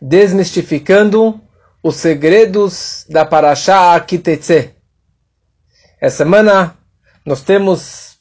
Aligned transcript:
desmistificando 0.00 1.40
os 1.82 1.96
segredos 1.96 3.04
da 3.08 3.24
Parashá 3.24 3.98
Kitetse. 4.00 4.70
Essa 6.00 6.18
semana 6.18 6.76
nós 7.24 7.42
temos 7.42 8.16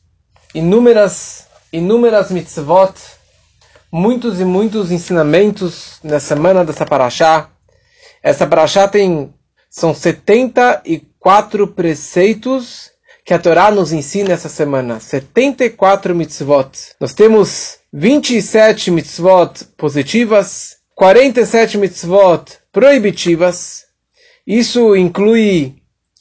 inúmeras, 0.53 1.47
inúmeras 1.71 2.31
mitzvot, 2.31 2.93
muitos 3.91 4.39
e 4.39 4.45
muitos 4.45 4.91
ensinamentos 4.91 5.99
na 6.03 6.19
semana 6.19 6.65
dessa 6.65 6.85
Parashá. 6.85 7.49
Essa 8.21 8.47
Parashá 8.47 8.87
tem, 8.87 9.33
são 9.69 9.93
74 9.93 11.67
preceitos 11.67 12.91
que 13.25 13.33
a 13.33 13.39
Torá 13.39 13.71
nos 13.71 13.91
ensina 13.91 14.33
essa 14.33 14.49
semana. 14.49 14.99
74 14.99 16.15
mitzvot. 16.15 16.69
Nós 16.99 17.13
temos 17.13 17.77
27 17.91 18.91
mitzvot 18.91 19.65
positivas, 19.77 20.77
47 20.95 21.77
mitzvot 21.77 22.59
proibitivas. 22.71 23.85
Isso 24.45 24.95
inclui 24.95 25.75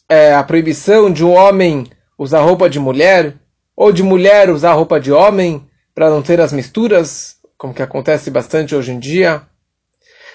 é, 0.09 0.35
a 0.35 0.43
proibição 0.43 1.13
de 1.13 1.25
um 1.25 1.33
homem 1.33 1.91
usar 2.19 2.41
roupa 2.41 2.71
de 2.71 2.79
mulher, 2.79 3.35
ou 3.77 3.93
de 3.93 4.03
mulher 4.03 4.49
usar 4.51 4.73
roupa 4.73 5.01
de 5.01 5.11
homem, 5.11 5.67
para 5.95 6.09
não 6.09 6.23
ter 6.23 6.41
as 6.41 6.53
misturas, 6.53 7.37
como 7.59 7.75
que 7.75 7.83
acontece 7.83 8.31
bastante 8.31 8.75
hoje 8.75 8.93
em 8.93 8.99
dia. 8.99 9.43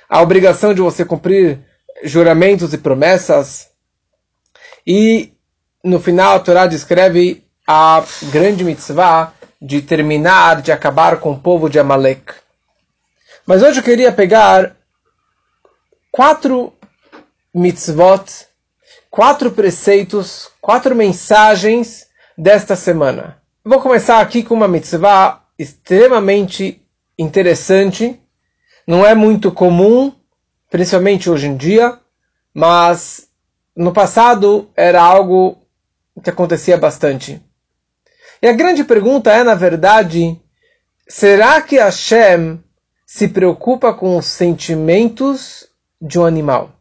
A 0.09 0.21
obrigação 0.21 0.73
de 0.73 0.81
você 0.81 1.03
cumprir 1.03 1.59
juramentos 2.03 2.73
e 2.73 2.77
promessas. 2.77 3.69
E 4.85 5.33
no 5.83 5.99
final 5.99 6.35
a 6.35 6.39
Torá 6.39 6.67
descreve 6.67 7.43
a 7.67 8.03
grande 8.31 8.63
mitzvah 8.63 9.33
de 9.61 9.81
terminar, 9.81 10.61
de 10.61 10.71
acabar 10.71 11.19
com 11.19 11.31
o 11.31 11.39
povo 11.39 11.69
de 11.69 11.79
Amalek. 11.79 12.33
Mas 13.47 13.63
hoje 13.63 13.79
eu 13.79 13.83
queria 13.83 14.11
pegar 14.11 14.75
quatro 16.11 16.73
mitzvot, 17.55 18.45
quatro 19.09 19.51
preceitos, 19.51 20.49
quatro 20.59 20.93
mensagens 20.93 22.07
desta 22.37 22.75
semana. 22.75 23.41
Vou 23.63 23.79
começar 23.79 24.19
aqui 24.19 24.43
com 24.43 24.53
uma 24.53 24.67
mitzvah 24.67 25.45
extremamente 25.57 26.85
interessante, 27.17 28.21
não 28.85 29.05
é 29.05 29.15
muito 29.15 29.49
comum, 29.49 30.13
principalmente 30.69 31.29
hoje 31.29 31.47
em 31.47 31.55
dia, 31.55 31.97
mas 32.53 33.29
no 33.73 33.93
passado 33.93 34.69
era 34.75 35.01
algo 35.01 35.57
que 36.21 36.29
acontecia 36.29 36.77
bastante. 36.77 37.41
E 38.41 38.47
a 38.49 38.51
grande 38.51 38.83
pergunta 38.83 39.31
é, 39.31 39.41
na 39.41 39.55
verdade, 39.55 40.37
será 41.07 41.61
que 41.61 41.77
Hashem 41.77 42.61
se 43.07 43.29
preocupa 43.29 43.93
com 43.93 44.17
os 44.17 44.25
sentimentos 44.25 45.65
de 45.99 46.19
um 46.19 46.25
animal? 46.25 46.73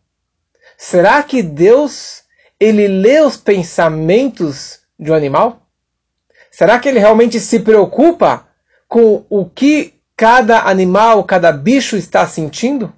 Será 0.76 1.22
que 1.22 1.40
Deus 1.40 2.24
ele 2.58 2.88
lê 2.88 3.20
os 3.20 3.36
pensamentos 3.36 4.80
de 4.98 5.12
um 5.12 5.14
animal? 5.14 5.62
Será 6.50 6.80
que 6.80 6.88
ele 6.88 6.98
realmente 6.98 7.38
se 7.38 7.60
preocupa 7.60 8.48
com 8.88 9.24
o 9.30 9.48
que 9.48 9.94
cada 10.16 10.62
animal, 10.62 11.22
cada 11.22 11.52
bicho 11.52 11.96
está 11.96 12.26
sentindo? 12.26 12.92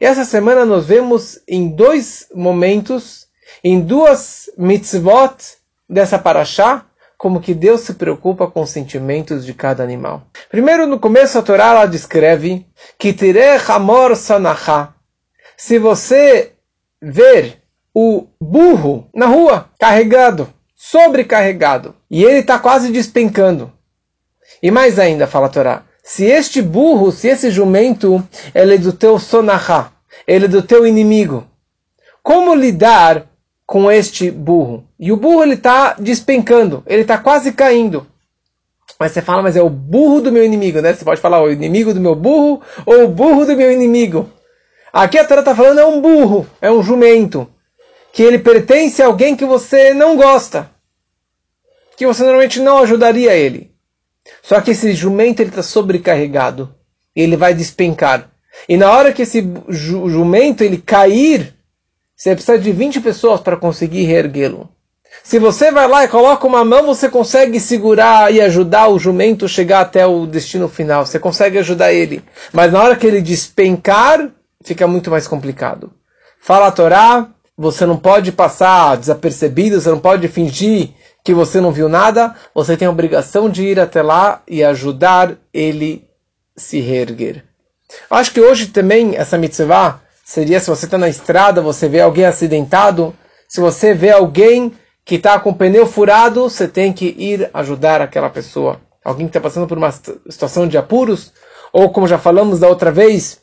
E 0.00 0.04
essa 0.04 0.24
semana 0.24 0.64
nós 0.64 0.86
vemos 0.86 1.40
em 1.48 1.68
dois 1.68 2.28
momentos, 2.32 3.26
em 3.64 3.80
duas 3.80 4.48
mitzvot 4.56 5.56
dessa 5.88 6.18
paraxá, 6.18 6.86
como 7.22 7.40
que 7.40 7.54
Deus 7.54 7.82
se 7.82 7.94
preocupa 7.94 8.48
com 8.48 8.62
os 8.62 8.70
sentimentos 8.70 9.46
de 9.46 9.54
cada 9.54 9.80
animal. 9.84 10.26
Primeiro, 10.50 10.88
no 10.88 10.98
começo, 10.98 11.38
a 11.38 11.42
Torá 11.42 11.66
ela 11.66 11.86
descreve 11.86 12.66
que 12.98 13.14
amor 13.68 14.16
sanacha. 14.16 14.88
Se 15.56 15.78
você 15.78 16.54
ver 17.00 17.62
o 17.94 18.26
burro 18.40 19.08
na 19.14 19.26
rua, 19.26 19.70
carregado, 19.78 20.52
sobrecarregado, 20.74 21.94
e 22.10 22.24
ele 22.24 22.40
está 22.40 22.58
quase 22.58 22.90
despencando. 22.90 23.72
E 24.60 24.72
mais 24.72 24.98
ainda, 24.98 25.28
fala 25.28 25.46
a 25.46 25.50
Torá, 25.50 25.84
se 26.02 26.24
este 26.24 26.60
burro, 26.60 27.12
se 27.12 27.28
esse 27.28 27.52
jumento, 27.52 28.20
ele 28.52 28.74
é 28.74 28.78
do 28.78 28.92
teu 28.92 29.16
sonaha, 29.20 29.92
ele 30.26 30.46
é 30.46 30.48
do 30.48 30.60
teu 30.60 30.84
inimigo, 30.84 31.46
como 32.20 32.52
lidar 32.52 33.28
com 33.72 33.90
este 33.90 34.30
burro. 34.30 34.84
E 35.00 35.10
o 35.10 35.16
burro 35.16 35.42
ele 35.42 35.54
está 35.54 35.94
despencando, 35.94 36.82
ele 36.86 37.00
está 37.00 37.16
quase 37.16 37.52
caindo. 37.52 38.06
Mas 39.00 39.12
você 39.12 39.22
fala, 39.22 39.40
mas 39.40 39.56
é 39.56 39.62
o 39.62 39.70
burro 39.70 40.20
do 40.20 40.30
meu 40.30 40.44
inimigo, 40.44 40.82
né? 40.82 40.92
Você 40.92 41.02
pode 41.06 41.22
falar 41.22 41.42
o 41.42 41.50
inimigo 41.50 41.94
do 41.94 41.98
meu 41.98 42.14
burro 42.14 42.60
ou 42.84 43.04
o 43.04 43.08
burro 43.08 43.46
do 43.46 43.56
meu 43.56 43.72
inimigo. 43.72 44.28
Aqui 44.92 45.18
a 45.18 45.24
Torá 45.24 45.40
está 45.40 45.54
falando 45.54 45.80
é 45.80 45.86
um 45.86 46.02
burro, 46.02 46.46
é 46.60 46.70
um 46.70 46.82
jumento, 46.82 47.48
que 48.12 48.22
ele 48.22 48.38
pertence 48.38 49.02
a 49.02 49.06
alguém 49.06 49.34
que 49.34 49.46
você 49.46 49.94
não 49.94 50.18
gosta, 50.18 50.70
que 51.96 52.06
você 52.06 52.24
normalmente 52.24 52.60
não 52.60 52.76
ajudaria 52.76 53.34
ele. 53.34 53.74
Só 54.42 54.60
que 54.60 54.72
esse 54.72 54.92
jumento 54.92 55.40
ele 55.40 55.48
está 55.48 55.62
sobrecarregado, 55.62 56.74
ele 57.16 57.38
vai 57.38 57.54
despencar. 57.54 58.30
E 58.68 58.76
na 58.76 58.92
hora 58.92 59.14
que 59.14 59.22
esse 59.22 59.42
jumento 59.70 60.62
ele 60.62 60.76
cair, 60.76 61.54
você 62.22 62.36
precisa 62.36 62.56
de 62.56 62.70
20 62.70 63.00
pessoas 63.00 63.40
para 63.40 63.56
conseguir 63.56 64.04
reerguê-lo. 64.04 64.68
Se 65.24 65.40
você 65.40 65.72
vai 65.72 65.88
lá 65.88 66.04
e 66.04 66.08
coloca 66.08 66.46
uma 66.46 66.64
mão, 66.64 66.86
você 66.86 67.08
consegue 67.08 67.58
segurar 67.58 68.32
e 68.32 68.40
ajudar 68.40 68.86
o 68.86 68.98
jumento 68.98 69.44
a 69.44 69.48
chegar 69.48 69.80
até 69.80 70.06
o 70.06 70.24
destino 70.24 70.68
final. 70.68 71.04
Você 71.04 71.18
consegue 71.18 71.58
ajudar 71.58 71.92
ele. 71.92 72.22
Mas 72.52 72.70
na 72.70 72.80
hora 72.80 72.94
que 72.94 73.08
ele 73.08 73.20
despencar, 73.20 74.30
fica 74.62 74.86
muito 74.86 75.10
mais 75.10 75.26
complicado. 75.26 75.92
Fala 76.40 76.68
a 76.68 76.70
Torá, 76.70 77.28
você 77.58 77.84
não 77.84 77.96
pode 77.96 78.30
passar 78.30 78.96
desapercebido, 78.96 79.80
você 79.80 79.90
não 79.90 79.98
pode 79.98 80.28
fingir 80.28 80.90
que 81.24 81.34
você 81.34 81.60
não 81.60 81.72
viu 81.72 81.88
nada. 81.88 82.36
Você 82.54 82.76
tem 82.76 82.86
a 82.86 82.92
obrigação 82.92 83.50
de 83.50 83.64
ir 83.64 83.80
até 83.80 84.00
lá 84.00 84.42
e 84.46 84.62
ajudar 84.62 85.36
ele 85.52 86.08
se 86.56 86.78
reerguer. 86.78 87.44
Acho 88.08 88.32
que 88.32 88.40
hoje 88.40 88.68
também 88.68 89.16
essa 89.16 89.36
mitzvah 89.36 90.01
seria 90.24 90.60
se 90.60 90.70
você 90.70 90.84
está 90.84 90.98
na 90.98 91.08
estrada, 91.08 91.60
você 91.60 91.88
vê 91.88 92.00
alguém 92.00 92.24
acidentado, 92.24 93.14
se 93.48 93.60
você 93.60 93.92
vê 93.94 94.10
alguém 94.10 94.72
que 95.04 95.16
está 95.16 95.38
com 95.38 95.50
o 95.50 95.54
pneu 95.54 95.86
furado, 95.86 96.48
você 96.48 96.68
tem 96.68 96.92
que 96.92 97.14
ir 97.18 97.50
ajudar 97.52 98.00
aquela 98.00 98.30
pessoa. 98.30 98.80
Alguém 99.04 99.26
que 99.26 99.30
está 99.30 99.40
passando 99.40 99.66
por 99.66 99.76
uma 99.76 99.90
situação 99.90 100.66
de 100.68 100.78
apuros, 100.78 101.32
ou 101.72 101.90
como 101.90 102.06
já 102.06 102.18
falamos 102.18 102.60
da 102.60 102.68
outra 102.68 102.92
vez, 102.92 103.40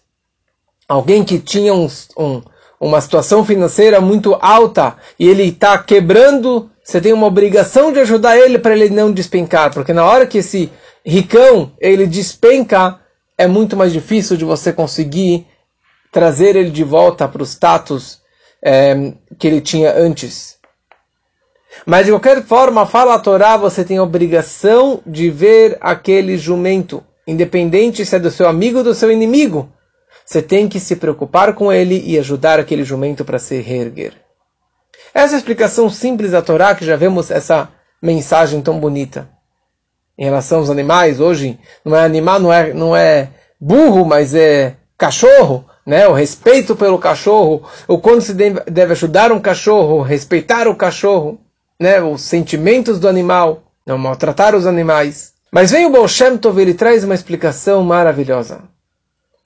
alguém 0.88 1.24
que 1.24 1.38
tinha 1.38 1.74
um, 1.74 1.88
um, 2.18 2.42
uma 2.80 3.02
situação 3.02 3.44
financeira 3.44 4.00
muito 4.00 4.38
alta 4.40 4.96
e 5.20 5.28
ele 5.28 5.44
está 5.44 5.78
quebrando, 5.78 6.70
você 6.84 7.02
tem 7.02 7.12
uma 7.12 7.28
obrigação 7.28 7.92
de 7.92 8.00
ajudar 8.00 8.38
ele 8.38 8.58
para 8.58 8.74
ele 8.74 8.90
não 8.90 9.12
despencar, 9.12 9.74
porque 9.74 9.92
na 9.92 10.06
hora 10.06 10.26
que 10.26 10.38
esse 10.38 10.72
ricão 11.06 11.72
ele 11.80 12.08
despenca, 12.08 13.00
é 13.38 13.48
muito 13.48 13.76
mais 13.76 13.92
difícil 13.92 14.38
de 14.38 14.46
você 14.46 14.72
conseguir 14.72 15.46
trazer 16.12 16.56
ele 16.56 16.70
de 16.70 16.84
volta 16.84 17.28
para 17.28 17.42
o 17.42 17.46
status 17.46 18.22
é, 18.64 19.14
que 19.38 19.48
ele 19.48 19.62
tinha 19.62 19.94
antes. 19.96 20.58
Mas 21.86 22.06
de 22.06 22.12
qualquer 22.12 22.44
forma, 22.44 22.86
fala 22.86 23.16
a 23.16 23.20
Torá, 23.20 23.56
você 23.58 23.84
tem 23.84 23.98
a 23.98 24.04
obrigação 24.04 25.02
de 25.06 25.30
ver 25.30 25.78
aquele 25.80 26.38
jumento, 26.38 27.04
independente 27.28 28.06
se 28.06 28.16
é 28.16 28.20
do 28.20 28.32
seu 28.32 28.48
amigo 28.48 28.80
ou 28.80 28.84
do 28.84 28.96
seu 28.96 29.12
inimigo. 29.12 29.72
Você 30.26 30.42
tem 30.42 30.68
que 30.68 30.80
se 30.80 30.96
preocupar 30.96 31.54
com 31.54 31.72
ele 31.72 32.04
e 32.06 32.18
ajudar 32.20 32.60
aquele 32.60 32.84
jumento 32.84 33.24
para 33.24 33.40
se 33.40 33.60
reerguer. 33.62 34.14
Essa 35.14 35.34
é 35.34 35.36
a 35.36 35.40
explicação 35.40 35.90
simples 35.90 36.32
da 36.32 36.42
Torá, 36.42 36.76
que 36.76 36.86
já 36.86 36.96
vemos 36.96 37.32
essa 37.32 37.70
mensagem 38.02 38.62
tão 38.62 38.80
bonita. 38.80 39.30
Em 40.18 40.26
relação 40.26 40.60
aos 40.60 40.70
animais, 40.70 41.20
hoje 41.20 41.58
não 41.84 41.96
é 41.96 42.04
animal, 42.04 42.40
não 42.40 42.54
é, 42.54 42.74
não 42.74 42.96
é 42.96 43.30
burro, 43.60 44.06
mas 44.06 44.36
é 44.36 44.76
cachorro 44.98 45.66
né, 45.90 46.08
o 46.08 46.14
respeito 46.14 46.76
pelo 46.76 47.00
cachorro, 47.00 47.68
o 47.88 47.98
quando 47.98 48.22
se 48.22 48.32
deve 48.32 48.92
ajudar 48.92 49.32
um 49.32 49.40
cachorro, 49.40 50.04
respeitar 50.04 50.68
o 50.68 50.76
cachorro, 50.76 51.42
né, 51.80 52.00
os 52.00 52.22
sentimentos 52.22 53.00
do 53.00 53.08
animal, 53.08 53.64
não 53.88 53.98
maltratar 53.98 54.54
os 54.54 54.68
animais. 54.68 55.34
Mas 55.52 55.72
vem 55.72 55.88
o 55.88 55.90
Baal 55.90 56.08
Shem 56.08 56.38
Tov, 56.38 56.62
ele 56.62 56.76
traz 56.76 57.04
uma 57.04 57.16
explicação 57.16 57.84
maravilhosa. 57.84 58.62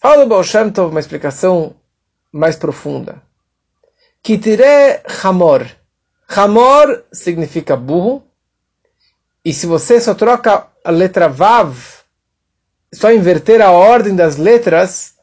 Fala 0.01 0.25
o 0.25 0.27
Baal 0.27 0.43
Shem 0.43 0.69
Tov, 0.69 0.91
uma 0.91 0.99
explicação 0.99 1.75
mais 2.29 2.57
profunda. 2.57 3.21
Kitire 4.21 4.99
Hamor. 5.23 5.65
Hamor 6.27 7.05
significa 7.13 7.77
burro. 7.77 8.21
E 9.45 9.53
se 9.53 9.65
você 9.65 10.01
só 10.01 10.13
troca 10.13 10.67
a 10.83 10.91
letra 10.91 11.29
Vav, 11.29 11.77
só 12.93 13.13
inverter 13.13 13.61
a 13.61 13.71
ordem 13.71 14.13
das 14.13 14.35
letras, 14.35 15.13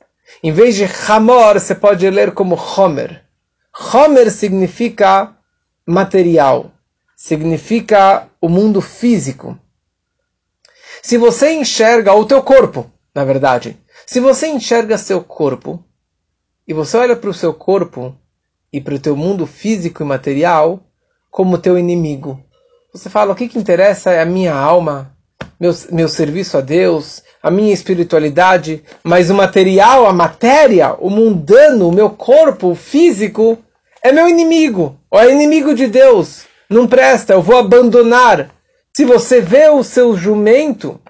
em 0.43 0.53
vez 0.53 0.77
de 0.77 0.85
Hamor, 0.85 1.59
você 1.59 1.75
pode 1.75 2.09
ler 2.09 2.33
como 2.33 2.55
Homer. 2.55 3.23
Homer 3.93 4.31
significa 4.31 5.37
material, 5.87 6.73
significa 7.17 8.29
o 8.41 8.49
mundo 8.49 8.81
físico. 8.81 9.59
Se 11.03 11.17
você 11.17 11.53
enxerga 11.53 12.15
o 12.15 12.25
teu 12.25 12.43
corpo, 12.43 12.91
na 13.15 13.25
verdade, 13.25 13.79
se 14.07 14.21
você 14.21 14.49
enxerga 14.49 14.99
seu 14.99 15.23
corpo, 15.23 15.85
e 16.71 16.73
você 16.73 16.97
olha 16.97 17.17
para 17.17 17.31
o 17.31 17.35
seu 17.35 17.53
corpo 17.53 18.15
e 18.73 18.81
para 18.81 18.95
o 18.95 18.99
teu 18.99 19.17
mundo 19.17 19.45
físico 19.45 20.05
e 20.05 20.07
material 20.07 20.81
como 21.29 21.59
teu 21.59 21.77
inimigo. 21.77 22.41
Você 22.93 23.11
fala, 23.11 23.33
o 23.33 23.35
que, 23.35 23.49
que 23.49 23.59
interessa 23.59 24.13
é 24.13 24.21
a 24.21 24.27
minha 24.27 24.55
alma, 24.55 25.17
meu, 25.59 25.73
meu 25.91 26.09
serviço 26.09 26.57
a 26.57 26.61
Deus, 26.61 27.25
a 27.43 27.51
minha 27.51 27.73
espiritualidade, 27.73 28.83
mas 29.03 29.31
o 29.31 29.35
material, 29.35 30.07
a 30.07 30.13
matéria, 30.13 30.95
o 30.99 31.09
mundano, 31.09 31.89
o 31.89 31.93
meu 31.93 32.11
corpo, 32.11 32.69
o 32.69 32.75
físico, 32.75 33.59
é 34.03 34.13
meu 34.13 34.29
inimigo, 34.29 34.97
ou 35.11 35.19
é 35.21 35.31
inimigo 35.31 35.75
de 35.75 35.87
Deus. 35.87 36.43
Não 36.69 36.87
presta, 36.87 37.33
eu 37.33 37.43
vou 37.43 37.59
abandonar. 37.59 38.51
Se 38.95 39.05
você 39.05 39.41
vê 39.41 39.69
o 39.69 39.83
seu 39.83 40.17
jumento, 40.17 41.01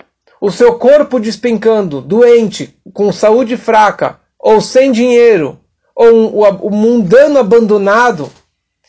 o 0.41 0.51
seu 0.51 0.75
corpo 0.75 1.19
despencando, 1.19 2.01
doente, 2.01 2.77
com 2.93 3.13
saúde 3.13 3.57
fraca, 3.57 4.19
ou 4.39 4.61
sem 4.61 4.91
dinheiro, 4.91 5.59
ou 5.95 6.41
o 6.63 6.71
mundano 6.71 7.39
abandonado, 7.39 8.31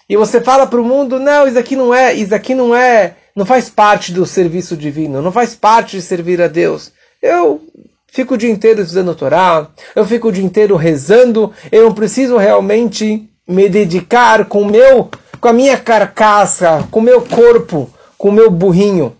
e 0.08 0.16
você 0.16 0.42
fala 0.42 0.68
para 0.68 0.80
o 0.80 0.86
mundo, 0.86 1.20
não, 1.20 1.48
isso 1.48 1.58
aqui 1.58 1.76
não 1.76 1.94
é, 1.94 2.14
isso 2.14 2.36
aqui 2.36 2.54
não 2.54 2.76
é, 2.76 3.16
não 3.36 3.46
faz 3.46 3.70
parte 3.70 4.12
do 4.12 4.26
serviço 4.26 4.76
divino, 4.78 5.22
não 5.22 5.32
faz 5.32 5.56
parte 5.56 5.98
de 5.98 6.02
servir 6.02 6.42
a 6.42 6.48
Deus. 6.48 6.92
Eu 7.22 7.62
fico 8.08 8.34
o 8.34 8.38
dia 8.38 8.50
inteiro 8.50 8.82
estudando 8.82 9.16
Torá, 9.16 9.68
eu 9.96 10.06
fico 10.06 10.30
o 10.30 10.32
dia 10.32 10.44
inteiro 10.44 10.76
rezando, 10.76 11.54
eu 11.72 11.86
não 11.86 11.94
preciso 11.94 12.36
realmente 12.36 13.30
me 13.48 13.70
dedicar 13.70 14.46
com 14.46 14.66
meu, 14.66 15.10
com 15.40 15.48
a 15.48 15.54
minha 15.54 15.78
carcaça, 15.78 16.88
com 16.90 17.00
o 17.00 17.04
meu 17.04 17.22
corpo, 17.22 17.90
com 18.18 18.30
o 18.30 18.32
meu 18.32 18.50
burrinho. 18.50 19.16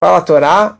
Fala 0.00 0.18
a 0.18 0.22
Torá, 0.22 0.78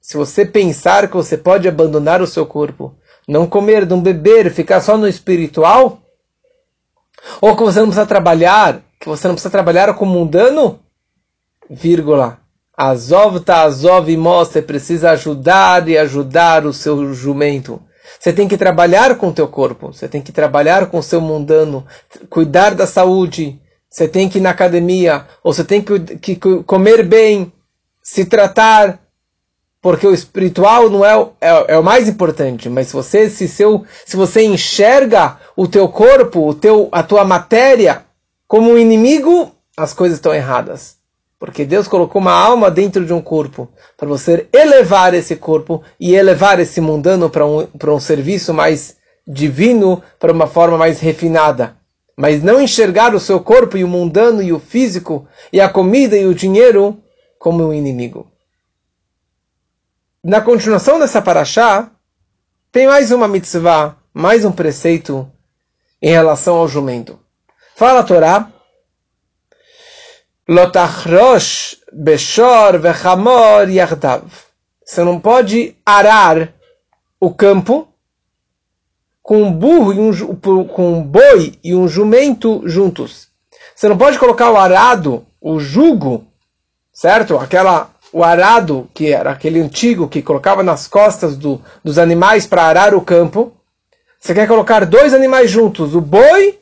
se 0.00 0.16
você 0.16 0.44
pensar 0.44 1.08
que 1.08 1.16
você 1.16 1.36
pode 1.36 1.68
abandonar 1.68 2.20
o 2.20 2.26
seu 2.26 2.44
corpo, 2.44 2.94
não 3.26 3.46
comer, 3.46 3.86
não 3.86 4.00
beber, 4.00 4.50
ficar 4.50 4.80
só 4.80 4.96
no 4.96 5.06
espiritual, 5.06 6.00
ou 7.40 7.56
que 7.56 7.62
você 7.62 7.78
não 7.78 7.86
precisa 7.86 8.06
trabalhar, 8.06 8.80
que 8.98 9.08
você 9.08 9.28
não 9.28 9.34
precisa 9.34 9.50
trabalhar 9.50 9.94
como 9.94 10.12
mundano, 10.12 10.80
vírgula. 11.68 12.38
Azov 12.80 13.40
tá 13.40 13.62
Azov 13.62 14.08
e 14.08 14.16
mostra, 14.16 14.62
precisa 14.62 15.10
ajudar 15.10 15.88
e 15.88 15.98
ajudar 15.98 16.64
o 16.64 16.72
seu 16.72 17.12
jumento. 17.12 17.82
Você 18.20 18.32
tem 18.32 18.46
que 18.46 18.56
trabalhar 18.56 19.16
com 19.16 19.30
o 19.30 19.32
teu 19.32 19.48
corpo, 19.48 19.92
você 19.92 20.06
tem 20.06 20.22
que 20.22 20.30
trabalhar 20.30 20.86
com 20.86 20.98
o 20.98 21.02
seu 21.02 21.20
mundano, 21.20 21.84
cuidar 22.30 22.76
da 22.76 22.86
saúde, 22.86 23.60
você 23.90 24.06
tem 24.06 24.28
que 24.28 24.38
ir 24.38 24.40
na 24.40 24.50
academia, 24.50 25.26
ou 25.42 25.52
você 25.52 25.64
tem 25.64 25.82
que, 25.82 26.36
que 26.36 26.62
comer 26.62 27.04
bem, 27.04 27.52
se 28.00 28.24
tratar, 28.24 29.00
porque 29.82 30.06
o 30.06 30.14
espiritual 30.14 30.88
não 30.88 31.04
é, 31.04 31.14
é, 31.40 31.74
é, 31.74 31.78
o 31.78 31.82
mais 31.82 32.08
importante, 32.08 32.68
mas 32.68 32.86
se 32.86 32.92
você 32.92 33.28
se 33.28 33.48
seu 33.48 33.84
se 34.06 34.16
você 34.16 34.44
enxerga 34.44 35.36
o 35.56 35.66
teu 35.66 35.88
corpo, 35.88 36.48
o 36.48 36.54
teu 36.54 36.88
a 36.92 37.02
tua 37.02 37.24
matéria 37.24 38.04
como 38.46 38.70
um 38.70 38.78
inimigo, 38.78 39.50
as 39.76 39.92
coisas 39.92 40.18
estão 40.18 40.32
erradas. 40.32 40.97
Porque 41.38 41.64
Deus 41.64 41.86
colocou 41.86 42.20
uma 42.20 42.32
alma 42.32 42.70
dentro 42.70 43.06
de 43.06 43.12
um 43.12 43.22
corpo 43.22 43.68
para 43.96 44.08
você 44.08 44.48
elevar 44.52 45.14
esse 45.14 45.36
corpo 45.36 45.82
e 45.98 46.14
elevar 46.14 46.58
esse 46.58 46.80
mundano 46.80 47.30
para 47.30 47.46
um, 47.46 47.66
um 47.86 48.00
serviço 48.00 48.52
mais 48.52 48.96
divino, 49.26 50.02
para 50.18 50.32
uma 50.32 50.46
forma 50.46 50.76
mais 50.76 51.00
refinada. 51.00 51.76
Mas 52.16 52.42
não 52.42 52.60
enxergar 52.60 53.14
o 53.14 53.20
seu 53.20 53.38
corpo 53.38 53.76
e 53.76 53.84
o 53.84 53.88
mundano 53.88 54.42
e 54.42 54.52
o 54.52 54.58
físico 54.58 55.28
e 55.52 55.60
a 55.60 55.68
comida 55.68 56.16
e 56.16 56.26
o 56.26 56.34
dinheiro 56.34 57.00
como 57.38 57.64
um 57.64 57.72
inimigo 57.72 58.26
na 60.22 60.40
continuação 60.40 60.98
dessa 60.98 61.22
paraxá, 61.22 61.90
tem 62.72 62.86
mais 62.86 63.10
uma 63.10 63.28
mitzvah, 63.28 63.96
mais 64.12 64.44
um 64.44 64.52
preceito 64.52 65.30
em 66.02 66.10
relação 66.10 66.56
ao 66.56 66.68
jumento. 66.68 67.18
Fala 67.76 68.00
a 68.00 68.04
Torá, 68.04 68.52
Lotachrosh 70.48 71.76
beshor 71.92 72.78
vechamor 72.78 73.68
yardav. 73.68 74.24
Você 74.82 75.04
não 75.04 75.20
pode 75.20 75.76
arar 75.84 76.54
o 77.20 77.30
campo 77.34 77.86
com 79.22 79.42
um 79.42 79.52
burro 79.52 79.92
e 79.92 79.98
um, 79.98 80.64
com 80.66 80.92
um 80.94 81.02
boi 81.02 81.58
e 81.62 81.74
um 81.74 81.86
jumento 81.86 82.62
juntos. 82.66 83.28
Você 83.76 83.90
não 83.90 83.98
pode 83.98 84.18
colocar 84.18 84.50
o 84.50 84.56
arado, 84.56 85.26
o 85.38 85.60
jugo, 85.60 86.26
certo? 86.90 87.36
Aquela 87.36 87.90
o 88.10 88.24
arado, 88.24 88.88
que 88.94 89.12
era 89.12 89.30
aquele 89.30 89.60
antigo 89.60 90.08
que 90.08 90.22
colocava 90.22 90.62
nas 90.62 90.88
costas 90.88 91.36
do, 91.36 91.60
dos 91.84 91.98
animais 91.98 92.46
para 92.46 92.62
arar 92.62 92.94
o 92.94 93.02
campo. 93.02 93.52
Você 94.18 94.32
quer 94.32 94.48
colocar 94.48 94.86
dois 94.86 95.12
animais 95.12 95.50
juntos, 95.50 95.94
o 95.94 96.00
boi 96.00 96.58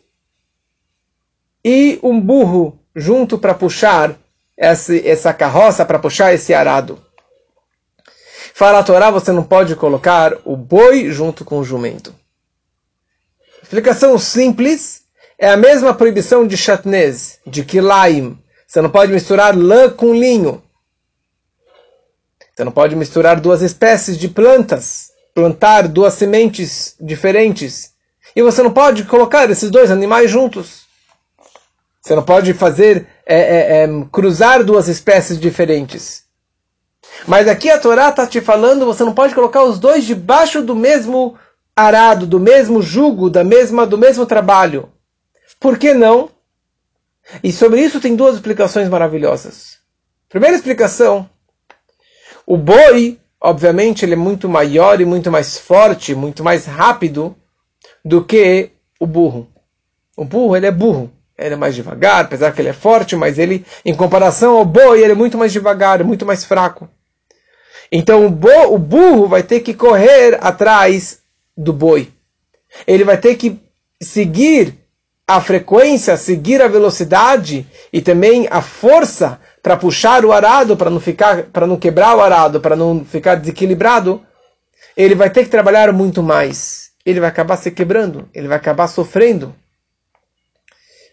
e 1.64 2.00
um 2.02 2.20
burro 2.20 2.76
junto 2.96 3.36
para 3.36 3.52
puxar 3.52 4.16
essa, 4.56 4.96
essa 4.96 5.34
carroça, 5.34 5.84
para 5.84 5.98
puxar 5.98 6.32
esse 6.32 6.54
arado. 6.54 6.98
Fala 8.54 8.78
a 8.78 8.82
Torá, 8.82 9.10
você 9.10 9.30
não 9.32 9.44
pode 9.44 9.76
colocar 9.76 10.38
o 10.42 10.56
boi 10.56 11.10
junto 11.10 11.44
com 11.44 11.58
o 11.58 11.64
jumento. 11.64 12.14
Explicação 13.62 14.18
simples, 14.18 15.02
é 15.38 15.50
a 15.50 15.56
mesma 15.58 15.92
proibição 15.92 16.46
de 16.46 16.56
chatnez, 16.56 17.38
de 17.46 17.62
kilaim. 17.62 18.38
Você 18.66 18.80
não 18.80 18.88
pode 18.88 19.12
misturar 19.12 19.54
lã 19.54 19.90
com 19.90 20.14
linho. 20.14 20.62
Você 22.54 22.64
não 22.64 22.72
pode 22.72 22.96
misturar 22.96 23.38
duas 23.38 23.60
espécies 23.60 24.16
de 24.16 24.28
plantas, 24.28 25.10
plantar 25.34 25.88
duas 25.88 26.14
sementes 26.14 26.96
diferentes. 26.98 27.92
E 28.34 28.40
você 28.40 28.62
não 28.62 28.72
pode 28.72 29.04
colocar 29.04 29.50
esses 29.50 29.70
dois 29.70 29.90
animais 29.90 30.30
juntos. 30.30 30.85
Você 32.06 32.14
não 32.14 32.22
pode 32.22 32.54
fazer 32.54 33.08
é, 33.26 33.36
é, 33.36 33.82
é, 33.82 33.88
cruzar 34.12 34.62
duas 34.62 34.86
espécies 34.86 35.40
diferentes. 35.40 36.22
Mas 37.26 37.48
aqui 37.48 37.68
a 37.68 37.80
Torá 37.80 38.10
está 38.10 38.24
te 38.28 38.40
falando, 38.40 38.86
você 38.86 39.02
não 39.02 39.12
pode 39.12 39.34
colocar 39.34 39.64
os 39.64 39.80
dois 39.80 40.04
debaixo 40.04 40.62
do 40.62 40.76
mesmo 40.76 41.36
arado, 41.74 42.24
do 42.24 42.38
mesmo 42.38 42.80
jugo, 42.80 43.28
da 43.28 43.42
mesma, 43.42 43.84
do 43.84 43.98
mesmo 43.98 44.24
trabalho. 44.24 44.88
Por 45.58 45.76
que 45.76 45.92
não? 45.92 46.30
E 47.42 47.50
sobre 47.50 47.80
isso 47.80 48.00
tem 48.00 48.14
duas 48.14 48.36
explicações 48.36 48.88
maravilhosas. 48.88 49.78
Primeira 50.28 50.54
explicação 50.54 51.28
o 52.46 52.56
boi, 52.56 53.18
obviamente, 53.40 54.04
ele 54.04 54.12
é 54.12 54.16
muito 54.16 54.48
maior 54.48 55.00
e 55.00 55.04
muito 55.04 55.28
mais 55.28 55.58
forte, 55.58 56.14
muito 56.14 56.44
mais 56.44 56.66
rápido 56.66 57.34
do 58.04 58.24
que 58.24 58.70
o 59.00 59.08
burro. 59.08 59.48
O 60.16 60.24
burro, 60.24 60.56
ele 60.56 60.66
é 60.66 60.70
burro. 60.70 61.15
Ele 61.38 61.54
é 61.54 61.56
mais 61.56 61.74
devagar, 61.74 62.24
apesar 62.24 62.52
que 62.52 62.60
ele 62.60 62.70
é 62.70 62.72
forte, 62.72 63.14
mas 63.14 63.38
ele, 63.38 63.64
em 63.84 63.94
comparação 63.94 64.56
ao 64.56 64.64
boi, 64.64 65.02
ele 65.02 65.12
é 65.12 65.14
muito 65.14 65.36
mais 65.36 65.52
devagar, 65.52 66.02
muito 66.02 66.24
mais 66.24 66.44
fraco. 66.44 66.88
Então 67.92 68.26
o, 68.26 68.30
bo, 68.30 68.74
o 68.74 68.78
burro 68.78 69.28
vai 69.28 69.42
ter 69.42 69.60
que 69.60 69.74
correr 69.74 70.38
atrás 70.40 71.20
do 71.56 71.72
boi. 71.72 72.10
Ele 72.86 73.04
vai 73.04 73.16
ter 73.16 73.36
que 73.36 73.60
seguir 74.00 74.74
a 75.26 75.40
frequência, 75.40 76.16
seguir 76.16 76.62
a 76.62 76.68
velocidade 76.68 77.66
e 77.92 78.00
também 78.00 78.46
a 78.50 78.62
força 78.62 79.40
para 79.62 79.76
puxar 79.76 80.24
o 80.24 80.32
arado, 80.32 80.76
para 80.76 80.90
não 80.90 81.00
ficar, 81.00 81.44
para 81.44 81.66
não 81.66 81.76
quebrar 81.76 82.16
o 82.16 82.20
arado, 82.20 82.60
para 82.60 82.76
não 82.76 83.04
ficar 83.04 83.34
desequilibrado, 83.34 84.22
ele 84.96 85.14
vai 85.14 85.28
ter 85.28 85.42
que 85.42 85.50
trabalhar 85.50 85.92
muito 85.92 86.22
mais. 86.22 86.90
Ele 87.04 87.20
vai 87.20 87.28
acabar 87.28 87.56
se 87.56 87.70
quebrando, 87.70 88.28
ele 88.32 88.46
vai 88.46 88.56
acabar 88.56 88.86
sofrendo. 88.86 89.54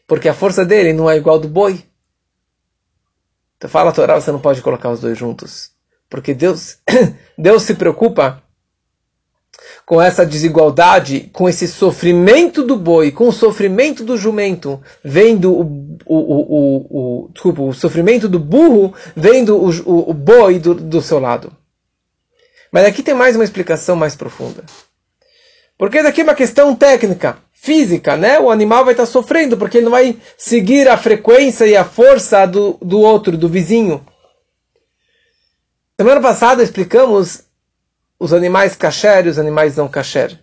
Porque 0.08 0.30
a 0.30 0.34
força 0.34 0.66
dele 0.66 0.94
não 0.94 1.10
é 1.10 1.18
igual 1.18 1.40
do 1.40 1.48
boi. 1.48 1.84
Então 3.58 3.70
fala 3.70 3.92
a 3.92 3.94
Torá, 3.94 4.20
você 4.20 4.32
não 4.32 4.40
pode 4.40 4.62
colocar 4.62 4.90
os 4.90 5.00
dois 5.00 5.18
juntos. 5.18 5.72
Porque 6.10 6.34
Deus, 6.34 6.78
Deus 7.38 7.64
se 7.64 7.76
preocupa 7.76 8.44
com 9.86 10.02
essa 10.02 10.26
desigualdade, 10.26 11.30
com 11.34 11.48
esse 11.48 11.68
sofrimento 11.68 12.64
do 12.64 12.76
boi, 12.76 13.12
com 13.12 13.28
o 13.28 13.34
sofrimento 13.34 14.04
do 14.04 14.18
jumento, 14.18 14.82
vendo 15.04 15.54
o, 15.54 15.98
o, 16.06 16.16
o, 16.16 17.26
o, 17.26 17.30
desculpa, 17.32 17.62
o 17.62 17.74
sofrimento 17.74 18.30
do 18.30 18.40
burro, 18.40 18.94
vendo 19.16 19.58
o, 19.58 20.10
o, 20.10 20.14
boi 20.14 20.60
do, 20.60 20.74
do 20.74 21.02
seu 21.02 21.20
lado. 21.20 21.52
Mas 22.72 22.86
aqui 22.86 23.04
tem 23.04 23.14
mais 23.14 23.36
uma 23.36 23.44
explicação 23.44 23.96
mais 23.96 24.16
profunda. 24.16 24.64
Porque 25.78 26.02
daqui 26.02 26.22
é 26.22 26.24
uma 26.24 26.36
questão 26.36 26.76
técnica, 26.76 27.38
física, 27.64 28.18
né? 28.18 28.38
O 28.42 28.52
animal 28.52 28.84
vai 28.84 28.94
estar 28.94 29.06
sofrendo 29.06 29.56
porque 29.56 29.78
ele 29.78 29.86
não 29.86 29.92
vai 29.92 30.18
seguir 30.38 30.90
a 30.90 30.98
frequência 30.98 31.66
e 31.66 31.78
a 31.78 31.86
força 31.86 32.46
do, 32.46 32.78
do 32.82 33.00
outro, 33.00 33.38
do 33.38 33.48
vizinho. 33.48 34.06
Semana 35.98 36.20
passada 36.20 36.62
explicamos 36.62 37.44
os 38.20 38.34
animais 38.34 38.76
kasher 38.76 39.26
e 39.26 39.30
os 39.30 39.40
animais 39.40 39.78
não 39.78 39.88
kasher. 39.88 40.38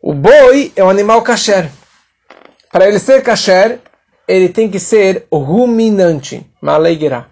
O 0.00 0.14
boi 0.14 0.72
é 0.76 0.84
um 0.84 0.88
animal 0.88 1.20
kasher. 1.22 1.68
Para 2.70 2.86
ele 2.86 3.00
ser 3.00 3.20
kasher, 3.20 3.80
ele 4.28 4.48
tem 4.48 4.70
que 4.70 4.78
ser 4.78 5.26
ruminante, 5.32 6.48
malegira. 6.62 7.26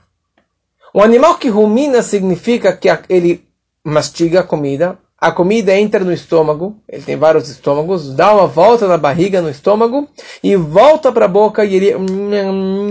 Um 0.93 1.01
animal 1.01 1.39
que 1.39 1.49
rumina 1.49 2.03
significa 2.03 2.77
que 2.77 2.89
ele 3.09 3.47
mastiga 3.85 4.41
a 4.41 4.43
comida, 4.45 4.99
a 5.21 5.33
comida 5.33 5.77
entra 5.77 6.05
no 6.05 6.13
estômago, 6.13 6.81
ele 6.89 7.03
tem 7.03 7.17
vários 7.17 7.49
estômagos, 7.49 8.15
dá 8.15 8.33
uma 8.33 8.47
volta 8.47 8.87
na 8.87 8.97
barriga, 8.97 9.43
no 9.43 9.51
estômago, 9.51 10.09
e 10.43 10.55
volta 10.55 11.11
para 11.11 11.25
a 11.25 11.29
boca 11.29 11.65
e 11.65 11.75
ele, 11.75 11.93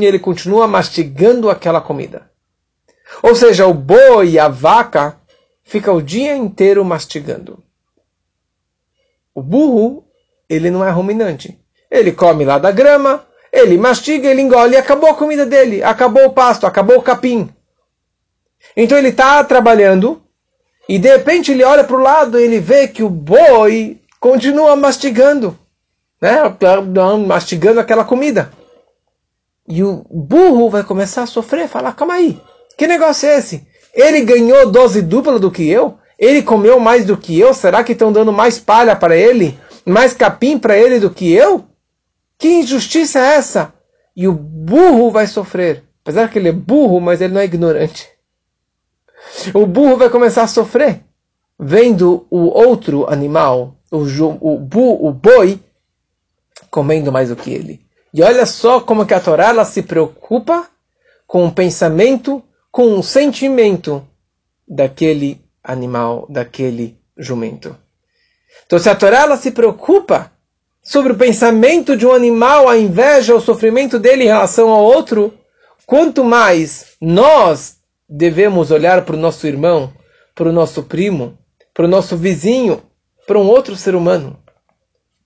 ele 0.01 0.19
continua 0.19 0.67
mastigando 0.67 1.49
aquela 1.49 1.79
comida. 1.79 2.29
Ou 3.23 3.33
seja, 3.33 3.65
o 3.65 3.73
boi 3.73 4.31
e 4.31 4.39
a 4.39 4.49
vaca 4.49 5.17
fica 5.63 5.91
o 5.93 6.01
dia 6.01 6.35
inteiro 6.35 6.83
mastigando. 6.83 7.63
O 9.33 9.41
burro, 9.41 10.03
ele 10.49 10.69
não 10.69 10.83
é 10.83 10.89
ruminante. 10.89 11.57
Ele 11.89 12.11
come 12.11 12.43
lá 12.43 12.59
da 12.59 12.71
grama, 12.71 13.25
ele 13.53 13.77
mastiga, 13.77 14.27
ele 14.27 14.41
engole 14.41 14.73
e 14.73 14.77
acabou 14.77 15.09
a 15.09 15.15
comida 15.15 15.45
dele, 15.45 15.81
acabou 15.81 16.25
o 16.25 16.33
pasto, 16.33 16.67
acabou 16.67 16.97
o 16.97 17.01
capim. 17.01 17.49
Então 18.75 18.97
ele 18.97 19.09
está 19.09 19.41
trabalhando 19.45 20.21
e 20.87 20.97
de 20.97 21.09
repente 21.09 21.51
ele 21.51 21.63
olha 21.63 21.83
para 21.83 21.95
o 21.95 22.01
lado 22.01 22.39
e 22.39 22.43
ele 22.43 22.59
vê 22.59 22.87
que 22.87 23.03
o 23.03 23.09
boi 23.09 23.99
continua 24.19 24.75
mastigando, 24.75 25.57
né? 26.21 26.37
mastigando 27.27 27.79
aquela 27.79 28.05
comida. 28.05 28.51
E 29.67 29.83
o 29.83 30.05
burro 30.09 30.69
vai 30.69 30.83
começar 30.83 31.23
a 31.23 31.27
sofrer, 31.27 31.67
falar, 31.67 31.93
calma 31.93 32.13
aí, 32.13 32.39
que 32.77 32.87
negócio 32.87 33.27
é 33.27 33.37
esse? 33.37 33.67
Ele 33.93 34.21
ganhou 34.21 34.71
dose 34.71 35.01
dupla 35.01 35.39
do 35.39 35.51
que 35.51 35.67
eu? 35.67 35.97
Ele 36.17 36.41
comeu 36.41 36.79
mais 36.79 37.05
do 37.05 37.17
que 37.17 37.37
eu? 37.37 37.53
Será 37.53 37.83
que 37.83 37.91
estão 37.91 38.11
dando 38.11 38.31
mais 38.31 38.57
palha 38.59 38.95
para 38.95 39.15
ele? 39.15 39.59
Mais 39.85 40.13
capim 40.13 40.57
para 40.57 40.77
ele 40.77 40.99
do 40.99 41.09
que 41.09 41.31
eu? 41.31 41.65
Que 42.37 42.47
injustiça 42.47 43.19
é 43.19 43.35
essa? 43.35 43.73
E 44.15 44.27
o 44.27 44.33
burro 44.33 45.11
vai 45.11 45.27
sofrer. 45.27 45.83
Apesar 46.03 46.29
que 46.29 46.39
ele 46.39 46.49
é 46.49 46.53
burro, 46.53 46.99
mas 46.99 47.21
ele 47.21 47.33
não 47.33 47.41
é 47.41 47.45
ignorante. 47.45 48.07
O 49.53 49.65
burro 49.65 49.97
vai 49.97 50.09
começar 50.09 50.43
a 50.43 50.47
sofrer 50.47 51.03
vendo 51.59 52.27
o 52.29 52.45
outro 52.45 53.09
animal, 53.11 53.75
o, 53.91 53.97
o, 54.41 54.59
bu, 54.59 55.07
o 55.07 55.11
boi, 55.11 55.59
comendo 56.69 57.11
mais 57.11 57.29
do 57.29 57.35
que 57.35 57.51
ele. 57.51 57.81
E 58.13 58.21
olha 58.21 58.45
só 58.45 58.79
como 58.79 59.05
que 59.05 59.13
a 59.13 59.19
Torá 59.19 59.49
ela 59.49 59.65
se 59.65 59.81
preocupa 59.81 60.67
com 61.25 61.45
o 61.45 61.51
pensamento, 61.51 62.43
com 62.71 62.97
o 62.97 63.03
sentimento 63.03 64.07
daquele 64.67 65.41
animal, 65.63 66.25
daquele 66.29 66.97
jumento. 67.17 67.75
Então, 68.65 68.79
se 68.79 68.89
a 68.89 68.95
Torá 68.95 69.21
ela 69.21 69.37
se 69.37 69.51
preocupa 69.51 70.31
sobre 70.83 71.13
o 71.13 71.17
pensamento 71.17 71.97
de 71.97 72.05
um 72.05 72.13
animal, 72.13 72.69
a 72.69 72.77
inveja, 72.77 73.35
o 73.35 73.41
sofrimento 73.41 73.99
dele 73.99 74.23
em 74.23 74.27
relação 74.27 74.69
ao 74.69 74.83
outro, 74.83 75.33
quanto 75.85 76.23
mais 76.23 76.95
nós 77.01 77.76
devemos 78.07 78.71
olhar 78.71 79.03
para 79.03 79.15
o 79.15 79.19
nosso 79.19 79.45
irmão, 79.47 79.91
para 80.33 80.49
o 80.49 80.53
nosso 80.53 80.83
primo, 80.83 81.37
para 81.73 81.85
o 81.85 81.89
nosso 81.89 82.15
vizinho, 82.15 82.81
para 83.25 83.37
um 83.37 83.47
outro 83.47 83.75
ser 83.75 83.95
humano. 83.95 84.37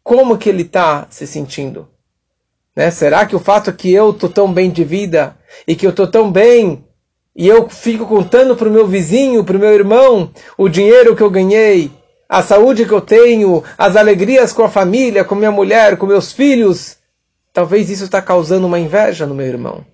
Como 0.03 0.37
que 0.37 0.49
ele 0.49 0.63
está 0.63 1.05
se 1.09 1.27
sentindo? 1.27 1.87
Né? 2.75 2.89
Será 2.89 3.25
que 3.25 3.35
o 3.35 3.39
fato 3.39 3.71
que 3.71 3.93
eu 3.93 4.09
estou 4.09 4.29
tão 4.29 4.51
bem 4.51 4.71
de 4.71 4.83
vida 4.83 5.37
e 5.67 5.75
que 5.75 5.85
eu 5.85 5.91
estou 5.91 6.07
tão 6.07 6.31
bem 6.31 6.83
e 7.35 7.47
eu 7.47 7.69
fico 7.69 8.05
contando 8.07 8.55
para 8.55 8.67
o 8.67 8.71
meu 8.71 8.87
vizinho, 8.87 9.43
para 9.43 9.57
o 9.57 9.59
meu 9.59 9.73
irmão, 9.73 10.31
o 10.57 10.67
dinheiro 10.67 11.15
que 11.15 11.21
eu 11.21 11.29
ganhei, 11.29 11.91
a 12.27 12.41
saúde 12.41 12.85
que 12.85 12.91
eu 12.91 13.01
tenho, 13.01 13.63
as 13.77 13.95
alegrias 13.95 14.51
com 14.51 14.63
a 14.63 14.69
família, 14.69 15.23
com 15.23 15.35
minha 15.35 15.51
mulher, 15.51 15.97
com 15.97 16.05
meus 16.05 16.31
filhos, 16.31 16.97
talvez 17.53 17.89
isso 17.89 18.05
está 18.05 18.21
causando 18.21 18.65
uma 18.65 18.79
inveja 18.79 19.25
no 19.25 19.35
meu 19.35 19.45
irmão 19.45 19.85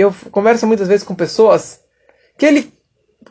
eu 0.00 0.14
converso 0.30 0.66
muitas 0.66 0.88
vezes 0.88 1.04
com 1.04 1.14
pessoas 1.14 1.80
que 2.38 2.46
ele 2.46 2.72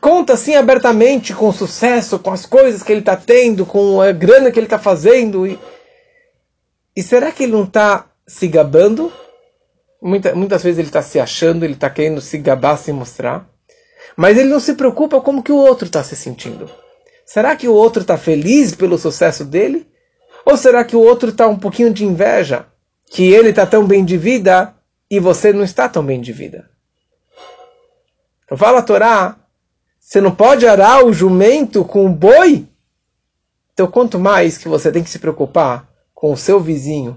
conta 0.00 0.34
assim 0.34 0.54
abertamente 0.54 1.34
com 1.34 1.48
o 1.48 1.52
sucesso, 1.52 2.18
com 2.18 2.30
as 2.30 2.46
coisas 2.46 2.82
que 2.82 2.92
ele 2.92 3.00
está 3.00 3.16
tendo, 3.16 3.66
com 3.66 4.00
a 4.00 4.12
grana 4.12 4.50
que 4.50 4.58
ele 4.58 4.66
está 4.66 4.78
fazendo. 4.78 5.46
E, 5.46 5.58
e 6.96 7.02
será 7.02 7.32
que 7.32 7.42
ele 7.42 7.52
não 7.52 7.64
está 7.64 8.06
se 8.26 8.46
gabando? 8.46 9.12
Muita, 10.00 10.34
muitas 10.34 10.62
vezes 10.62 10.78
ele 10.78 10.88
está 10.88 11.02
se 11.02 11.18
achando, 11.18 11.64
ele 11.64 11.74
está 11.74 11.90
querendo 11.90 12.20
se 12.20 12.38
gabar, 12.38 12.76
se 12.76 12.92
mostrar. 12.92 13.48
Mas 14.16 14.38
ele 14.38 14.48
não 14.48 14.60
se 14.60 14.74
preocupa 14.74 15.20
como 15.20 15.42
que 15.42 15.52
o 15.52 15.56
outro 15.56 15.86
está 15.86 16.02
se 16.02 16.16
sentindo. 16.16 16.70
Será 17.24 17.54
que 17.54 17.68
o 17.68 17.74
outro 17.74 18.02
está 18.02 18.16
feliz 18.16 18.74
pelo 18.74 18.98
sucesso 18.98 19.44
dele? 19.44 19.86
Ou 20.44 20.56
será 20.56 20.84
que 20.84 20.96
o 20.96 21.00
outro 21.00 21.30
está 21.30 21.46
um 21.46 21.58
pouquinho 21.58 21.92
de 21.92 22.04
inveja? 22.04 22.66
Que 23.06 23.32
ele 23.32 23.50
está 23.50 23.66
tão 23.66 23.86
bem 23.86 24.04
de 24.04 24.16
vida 24.16 24.74
e 25.10 25.18
você 25.18 25.52
não 25.52 25.64
está 25.64 25.88
tão 25.88 26.04
bem 26.04 26.20
de 26.20 26.32
vida. 26.32 26.70
Então 28.44 28.56
fala 28.56 28.78
a 28.78 28.82
Torá, 28.82 29.36
você 29.98 30.20
não 30.20 30.34
pode 30.34 30.66
arar 30.66 31.04
o 31.04 31.12
jumento 31.12 31.84
com 31.84 32.06
o 32.06 32.10
boi? 32.10 32.68
Então 33.72 33.86
quanto 33.86 34.18
mais 34.18 34.56
que 34.56 34.68
você 34.68 34.92
tem 34.92 35.02
que 35.02 35.10
se 35.10 35.18
preocupar 35.18 35.88
com 36.14 36.32
o 36.32 36.36
seu 36.36 36.60
vizinho 36.60 37.16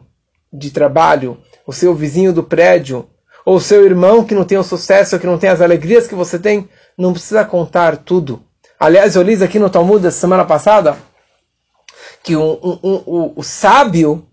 de 0.52 0.72
trabalho, 0.72 1.42
o 1.68 1.74
seu 1.74 1.94
vizinho 1.94 2.34
do 2.34 2.44
prédio, 2.44 3.10
ou 3.46 3.58
o 3.58 3.62
seu 3.62 3.86
irmão 3.86 4.24
que 4.24 4.36
não 4.36 4.46
tem 4.46 4.58
o 4.58 4.64
sucesso, 4.64 5.20
que 5.20 5.28
não 5.28 5.38
tem 5.38 5.50
as 5.50 5.62
alegrias 5.62 6.08
que 6.08 6.16
você 6.16 6.40
tem, 6.40 6.70
não 6.98 7.12
precisa 7.12 7.44
contar 7.44 7.98
tudo. 7.98 8.44
Aliás, 8.80 9.16
eu 9.16 9.22
li 9.22 9.42
aqui 9.44 9.60
no 9.60 9.70
Talmud 9.70 10.02
da 10.02 10.12
semana 10.12 10.46
passada 10.46 10.98
que 12.24 12.36
o, 12.36 13.34
o 13.36 13.44
sábio 13.44 14.26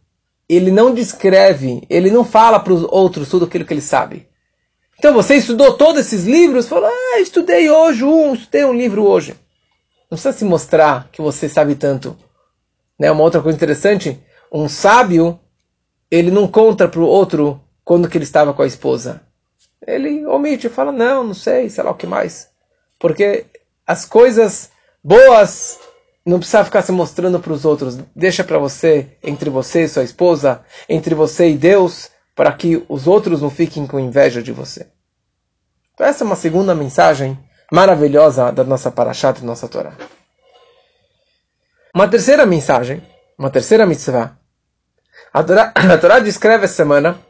ele 0.56 0.72
não 0.72 0.92
descreve, 0.92 1.82
ele 1.88 2.10
não 2.10 2.24
fala 2.24 2.58
para 2.58 2.72
os 2.72 2.82
outros 2.82 3.28
tudo 3.28 3.44
aquilo 3.44 3.64
que 3.64 3.72
ele 3.72 3.80
sabe. 3.80 4.28
Então 4.98 5.14
você 5.14 5.36
estudou 5.36 5.74
todos 5.74 6.00
esses 6.00 6.24
livros, 6.24 6.68
falou, 6.68 6.90
ah, 6.90 7.20
estudei 7.20 7.70
hoje 7.70 8.04
um, 8.04 8.34
estudei 8.34 8.64
um 8.64 8.72
livro 8.72 9.04
hoje. 9.04 9.32
Não 10.10 10.16
precisa 10.16 10.32
se 10.32 10.44
mostrar 10.44 11.08
que 11.12 11.22
você 11.22 11.48
sabe 11.48 11.76
tanto. 11.76 12.16
Né? 12.98 13.10
Uma 13.12 13.22
outra 13.22 13.40
coisa 13.40 13.56
interessante, 13.56 14.20
um 14.52 14.68
sábio, 14.68 15.38
ele 16.10 16.32
não 16.32 16.48
conta 16.48 16.88
para 16.88 17.00
o 17.00 17.06
outro 17.06 17.60
quando 17.84 18.08
que 18.08 18.18
ele 18.18 18.24
estava 18.24 18.52
com 18.52 18.62
a 18.62 18.66
esposa. 18.66 19.22
Ele 19.86 20.26
omite, 20.26 20.68
fala, 20.68 20.90
não, 20.90 21.22
não 21.22 21.34
sei, 21.34 21.70
sei 21.70 21.84
lá 21.84 21.92
o 21.92 21.96
que 21.96 22.06
mais. 22.06 22.48
Porque 22.98 23.46
as 23.86 24.04
coisas 24.04 24.70
boas 25.02 25.78
não 26.24 26.38
precisa 26.38 26.64
ficar 26.64 26.82
se 26.82 26.92
mostrando 26.92 27.40
para 27.40 27.52
os 27.52 27.64
outros. 27.64 27.98
Deixa 28.14 28.44
para 28.44 28.58
você, 28.58 29.16
entre 29.22 29.50
você 29.50 29.84
e 29.84 29.88
sua 29.88 30.04
esposa, 30.04 30.62
entre 30.88 31.14
você 31.14 31.50
e 31.50 31.56
Deus, 31.56 32.10
para 32.34 32.52
que 32.52 32.84
os 32.88 33.06
outros 33.06 33.40
não 33.40 33.50
fiquem 33.50 33.86
com 33.86 33.98
inveja 33.98 34.42
de 34.42 34.52
você. 34.52 34.88
Então 35.94 36.06
essa 36.06 36.24
é 36.24 36.26
uma 36.26 36.36
segunda 36.36 36.74
mensagem 36.74 37.38
maravilhosa 37.70 38.50
da 38.50 38.64
nossa 38.64 38.90
Parashat, 38.90 39.40
da 39.40 39.46
nossa 39.46 39.68
Torá. 39.68 39.94
Uma 41.94 42.08
terceira 42.08 42.46
mensagem, 42.46 43.02
uma 43.38 43.50
terceira 43.50 43.86
mitzvah. 43.86 44.36
A 45.32 45.42
Torá, 45.42 45.72
a 45.74 45.98
Torá 45.98 46.18
descreve 46.18 46.64
essa 46.64 46.74
semana 46.74 47.20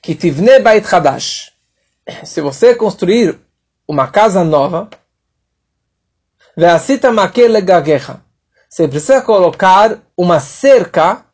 que 0.00 0.14
Tivne 0.14 0.60
Bait 0.60 0.84
Hadash. 0.92 1.52
Se 2.24 2.40
você 2.40 2.74
construir 2.74 3.38
uma 3.86 4.08
casa 4.08 4.42
nova, 4.44 4.88
Ve'asita 6.58 7.12
makele 7.12 7.60
gaguecha. 7.60 8.20
Você 8.68 8.88
precisa 8.88 9.22
colocar 9.22 10.00
uma 10.16 10.40
cerca 10.40 11.24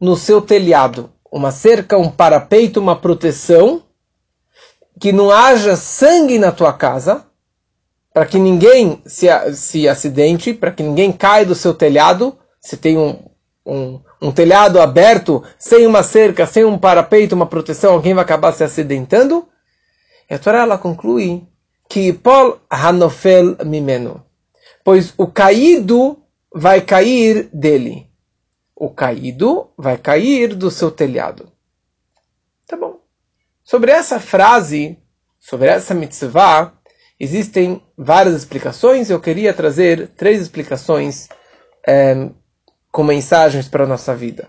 no 0.00 0.16
seu 0.16 0.40
telhado. 0.40 1.12
Uma 1.30 1.50
cerca, 1.50 1.98
um 1.98 2.10
parapeito, 2.10 2.80
uma 2.80 2.96
proteção. 2.96 3.82
Que 4.98 5.12
não 5.12 5.30
haja 5.30 5.76
sangue 5.76 6.38
na 6.38 6.50
tua 6.50 6.72
casa. 6.72 7.26
Para 8.10 8.24
que 8.24 8.38
ninguém 8.38 9.02
se, 9.04 9.26
se 9.52 9.86
acidente, 9.86 10.54
para 10.54 10.70
que 10.70 10.82
ninguém 10.82 11.12
caia 11.12 11.44
do 11.44 11.54
seu 11.54 11.74
telhado. 11.74 12.38
Se 12.58 12.78
tem 12.78 12.96
um, 12.96 13.18
um, 13.66 14.00
um 14.18 14.32
telhado 14.32 14.80
aberto, 14.80 15.44
sem 15.58 15.86
uma 15.86 16.02
cerca, 16.02 16.46
sem 16.46 16.64
um 16.64 16.78
parapeito, 16.78 17.34
uma 17.34 17.44
proteção, 17.44 17.92
alguém 17.92 18.14
vai 18.14 18.24
acabar 18.24 18.52
se 18.52 18.64
acidentando. 18.64 19.46
E 20.30 20.32
a 20.32 20.38
Torá 20.38 20.62
ela 20.62 20.78
conclui 20.78 21.46
que 21.86 22.14
Paul 22.14 22.56
Hanofel 22.70 23.58
Mimeno 23.62 24.29
pois 24.90 25.14
o 25.16 25.28
caído 25.28 26.20
vai 26.52 26.80
cair 26.80 27.48
dele. 27.52 28.10
O 28.74 28.90
caído 28.90 29.70
vai 29.78 29.96
cair 29.96 30.52
do 30.56 30.68
seu 30.68 30.90
telhado. 30.90 31.52
Tá 32.66 32.76
bom. 32.76 32.98
Sobre 33.62 33.92
essa 33.92 34.18
frase, 34.18 34.98
sobre 35.38 35.68
essa 35.68 35.94
mitzvah, 35.94 36.72
existem 37.20 37.80
várias 37.96 38.34
explicações. 38.34 39.10
Eu 39.10 39.20
queria 39.20 39.54
trazer 39.54 40.08
três 40.16 40.42
explicações 40.42 41.28
é, 41.86 42.28
com 42.90 43.04
mensagens 43.04 43.68
para 43.68 43.84
a 43.84 43.86
nossa 43.86 44.12
vida. 44.12 44.48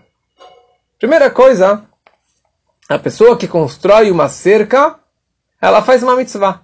Primeira 0.98 1.30
coisa, 1.30 1.86
a 2.88 2.98
pessoa 2.98 3.38
que 3.38 3.46
constrói 3.46 4.10
uma 4.10 4.28
cerca, 4.28 4.98
ela 5.60 5.82
faz 5.82 6.02
uma 6.02 6.16
mitzvah. 6.16 6.62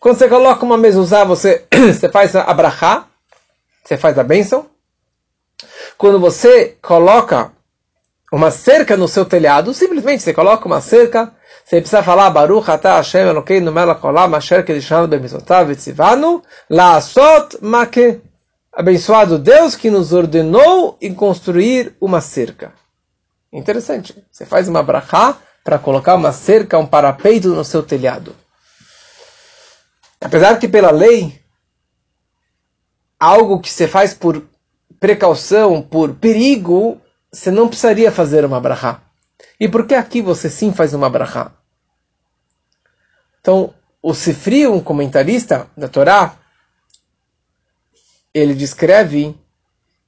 Quando 0.00 0.16
você 0.16 0.28
coloca 0.28 0.64
uma 0.64 0.78
mezuzá, 0.78 1.24
você, 1.24 1.64
você 1.92 2.08
faz 2.08 2.34
a 2.36 2.54
brachá, 2.54 3.06
você 3.84 3.96
faz 3.96 4.18
a 4.18 4.22
bênção. 4.22 4.66
Quando 5.96 6.20
você 6.20 6.76
coloca 6.80 7.50
uma 8.32 8.50
cerca 8.50 8.96
no 8.96 9.08
seu 9.08 9.24
telhado, 9.24 9.74
simplesmente 9.74 10.22
você 10.22 10.32
coloca 10.32 10.66
uma 10.66 10.80
cerca, 10.80 11.32
você 11.64 11.80
precisa 11.80 12.02
falar 12.02 12.30
Baruch 12.30 12.70
atah 12.70 12.96
Hashem 12.96 13.28
Elokeinu 13.28 13.72
melech 13.72 14.04
olam 14.06 14.34
asher 14.34 14.64
kedishanu 14.64 15.08
bemizotav 15.08 15.70
etzivanu 15.70 16.42
la'asot 16.70 17.58
make 17.60 18.20
Abençoado 18.72 19.38
Deus 19.38 19.74
que 19.74 19.90
nos 19.90 20.12
ordenou 20.12 20.96
em 21.02 21.12
construir 21.12 21.96
uma 22.00 22.20
cerca. 22.20 22.72
Interessante. 23.52 24.14
Você 24.30 24.46
faz 24.46 24.68
uma 24.68 24.84
brachá 24.84 25.36
para 25.64 25.80
colocar 25.80 26.14
uma 26.14 26.30
cerca, 26.30 26.78
um 26.78 26.86
parapeito 26.86 27.48
no 27.48 27.64
seu 27.64 27.82
telhado. 27.82 28.36
Apesar 30.20 30.58
que 30.58 30.68
pela 30.68 30.90
lei, 30.90 31.40
algo 33.18 33.60
que 33.60 33.70
você 33.70 33.86
faz 33.86 34.12
por 34.12 34.44
precaução, 34.98 35.80
por 35.80 36.14
perigo, 36.14 37.00
você 37.32 37.50
não 37.50 37.68
precisaria 37.68 38.10
fazer 38.10 38.44
uma 38.44 38.60
brachá. 38.60 39.02
E 39.60 39.68
por 39.68 39.86
que 39.86 39.94
aqui 39.94 40.20
você 40.20 40.50
sim 40.50 40.72
faz 40.72 40.92
uma 40.94 41.08
brachá? 41.08 41.52
Então, 43.40 43.72
o 44.02 44.14
Sifri, 44.14 44.66
um 44.66 44.80
comentarista 44.80 45.68
da 45.76 45.88
Torá, 45.88 46.36
ele 48.32 48.54
descreve 48.54 49.36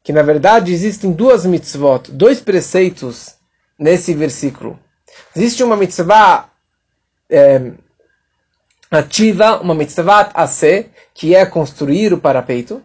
que 0.03 0.13
na 0.13 0.23
verdade 0.23 0.73
existem 0.73 1.13
duas 1.13 1.45
mitzvot, 1.45 2.11
dois 2.11 2.41
preceitos 2.41 3.37
nesse 3.79 4.15
versículo. 4.15 4.79
Existe 5.35 5.63
uma 5.63 5.77
mitzvah 5.77 6.51
é, 7.29 7.73
ativa, 8.91 9.61
uma 9.61 9.75
mitzvah 9.75 10.31
a 10.35 10.47
ser, 10.47 10.91
que 11.15 11.35
é 11.35 11.47
construir 11.47 12.13
o 12.13 12.19
parapeito. 12.19 12.83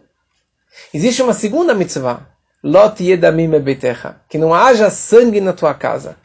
Existe 0.92 1.22
uma 1.22 1.32
segunda 1.32 1.74
mitzvah, 1.74 2.20
lot 2.62 3.02
yedamim 3.02 3.48
betecha, 3.58 4.16
que 4.28 4.38
não 4.38 4.54
haja 4.54 4.90
sangue 4.90 5.40
na 5.40 5.52
tua 5.52 5.74
casa. 5.74 6.16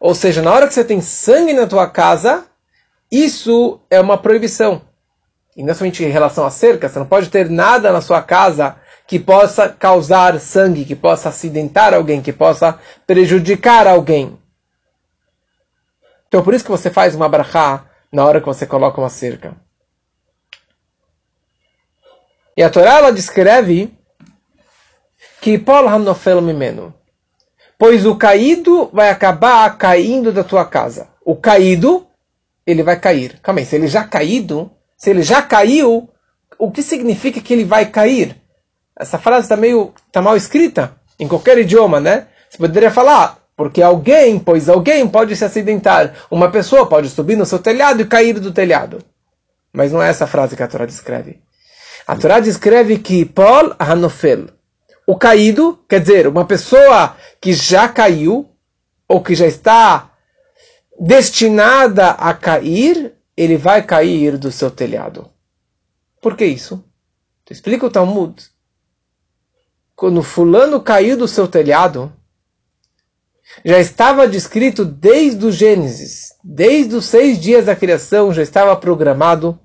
Ou 0.00 0.14
seja, 0.14 0.42
na 0.42 0.52
hora 0.52 0.66
que 0.66 0.74
você 0.74 0.84
tem 0.84 1.00
sangue 1.00 1.52
na 1.52 1.66
tua 1.66 1.88
casa, 1.88 2.44
isso 3.10 3.80
é 3.90 4.00
uma 4.00 4.18
proibição. 4.18 4.82
E 5.56 5.62
não 5.62 5.74
somente 5.74 6.04
em 6.04 6.10
relação 6.10 6.46
à 6.46 6.50
cerca, 6.50 6.88
você 6.88 6.98
não 6.98 7.06
pode 7.06 7.30
ter 7.30 7.50
nada 7.50 7.92
na 7.92 8.00
sua 8.00 8.22
casa 8.22 8.76
que 9.06 9.18
possa 9.18 9.68
causar 9.68 10.38
sangue, 10.38 10.84
que 10.84 10.94
possa 10.94 11.30
acidentar 11.30 11.94
alguém, 11.94 12.20
que 12.22 12.32
possa 12.32 12.78
prejudicar 13.06 13.86
alguém. 13.86 14.38
Então 16.28 16.42
por 16.42 16.54
isso 16.54 16.64
que 16.64 16.70
você 16.70 16.90
faz 16.90 17.14
uma 17.14 17.28
brachá 17.28 17.87
na 18.12 18.24
hora 18.24 18.40
que 18.40 18.46
você 18.46 18.66
coloca 18.66 19.00
uma 19.00 19.08
cerca. 19.08 19.56
E 22.56 22.62
a 22.62 22.70
Torá 22.70 22.98
ela 22.98 23.12
descreve 23.12 23.96
que 25.40 25.58
Paul 25.58 25.88
Hanofel 25.88 26.42
Mimeno, 26.42 26.92
pois 27.78 28.04
o 28.04 28.16
caído 28.16 28.90
vai 28.92 29.10
acabar 29.10 29.78
caindo 29.78 30.32
da 30.32 30.42
tua 30.42 30.64
casa. 30.64 31.08
O 31.24 31.36
caído, 31.36 32.06
ele 32.66 32.82
vai 32.82 32.98
cair. 32.98 33.38
Calma 33.40 33.60
aí, 33.60 33.66
se 33.66 33.76
ele 33.76 33.86
já 33.86 34.02
caído, 34.02 34.70
se 34.96 35.10
ele 35.10 35.22
já 35.22 35.40
caiu, 35.40 36.10
o 36.58 36.70
que 36.72 36.82
significa 36.82 37.40
que 37.40 37.52
ele 37.52 37.64
vai 37.64 37.86
cair? 37.86 38.36
Essa 38.98 39.18
frase 39.18 39.44
está 39.44 39.56
meio 39.56 39.94
tá 40.10 40.20
mal 40.20 40.36
escrita 40.36 40.96
em 41.20 41.28
qualquer 41.28 41.58
idioma, 41.58 42.00
né? 42.00 42.26
Você 42.50 42.58
poderia 42.58 42.90
falar, 42.90 43.37
porque 43.58 43.82
alguém, 43.82 44.38
pois 44.38 44.68
alguém 44.68 45.08
pode 45.08 45.34
se 45.34 45.44
acidentar. 45.44 46.14
Uma 46.30 46.48
pessoa 46.48 46.88
pode 46.88 47.08
subir 47.08 47.34
no 47.34 47.44
seu 47.44 47.58
telhado 47.58 48.00
e 48.00 48.06
cair 48.06 48.38
do 48.38 48.52
telhado. 48.52 49.02
Mas 49.72 49.90
não 49.90 50.00
é 50.00 50.08
essa 50.08 50.28
frase 50.28 50.56
que 50.56 50.62
a 50.62 50.68
Torá 50.68 50.86
descreve. 50.86 51.42
A 52.06 52.14
Torá 52.14 52.38
descreve 52.38 53.00
que 53.00 53.24
Paul 53.24 53.74
Hanofel, 53.76 54.46
o 55.04 55.16
caído, 55.16 55.76
quer 55.88 55.98
dizer, 56.00 56.28
uma 56.28 56.44
pessoa 56.44 57.16
que 57.40 57.52
já 57.52 57.88
caiu, 57.88 58.48
ou 59.08 59.20
que 59.20 59.34
já 59.34 59.48
está 59.48 60.12
destinada 60.96 62.10
a 62.10 62.32
cair, 62.34 63.12
ele 63.36 63.56
vai 63.56 63.82
cair 63.82 64.38
do 64.38 64.52
seu 64.52 64.70
telhado. 64.70 65.28
Por 66.20 66.36
que 66.36 66.44
isso? 66.44 66.84
Explica 67.50 67.86
o 67.86 67.90
Talmud. 67.90 68.40
Quando 69.96 70.22
fulano 70.22 70.80
caiu 70.80 71.16
do 71.16 71.26
seu 71.26 71.48
telhado, 71.48 72.12
já 73.64 73.78
estava 73.78 74.28
descrito 74.28 74.84
desde 74.84 75.46
o 75.46 75.52
Gênesis, 75.52 76.32
desde 76.42 76.94
os 76.94 77.06
seis 77.06 77.40
dias 77.40 77.66
da 77.66 77.76
criação, 77.76 78.32
já 78.32 78.42
estava 78.42 78.76
programado 78.76 79.58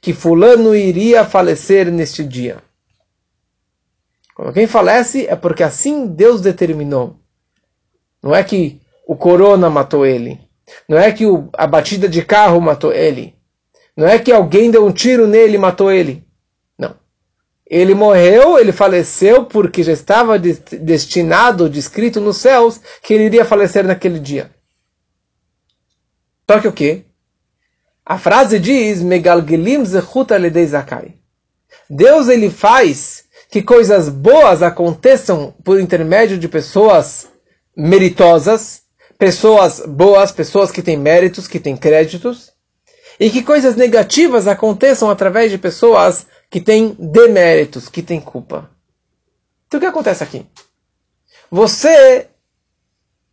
que 0.00 0.12
Fulano 0.12 0.74
iria 0.74 1.24
falecer 1.24 1.90
neste 1.90 2.24
dia. 2.24 2.58
Quando 4.34 4.48
alguém 4.48 4.66
falece, 4.66 5.26
é 5.26 5.36
porque 5.36 5.62
assim 5.62 6.06
Deus 6.06 6.40
determinou. 6.40 7.16
Não 8.22 8.34
é 8.34 8.42
que 8.42 8.80
o 9.06 9.16
corona 9.16 9.68
matou 9.68 10.06
ele. 10.06 10.40
Não 10.88 10.98
é 10.98 11.12
que 11.12 11.26
o, 11.26 11.48
a 11.52 11.66
batida 11.66 12.08
de 12.08 12.22
carro 12.24 12.60
matou 12.60 12.92
ele. 12.92 13.34
Não 13.96 14.06
é 14.06 14.18
que 14.18 14.32
alguém 14.32 14.70
deu 14.70 14.86
um 14.86 14.92
tiro 14.92 15.26
nele 15.26 15.56
e 15.56 15.58
matou 15.58 15.90
ele. 15.90 16.26
Ele 17.70 17.94
morreu, 17.94 18.58
ele 18.58 18.72
faleceu 18.72 19.44
porque 19.44 19.84
já 19.84 19.92
estava 19.92 20.36
destinado, 20.36 21.70
descrito 21.70 22.20
nos 22.20 22.38
céus, 22.38 22.80
que 23.00 23.14
ele 23.14 23.26
iria 23.26 23.44
falecer 23.44 23.86
naquele 23.86 24.18
dia. 24.18 24.50
Só 26.50 26.58
que 26.58 26.66
o 26.66 26.72
quê? 26.72 27.04
A 28.04 28.18
frase 28.18 28.58
diz, 28.58 29.00
Megalgelim 29.00 29.84
zechut 29.84 30.30
zakai. 30.66 31.14
Deus 31.88 32.26
ele 32.26 32.50
faz 32.50 33.24
que 33.48 33.62
coisas 33.62 34.08
boas 34.08 34.64
aconteçam 34.64 35.54
por 35.62 35.78
intermédio 35.78 36.36
de 36.36 36.48
pessoas 36.48 37.28
meritosas, 37.76 38.82
pessoas 39.16 39.80
boas, 39.86 40.32
pessoas 40.32 40.72
que 40.72 40.82
têm 40.82 40.96
méritos, 40.96 41.46
que 41.46 41.60
têm 41.60 41.76
créditos, 41.76 42.50
e 43.18 43.30
que 43.30 43.42
coisas 43.44 43.76
negativas 43.76 44.48
aconteçam 44.48 45.08
através 45.08 45.52
de 45.52 45.58
pessoas 45.58 46.26
que 46.50 46.60
tem 46.60 46.96
deméritos, 46.98 47.88
que 47.88 48.02
tem 48.02 48.20
culpa. 48.20 48.68
Então 49.68 49.78
o 49.78 49.80
que 49.80 49.86
acontece 49.86 50.24
aqui? 50.24 50.44
Você 51.50 52.28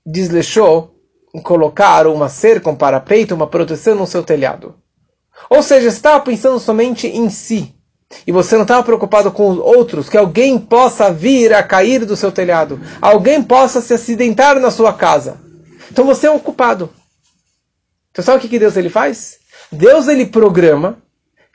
desleixou 0.06 0.96
em 1.34 1.42
colocar 1.42 2.08
uma 2.08 2.30
cerca, 2.30 2.70
um 2.70 2.76
parapeito, 2.76 3.36
uma 3.36 3.48
proteção 3.48 3.96
no 3.96 4.08
seu 4.08 4.24
telhado. 4.24 4.76
Ou 5.50 5.62
seja, 5.62 5.88
estava 5.88 6.24
pensando 6.24 6.60
somente 6.60 7.08
em 7.08 7.30
si. 7.30 7.76
E 8.26 8.32
você 8.32 8.56
não 8.56 8.62
estava 8.62 8.84
preocupado 8.84 9.32
com 9.32 9.50
os 9.50 9.58
outros, 9.58 10.08
que 10.08 10.18
alguém 10.18 10.58
possa 10.58 11.12
vir 11.12 11.54
a 11.54 11.62
cair 11.62 12.06
do 12.06 12.16
seu 12.16 12.32
telhado, 12.32 12.80
alguém 13.02 13.44
possa 13.44 13.82
se 13.82 13.94
acidentar 13.94 14.60
na 14.60 14.72
sua 14.72 14.94
casa. 14.94 15.42
Então 15.92 16.06
você 16.06 16.28
é 16.28 16.32
um 16.32 16.40
culpado. 16.40 16.90
Então 18.12 18.24
sabe 18.24 18.46
o 18.46 18.50
que 18.50 18.60
Deus 18.60 18.78
ele 18.78 18.90
faz? 18.90 19.40
Deus 19.72 20.08
ele 20.08 20.26
programa 20.26 21.02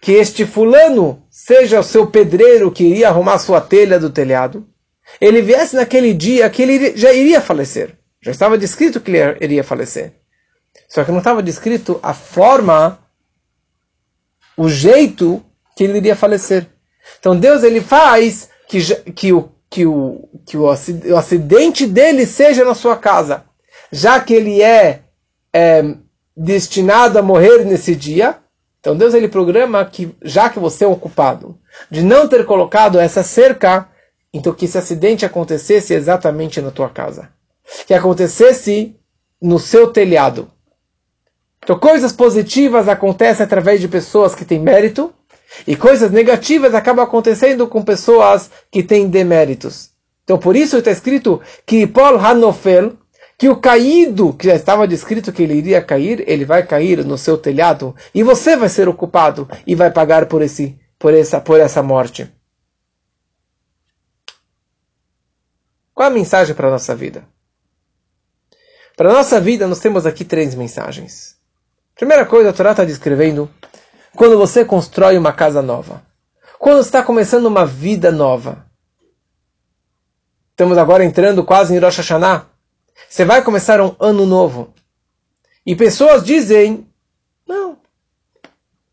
que 0.00 0.12
este 0.12 0.44
fulano 0.44 1.21
seja 1.44 1.80
o 1.80 1.82
seu 1.82 2.06
pedreiro 2.06 2.70
que 2.70 2.84
iria 2.84 3.08
arrumar 3.08 3.36
sua 3.38 3.60
telha 3.60 3.98
do 3.98 4.10
telhado, 4.10 4.64
ele 5.20 5.42
viesse 5.42 5.74
naquele 5.74 6.14
dia 6.14 6.48
que 6.48 6.62
ele 6.62 6.96
já 6.96 7.12
iria 7.12 7.40
falecer. 7.40 7.98
Já 8.20 8.30
estava 8.30 8.56
descrito 8.56 9.00
que 9.00 9.10
ele 9.10 9.36
iria 9.40 9.64
falecer. 9.64 10.12
Só 10.88 11.02
que 11.02 11.10
não 11.10 11.18
estava 11.18 11.42
descrito 11.42 11.98
a 12.00 12.14
forma, 12.14 13.00
o 14.56 14.68
jeito 14.68 15.44
que 15.76 15.82
ele 15.82 15.98
iria 15.98 16.14
falecer. 16.14 16.68
Então 17.18 17.36
Deus 17.36 17.64
ele 17.64 17.80
faz 17.80 18.48
que, 18.68 18.80
que, 19.12 19.32
o, 19.32 19.50
que, 19.68 19.84
o, 19.84 20.28
que 20.46 20.56
o 20.56 20.68
acidente 21.16 21.88
dele 21.88 22.24
seja 22.24 22.64
na 22.64 22.74
sua 22.74 22.96
casa. 22.96 23.44
Já 23.90 24.20
que 24.20 24.32
ele 24.32 24.62
é, 24.62 25.02
é 25.52 25.82
destinado 26.36 27.18
a 27.18 27.22
morrer 27.22 27.64
nesse 27.64 27.96
dia, 27.96 28.41
então 28.82 28.96
Deus 28.96 29.14
ele 29.14 29.28
programa 29.28 29.84
que, 29.84 30.12
já 30.20 30.50
que 30.50 30.58
você 30.58 30.84
é 30.84 30.94
culpado 30.96 31.56
de 31.88 32.02
não 32.02 32.26
ter 32.26 32.44
colocado 32.44 32.98
essa 32.98 33.22
cerca, 33.22 33.88
então 34.34 34.52
que 34.52 34.64
esse 34.64 34.76
acidente 34.76 35.24
acontecesse 35.24 35.94
exatamente 35.94 36.60
na 36.60 36.72
tua 36.72 36.88
casa. 36.88 37.28
Que 37.86 37.94
acontecesse 37.94 38.96
no 39.40 39.60
seu 39.60 39.92
telhado. 39.92 40.50
Então 41.62 41.78
coisas 41.78 42.12
positivas 42.12 42.88
acontecem 42.88 43.44
através 43.44 43.80
de 43.80 43.86
pessoas 43.86 44.34
que 44.34 44.44
têm 44.44 44.58
mérito, 44.58 45.14
e 45.64 45.76
coisas 45.76 46.10
negativas 46.10 46.74
acabam 46.74 47.04
acontecendo 47.04 47.68
com 47.68 47.84
pessoas 47.84 48.50
que 48.68 48.82
têm 48.82 49.08
deméritos. 49.08 49.90
Então 50.24 50.38
por 50.38 50.56
isso 50.56 50.78
está 50.78 50.90
escrito 50.90 51.40
que 51.64 51.86
Paul 51.86 52.18
Hanofel, 52.18 52.94
que 53.42 53.48
o 53.48 53.56
caído, 53.56 54.32
que 54.32 54.46
já 54.46 54.54
estava 54.54 54.86
descrito 54.86 55.32
que 55.32 55.42
ele 55.42 55.54
iria 55.54 55.82
cair, 55.82 56.22
ele 56.28 56.44
vai 56.44 56.64
cair 56.64 57.04
no 57.04 57.18
seu 57.18 57.36
telhado 57.36 57.92
e 58.14 58.22
você 58.22 58.56
vai 58.56 58.68
ser 58.68 58.88
o 58.88 58.94
culpado 58.94 59.48
e 59.66 59.74
vai 59.74 59.90
pagar 59.90 60.26
por, 60.26 60.42
esse, 60.42 60.78
por, 60.96 61.12
essa, 61.12 61.40
por 61.40 61.58
essa 61.58 61.82
morte. 61.82 62.32
Qual 65.92 66.06
a 66.06 66.12
mensagem 66.12 66.54
para 66.54 66.68
a 66.68 66.70
nossa 66.70 66.94
vida? 66.94 67.26
Para 68.96 69.10
a 69.10 69.12
nossa 69.12 69.40
vida, 69.40 69.66
nós 69.66 69.80
temos 69.80 70.06
aqui 70.06 70.24
três 70.24 70.54
mensagens. 70.54 71.36
Primeira 71.96 72.24
coisa, 72.24 72.50
a 72.50 72.52
Torá 72.52 72.70
está 72.70 72.84
descrevendo 72.84 73.50
quando 74.14 74.38
você 74.38 74.64
constrói 74.64 75.18
uma 75.18 75.32
casa 75.32 75.60
nova. 75.60 76.00
Quando 76.60 76.80
está 76.80 77.02
começando 77.02 77.46
uma 77.46 77.66
vida 77.66 78.12
nova. 78.12 78.64
Estamos 80.50 80.78
agora 80.78 81.04
entrando 81.04 81.42
quase 81.42 81.74
em 81.74 81.80
Rosh 81.80 81.96
Hashanah. 81.96 82.51
Você 83.08 83.24
vai 83.24 83.42
começar 83.42 83.80
um 83.80 83.94
ano 84.00 84.26
novo. 84.26 84.72
E 85.66 85.76
pessoas 85.76 86.24
dizem: 86.24 86.86
não. 87.46 87.78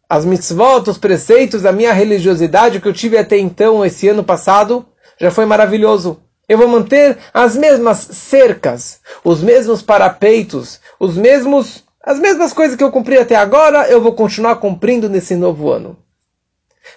As 0.07 0.25
mitzvot, 0.25 0.89
os 0.89 0.97
preceitos 0.97 1.61
da 1.61 1.71
minha 1.71 1.93
religiosidade 1.93 2.81
que 2.81 2.87
eu 2.87 2.93
tive 2.93 3.17
até 3.17 3.37
então, 3.37 3.85
esse 3.85 4.07
ano 4.07 4.23
passado, 4.23 4.85
já 5.19 5.29
foi 5.29 5.45
maravilhoso. 5.45 6.21
Eu 6.47 6.57
vou 6.57 6.67
manter 6.67 7.17
as 7.31 7.55
mesmas 7.55 7.97
cercas, 7.97 8.99
os 9.23 9.41
mesmos 9.43 9.83
parapeitos, 9.83 10.79
os 10.99 11.15
mesmos, 11.15 11.83
as 12.03 12.17
mesmas 12.17 12.53
coisas 12.53 12.75
que 12.75 12.83
eu 12.83 12.91
cumpri 12.91 13.19
até 13.19 13.35
agora, 13.35 13.87
eu 13.87 14.01
vou 14.01 14.13
continuar 14.13 14.55
cumprindo 14.55 15.07
nesse 15.07 15.35
novo 15.35 15.69
ano. 15.69 15.95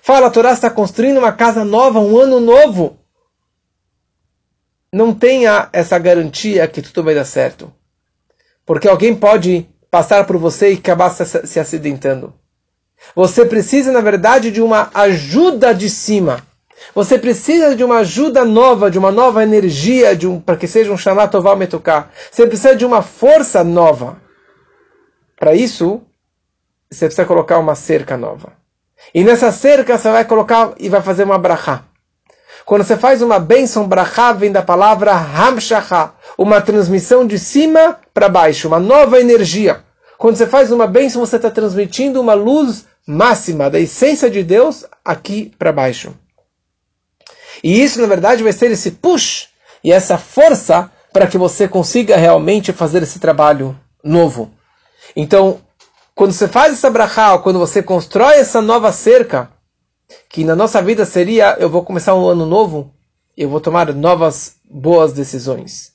Fala, 0.00 0.28
a 0.28 0.30
Torá 0.30 0.52
está 0.52 0.70
construindo 0.70 1.18
uma 1.18 1.32
casa 1.32 1.64
nova, 1.64 2.00
um 2.00 2.18
ano 2.18 2.40
novo. 2.40 2.98
Não 4.92 5.14
tenha 5.14 5.68
essa 5.72 5.98
garantia 5.98 6.68
que 6.68 6.83
tudo 6.83 7.05
vai 7.05 7.14
dar 7.14 7.24
certo. 7.24 7.72
Porque 8.66 8.87
alguém 8.87 9.14
pode 9.14 9.66
passar 9.90 10.26
por 10.26 10.37
você 10.37 10.72
e 10.72 10.76
acabar 10.76 11.11
se 11.11 11.59
acidentando. 11.59 12.35
Você 13.14 13.44
precisa, 13.44 13.90
na 13.90 14.00
verdade, 14.00 14.50
de 14.50 14.61
uma 14.61 14.90
ajuda 14.94 15.74
de 15.74 15.88
cima. 15.88 16.46
Você 16.94 17.18
precisa 17.18 17.74
de 17.74 17.83
uma 17.83 17.98
ajuda 17.98 18.44
nova, 18.44 18.90
de 18.90 18.98
uma 18.98 19.11
nova 19.11 19.42
energia, 19.42 20.14
de 20.14 20.26
um, 20.26 20.40
para 20.40 20.57
que 20.57 20.66
seja 20.66 20.92
um 20.92 20.96
Shana 20.96 21.28
Metuká. 21.57 22.11
Você 22.31 22.46
precisa 22.46 22.76
de 22.76 22.85
uma 22.85 23.02
força 23.02 23.64
nova. 23.64 24.20
Para 25.38 25.55
isso, 25.55 26.02
você 26.90 27.07
precisa 27.07 27.26
colocar 27.26 27.59
uma 27.59 27.74
cerca 27.74 28.16
nova. 28.16 28.52
E 29.14 29.24
nessa 29.24 29.50
cerca 29.50 29.96
você 29.96 30.11
vai 30.11 30.24
colocar 30.24 30.74
e 30.78 30.88
vai 30.88 31.02
fazer 31.02 31.24
uma 31.24 31.38
brachá. 31.38 31.85
Quando 32.64 32.85
você 32.85 32.96
faz 32.96 33.22
uma 33.22 33.38
bênção, 33.38 33.88
brachá 33.88 34.33
vem 34.33 34.53
da 34.53 34.62
palavra 34.62 35.12
hamshachá, 35.12 36.14
uma 36.38 36.61
transmissão 36.61 37.27
de 37.27 37.38
cima 37.38 37.98
para 38.14 38.29
baixo, 38.29 38.68
uma 38.68 38.79
nova 38.79 39.20
energia. 39.20 39.83
Quando 40.16 40.37
você 40.37 40.46
faz 40.46 40.70
uma 40.70 40.87
bênção, 40.87 41.25
você 41.25 41.37
está 41.37 41.51
transmitindo 41.51 42.20
uma 42.20 42.35
luz 42.35 42.87
máxima 43.07 43.68
da 43.68 43.81
essência 43.81 44.31
de 44.31 44.42
Deus 44.42 44.85
aqui 45.05 45.53
para 45.59 45.72
baixo. 45.72 46.14
E 47.62 47.83
isso, 47.83 48.01
na 48.01 48.07
verdade, 48.07 48.42
vai 48.42 48.53
ser 48.53 48.70
esse 48.70 48.92
push 48.92 49.48
e 49.83 49.92
essa 49.92 50.16
força 50.16 50.90
para 51.12 51.27
que 51.27 51.37
você 51.37 51.68
consiga 51.68 52.16
realmente 52.16 52.72
fazer 52.72 53.03
esse 53.03 53.18
trabalho 53.18 53.79
novo. 54.03 54.51
Então, 55.14 55.61
quando 56.14 56.33
você 56.33 56.48
faz 56.48 56.72
essa 56.75 56.90
brachá, 56.90 57.37
quando 57.38 57.59
você 57.59 57.83
constrói 57.83 58.37
essa 58.37 58.61
nova 58.61 58.92
cerca, 58.92 59.51
que 60.29 60.44
na 60.44 60.57
nossa 60.57 60.81
vida 60.83 61.05
seria, 61.05 61.57
eu 61.59 61.68
vou 61.68 61.83
começar 61.83 62.14
um 62.14 62.27
ano 62.27 62.46
novo, 62.46 62.92
eu 63.37 63.48
vou 63.48 63.61
tomar 63.61 63.92
novas 63.94 64.57
boas 64.64 65.12
decisões. 65.12 65.92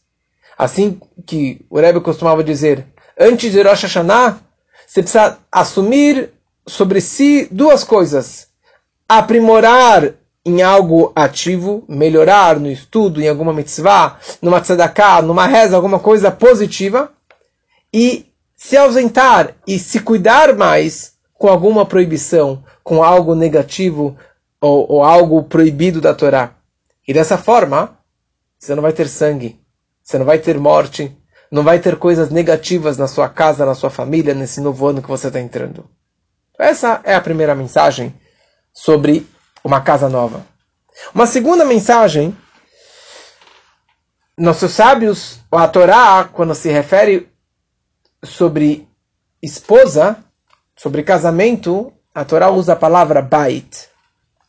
Assim 0.57 0.99
que 1.25 1.65
o 1.69 1.79
Rebbe 1.79 2.01
costumava 2.01 2.43
dizer, 2.43 2.85
antes 3.19 3.51
de 3.51 3.61
Rosh 3.61 3.83
Hashanah, 3.83 4.39
você 4.85 5.01
precisa 5.01 5.37
assumir 5.51 6.31
sobre 6.65 7.01
si 7.01 7.47
duas 7.51 7.83
coisas. 7.83 8.47
Aprimorar 9.07 10.13
em 10.45 10.61
algo 10.61 11.11
ativo, 11.15 11.83
melhorar 11.87 12.59
no 12.59 12.71
estudo, 12.71 13.21
em 13.21 13.27
alguma 13.27 13.53
mitzvah, 13.53 14.17
numa 14.41 14.61
tzedakah, 14.61 15.21
numa 15.21 15.45
reza, 15.45 15.75
alguma 15.75 15.99
coisa 15.99 16.31
positiva, 16.31 17.11
e 17.93 18.25
se 18.55 18.77
ausentar 18.77 19.55
e 19.67 19.77
se 19.77 19.99
cuidar 19.99 20.55
mais 20.55 21.13
com 21.33 21.47
alguma 21.47 21.85
proibição, 21.85 22.63
com 22.87 23.03
algo 23.03 23.35
negativo 23.35 24.17
ou, 24.61 24.89
ou 24.89 25.03
algo 25.03 25.43
proibido 25.43 25.99
da 25.99 26.13
Torá. 26.13 26.53
E 27.05 27.13
dessa 27.13 27.37
forma, 27.37 27.99
você 28.57 28.73
não 28.73 28.81
vai 28.81 28.93
ter 28.93 29.09
sangue, 29.09 29.59
você 30.01 30.17
não 30.17 30.25
vai 30.25 30.39
ter 30.39 30.57
morte, 30.57 31.13
não 31.51 31.63
vai 31.63 31.79
ter 31.79 31.97
coisas 31.97 32.29
negativas 32.29 32.97
na 32.97 33.05
sua 33.05 33.27
casa, 33.27 33.65
na 33.65 33.75
sua 33.75 33.89
família, 33.89 34.33
nesse 34.33 34.61
novo 34.61 34.87
ano 34.87 35.01
que 35.01 35.09
você 35.09 35.27
está 35.27 35.37
entrando. 35.37 35.89
Essa 36.57 37.01
é 37.03 37.13
a 37.13 37.19
primeira 37.19 37.53
mensagem 37.53 38.15
sobre 38.71 39.27
uma 39.61 39.81
casa 39.81 40.07
nova. 40.07 40.45
Uma 41.13 41.27
segunda 41.27 41.65
mensagem, 41.65 42.33
nossos 44.37 44.71
sábios, 44.71 45.41
a 45.51 45.67
Torá, 45.67 46.23
quando 46.31 46.55
se 46.55 46.71
refere 46.71 47.29
sobre 48.23 48.87
esposa, 49.43 50.23
sobre 50.73 51.03
casamento, 51.03 51.91
a 52.17 52.25
Torá 52.25 52.49
usa 52.49 52.73
a 52.73 52.75
palavra 52.75 53.21
bait. 53.21 53.89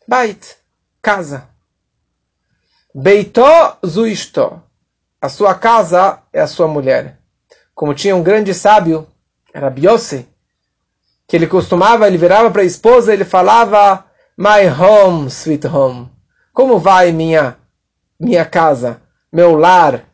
Bait, 0.08 0.56
casa. 1.02 1.50
Beitó 2.94 3.76
zuistó. 3.86 4.62
A 5.20 5.28
sua 5.28 5.54
casa 5.54 6.20
é 6.32 6.40
a 6.40 6.46
sua 6.46 6.66
mulher. 6.66 7.18
Como 7.74 7.92
tinha 7.92 8.16
um 8.16 8.22
grande 8.22 8.54
sábio, 8.54 9.06
era 9.52 9.68
Biose, 9.68 10.26
que 11.26 11.36
ele 11.36 11.46
costumava, 11.46 12.06
ele 12.06 12.16
virava 12.16 12.50
para 12.50 12.62
a 12.62 12.64
esposa, 12.64 13.12
ele 13.12 13.26
falava 13.26 14.02
My 14.34 14.66
home, 14.70 15.26
sweet 15.26 15.66
home. 15.66 16.10
Como 16.54 16.78
vai 16.78 17.12
minha 17.12 17.58
minha 18.18 18.46
casa, 18.46 19.02
meu 19.30 19.56
lar? 19.56 20.06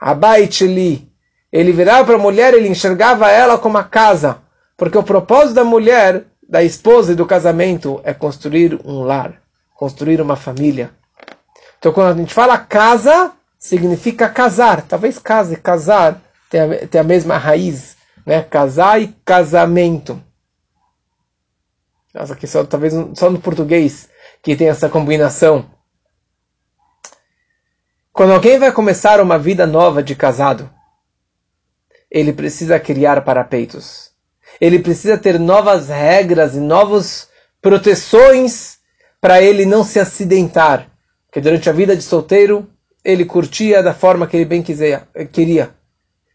Abaitili. 0.00 1.12
Ele 1.52 1.72
virava 1.72 2.06
para 2.06 2.14
a 2.14 2.18
mulher, 2.18 2.54
ele 2.54 2.70
enxergava 2.70 3.30
ela 3.30 3.58
como 3.58 3.76
a 3.76 3.84
casa, 3.84 4.38
porque 4.78 4.96
o 4.96 5.02
propósito 5.02 5.56
da 5.56 5.64
mulher, 5.64 6.24
da 6.48 6.62
esposa 6.62 7.12
e 7.12 7.16
do 7.16 7.26
casamento 7.26 8.00
é 8.04 8.14
construir 8.14 8.80
um 8.84 9.02
lar, 9.02 9.42
construir 9.74 10.20
uma 10.20 10.36
família. 10.36 10.90
Então, 11.78 11.92
quando 11.92 12.14
a 12.14 12.18
gente 12.18 12.32
fala 12.32 12.58
casa, 12.58 13.32
significa 13.58 14.28
casar. 14.28 14.82
Talvez 14.82 15.18
case, 15.18 15.56
casar, 15.56 16.20
tenha, 16.50 16.86
tenha 16.86 17.02
a 17.02 17.06
mesma 17.06 17.36
raiz, 17.36 17.96
né? 18.24 18.42
Casar 18.42 19.00
e 19.00 19.08
casamento. 19.24 20.22
Nossa, 22.14 22.32
aqui 22.32 22.46
só, 22.46 22.64
talvez 22.64 22.94
só 23.14 23.28
no 23.28 23.40
português 23.40 24.08
que 24.42 24.56
tem 24.56 24.68
essa 24.68 24.88
combinação. 24.88 25.68
Quando 28.12 28.32
alguém 28.32 28.58
vai 28.58 28.72
começar 28.72 29.20
uma 29.20 29.38
vida 29.38 29.66
nova 29.66 30.02
de 30.02 30.14
casado, 30.14 30.70
ele 32.10 32.32
precisa 32.32 32.80
criar 32.80 33.22
parapeitos. 33.22 34.15
Ele 34.60 34.78
precisa 34.78 35.18
ter 35.18 35.38
novas 35.38 35.88
regras 35.88 36.54
e 36.54 36.60
novas 36.60 37.28
proteções 37.60 38.76
para 39.20 39.42
ele 39.42 39.66
não 39.66 39.82
se 39.82 39.98
acidentar. 39.98 40.88
Que 41.32 41.40
durante 41.40 41.68
a 41.68 41.72
vida 41.72 41.96
de 41.96 42.02
solteiro, 42.02 42.68
ele 43.04 43.24
curtia 43.24 43.82
da 43.82 43.92
forma 43.92 44.26
que 44.26 44.36
ele 44.36 44.44
bem 44.44 44.62
quiser, 44.62 45.06
queria. 45.32 45.70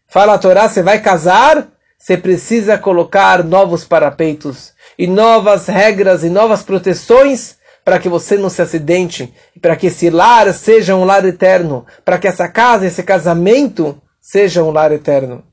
Fala 0.08 0.34
a 0.34 0.38
Torá, 0.38 0.68
você 0.68 0.82
vai 0.82 1.00
casar, 1.00 1.68
você 1.98 2.16
precisa 2.16 2.76
colocar 2.76 3.42
novos 3.42 3.84
parapeitos 3.84 4.72
e 4.98 5.06
novas 5.06 5.66
regras 5.66 6.22
e 6.22 6.28
novas 6.28 6.62
proteções 6.62 7.56
para 7.84 7.98
que 7.98 8.08
você 8.08 8.36
não 8.36 8.48
se 8.48 8.62
acidente, 8.62 9.32
para 9.60 9.74
que 9.76 9.86
esse 9.86 10.10
lar 10.10 10.52
seja 10.52 10.94
um 10.94 11.04
lar 11.04 11.24
eterno, 11.24 11.86
para 12.04 12.18
que 12.18 12.28
essa 12.28 12.48
casa, 12.48 12.86
esse 12.86 13.02
casamento 13.02 14.00
seja 14.20 14.62
um 14.62 14.70
lar 14.70 14.92
eterno. 14.92 15.44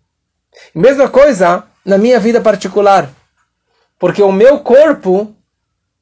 mesma 0.75 1.07
coisa 1.07 1.68
na 1.85 1.97
minha 1.97 2.19
vida 2.19 2.41
particular, 2.41 3.09
porque 3.97 4.21
o 4.21 4.31
meu 4.31 4.59
corpo 4.59 5.35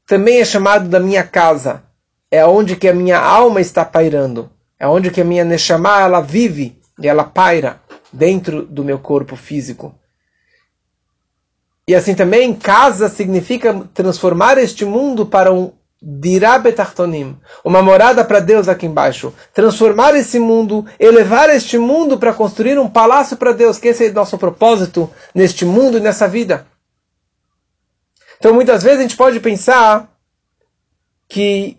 também 0.06 0.40
é 0.40 0.46
chamado 0.46 0.88
da 0.88 1.00
minha 1.00 1.24
casa, 1.24 1.84
é 2.30 2.46
onde 2.46 2.76
que 2.76 2.88
a 2.88 2.94
minha 2.94 3.20
alma 3.20 3.62
está 3.62 3.84
pairando, 3.84 4.50
é 4.80 4.88
onde 4.88 5.12
que 5.12 5.22
a 5.22 5.26
minha 5.26 5.44
neshama 5.44 6.02
ela 6.02 6.22
vive 6.22 6.80
e 7.00 7.08
ela 7.08 7.24
paira 7.24 7.82
dentro 8.12 8.64
do 8.64 8.84
meu 8.84 9.00
corpo 9.00 9.36
físico. 9.36 9.94
E 11.88 11.96
assim 11.96 12.14
também, 12.14 12.54
casa 12.54 13.08
significa 13.08 13.74
transformar 13.94 14.58
este 14.58 14.84
mundo 14.84 15.26
para 15.26 15.54
um 15.54 15.72
dirabetachtonim, 16.02 17.38
uma 17.64 17.82
morada 17.82 18.24
para 18.24 18.40
Deus 18.40 18.68
aqui 18.68 18.86
embaixo. 18.86 19.34
Transformar 19.54 20.16
esse 20.16 20.40
mundo, 20.40 20.86
elevar 21.00 21.50
este 21.50 21.78
mundo 21.78 22.18
para 22.18 22.34
construir 22.34 22.78
um 22.78 22.90
palácio 22.90 23.38
para 23.38 23.52
Deus, 23.52 23.78
que 23.78 23.88
esse 23.88 24.06
é 24.06 24.10
o 24.10 24.14
nosso 24.14 24.38
propósito 24.38 25.10
neste 25.34 25.66
mundo 25.66 25.98
e 25.98 26.02
nessa 26.02 26.28
vida. 26.28 26.68
Então 28.40 28.54
muitas 28.54 28.84
vezes 28.84 29.00
a 29.00 29.02
gente 29.02 29.18
pode 29.18 29.40
pensar 29.40 30.12
que 31.28 31.78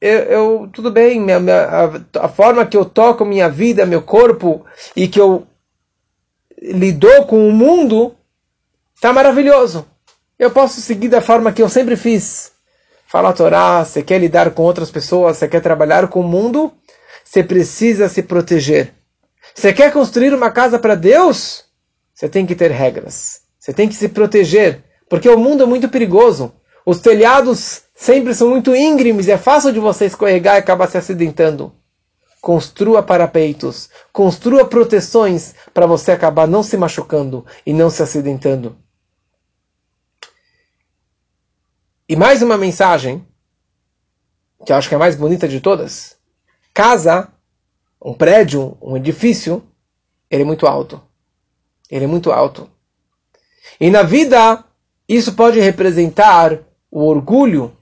eu, 0.00 0.18
eu 0.18 0.70
tudo 0.72 0.90
bem, 0.90 1.20
minha, 1.20 1.40
minha, 1.40 1.62
a, 1.62 2.24
a 2.26 2.28
forma 2.28 2.64
que 2.64 2.76
eu 2.76 2.84
toco 2.84 3.24
minha 3.24 3.48
vida, 3.48 3.84
meu 3.84 4.02
corpo 4.02 4.64
e 4.94 5.08
que 5.08 5.20
eu 5.20 5.46
lido 6.62 7.26
com 7.26 7.48
o 7.48 7.52
mundo 7.52 8.16
Está 9.00 9.14
maravilhoso. 9.14 9.86
Eu 10.38 10.50
posso 10.50 10.78
seguir 10.82 11.08
da 11.08 11.22
forma 11.22 11.52
que 11.52 11.62
eu 11.62 11.70
sempre 11.70 11.96
fiz. 11.96 12.49
Fala 13.10 13.30
a 13.30 13.32
Torá, 13.32 13.84
você 13.84 14.04
quer 14.04 14.20
lidar 14.20 14.52
com 14.52 14.62
outras 14.62 14.88
pessoas, 14.88 15.36
você 15.36 15.48
quer 15.48 15.60
trabalhar 15.60 16.06
com 16.06 16.20
o 16.20 16.22
mundo, 16.22 16.72
você 17.24 17.42
precisa 17.42 18.08
se 18.08 18.22
proteger. 18.22 18.94
Você 19.52 19.72
quer 19.72 19.92
construir 19.92 20.32
uma 20.32 20.52
casa 20.52 20.78
para 20.78 20.94
Deus? 20.94 21.64
Você 22.14 22.28
tem 22.28 22.46
que 22.46 22.54
ter 22.54 22.70
regras. 22.70 23.40
Você 23.58 23.72
tem 23.72 23.88
que 23.88 23.96
se 23.96 24.10
proteger, 24.10 24.84
porque 25.08 25.28
o 25.28 25.36
mundo 25.36 25.64
é 25.64 25.66
muito 25.66 25.88
perigoso. 25.88 26.52
Os 26.86 27.00
telhados 27.00 27.82
sempre 27.96 28.32
são 28.32 28.48
muito 28.48 28.76
íngremes 28.76 29.26
é 29.28 29.36
fácil 29.36 29.72
de 29.72 29.80
você 29.80 30.06
escorregar 30.06 30.54
e 30.54 30.58
acabar 30.60 30.88
se 30.88 30.96
acidentando. 30.96 31.72
Construa 32.40 33.02
parapeitos, 33.02 33.90
construa 34.12 34.64
proteções 34.64 35.52
para 35.74 35.84
você 35.84 36.12
acabar 36.12 36.46
não 36.46 36.62
se 36.62 36.76
machucando 36.76 37.44
e 37.66 37.72
não 37.72 37.90
se 37.90 38.04
acidentando. 38.04 38.76
E 42.10 42.16
mais 42.16 42.42
uma 42.42 42.58
mensagem, 42.58 43.24
que 44.66 44.72
eu 44.72 44.76
acho 44.76 44.88
que 44.88 44.94
é 44.94 44.96
a 44.96 44.98
mais 44.98 45.14
bonita 45.14 45.46
de 45.46 45.60
todas, 45.60 46.16
casa, 46.74 47.28
um 48.04 48.12
prédio, 48.12 48.76
um 48.82 48.96
edifício, 48.96 49.62
ele 50.28 50.42
é 50.42 50.44
muito 50.44 50.66
alto. 50.66 51.00
Ele 51.88 52.06
é 52.06 52.08
muito 52.08 52.32
alto. 52.32 52.68
E 53.78 53.88
na 53.92 54.02
vida, 54.02 54.64
isso 55.08 55.34
pode 55.34 55.60
representar 55.60 56.58
o 56.90 57.04
orgulho, 57.04 57.76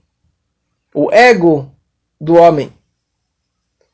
o 0.94 1.10
ego 1.10 1.72
do 2.20 2.34
homem. 2.34 2.70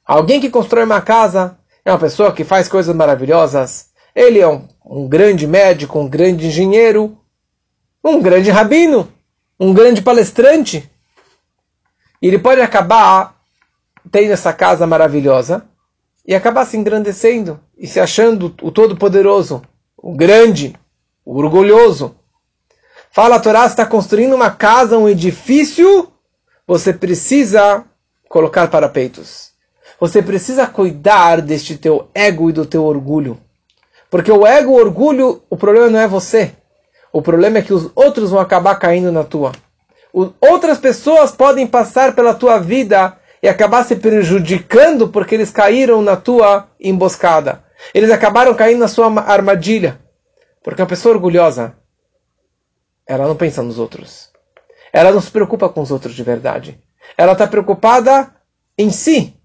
Alguém 0.05 0.41
que 0.41 0.51
constrói 0.51 0.83
uma 0.83 1.01
casa 1.01 1.57
é 1.85 1.93
uma 1.93 2.01
pessoa 2.01 2.33
que 2.33 2.43
faz 2.43 2.67
coisas 2.69 2.93
maravilhosas. 2.93 3.91
Ele 4.13 4.41
é 4.41 4.49
um, 4.49 4.67
um 4.85 5.09
grande 5.09 5.47
médico, 5.47 5.97
um 5.97 6.09
grande 6.09 6.49
engenheiro, 6.49 7.17
um 8.03 8.21
grande 8.21 8.51
rabino, 8.51 9.14
um 9.59 9.73
grande 9.73 10.03
palestrante. 10.03 10.91
E 12.21 12.27
ele 12.27 12.39
pode 12.39 12.61
acabar 12.61 13.37
tendo 14.11 14.33
essa 14.33 14.53
casa 14.53 14.87
maravilhosa 14.87 15.67
e 16.27 16.35
acabar 16.35 16.65
se 16.65 16.77
engrandecendo 16.77 17.61
e 17.77 17.87
se 17.87 18.01
achando 18.01 18.55
o 18.63 18.71
todo-poderoso, 18.71 19.63
o 19.97 20.15
grande, 20.15 20.75
o 21.25 21.37
orgulhoso. 21.37 22.17
Fala 23.11 23.37
a 23.37 23.41
Torá, 23.41 23.67
está 23.67 23.87
construindo 23.87 24.35
uma 24.35 24.51
casa, 24.51 24.99
um 24.99 25.09
edifício, 25.09 26.11
você 26.67 26.93
precisa 26.93 27.85
colocar 28.29 28.69
parapeitos. 28.69 29.53
Você 30.01 30.23
precisa 30.23 30.67
cuidar 30.67 31.41
deste 31.41 31.77
teu 31.77 32.09
ego 32.15 32.51
e 32.51 32.53
do 32.53 32.67
teu 32.67 32.85
orgulho. 32.85 33.39
Porque 34.11 34.33
o 34.33 34.47
ego, 34.47 34.73
o 34.73 34.77
orgulho, 34.77 35.43
o 35.49 35.57
problema 35.57 35.91
não 35.91 36.01
é 36.01 36.09
você. 36.09 36.53
O 37.15 37.23
problema 37.23 37.59
é 37.59 37.63
que 37.63 37.73
os 37.73 37.93
outros 37.95 38.33
vão 38.33 38.41
acabar 38.41 38.75
caindo 38.75 39.13
na 39.13 39.23
tua. 39.23 39.53
outras 40.41 40.79
pessoas 40.79 41.31
podem 41.31 41.65
passar 41.65 42.13
pela 42.13 42.35
tua 42.35 42.59
vida 42.59 43.17
e 43.41 43.49
acabar 43.49 43.85
se 43.85 43.95
prejudicando 43.95 45.07
porque 45.07 45.37
eles 45.37 45.53
caíram 45.53 46.03
na 46.03 46.17
tua 46.17 46.67
emboscada. 46.81 47.63
Eles 47.95 48.11
acabaram 48.11 48.53
caindo 48.53 48.81
na 48.81 48.89
sua 48.89 49.07
armadilha. 49.29 50.01
Porque 50.61 50.83
a 50.83 50.87
pessoa 50.87 51.15
orgulhosa, 51.15 51.77
ela 53.07 53.29
não 53.29 53.37
pensa 53.37 53.63
nos 53.63 53.79
outros. 53.79 54.31
Ela 54.93 55.13
não 55.13 55.21
se 55.21 55.31
preocupa 55.31 55.69
com 55.69 55.83
os 55.83 55.93
outros 55.93 56.17
de 56.17 56.23
verdade. 56.25 56.83
Ela 57.17 57.35
está 57.35 57.47
preocupada 57.47 58.35
em 58.77 58.91
si. 58.91 59.37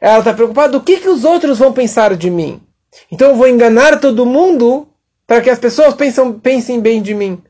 Ela 0.00 0.20
está 0.20 0.32
preocupada 0.32 0.78
do 0.78 0.80
que, 0.80 0.98
que 0.98 1.08
os 1.08 1.24
outros 1.24 1.58
vão 1.58 1.72
pensar 1.72 2.14
de 2.14 2.30
mim. 2.30 2.62
Então 3.10 3.30
eu 3.30 3.34
vou 3.34 3.48
enganar 3.48 3.98
todo 3.98 4.24
mundo 4.24 4.86
para 5.26 5.40
que 5.40 5.50
as 5.50 5.58
pessoas 5.58 5.94
pensam, 5.94 6.38
pensem 6.38 6.80
bem 6.80 7.02
de 7.02 7.14
mim. 7.14 7.42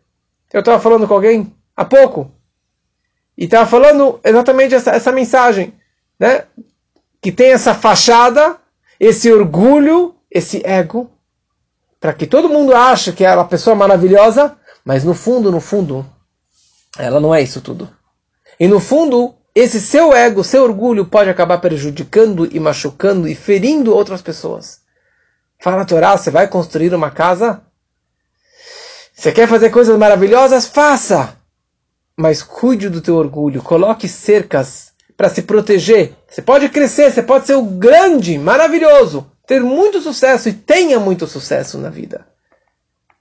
Eu 0.52 0.60
estava 0.60 0.80
falando 0.80 1.06
com 1.06 1.14
alguém 1.14 1.54
há 1.76 1.84
pouco. 1.84 2.30
E 3.36 3.44
estava 3.44 3.68
falando 3.68 4.18
exatamente 4.24 4.74
essa, 4.74 4.92
essa 4.92 5.12
mensagem 5.12 5.74
né? 6.18 6.44
que 7.20 7.30
tem 7.30 7.52
essa 7.52 7.74
fachada, 7.74 8.56
esse 8.98 9.30
orgulho, 9.30 10.14
esse 10.30 10.62
ego, 10.64 11.10
para 12.00 12.12
que 12.12 12.26
todo 12.26 12.48
mundo 12.48 12.74
ache 12.74 13.12
que 13.12 13.24
ela 13.24 13.34
é 13.34 13.38
uma 13.38 13.48
pessoa 13.48 13.76
maravilhosa, 13.76 14.56
mas 14.84 15.04
no 15.04 15.14
fundo, 15.14 15.50
no 15.50 15.60
fundo, 15.60 16.06
ela 16.98 17.20
não 17.20 17.34
é 17.34 17.42
isso 17.42 17.60
tudo. 17.60 17.90
E 18.58 18.66
no 18.66 18.80
fundo, 18.80 19.34
esse 19.54 19.80
seu 19.80 20.14
ego, 20.14 20.44
seu 20.44 20.62
orgulho 20.62 21.04
pode 21.04 21.28
acabar 21.28 21.58
prejudicando 21.58 22.48
e 22.54 22.58
machucando 22.58 23.28
e 23.28 23.34
ferindo 23.34 23.94
outras 23.94 24.22
pessoas. 24.22 24.80
Fala 25.58 25.82
a 25.82 25.84
Torá, 25.84 26.16
você 26.16 26.30
vai 26.30 26.48
construir 26.48 26.94
uma 26.94 27.10
casa? 27.10 27.62
Você 29.16 29.32
quer 29.32 29.48
fazer 29.48 29.70
coisas 29.70 29.96
maravilhosas? 29.96 30.66
Faça! 30.66 31.38
Mas 32.18 32.42
cuide 32.42 32.90
do 32.90 33.00
teu 33.00 33.16
orgulho, 33.16 33.62
coloque 33.62 34.06
cercas 34.06 34.92
para 35.16 35.30
se 35.30 35.40
proteger. 35.40 36.12
Você 36.28 36.42
pode 36.42 36.68
crescer, 36.68 37.10
você 37.10 37.22
pode 37.22 37.46
ser 37.46 37.54
o 37.54 37.62
grande, 37.62 38.38
maravilhoso, 38.38 39.26
ter 39.46 39.62
muito 39.62 40.02
sucesso 40.02 40.50
e 40.50 40.52
tenha 40.52 41.00
muito 41.00 41.26
sucesso 41.26 41.78
na 41.78 41.88
vida. 41.88 42.26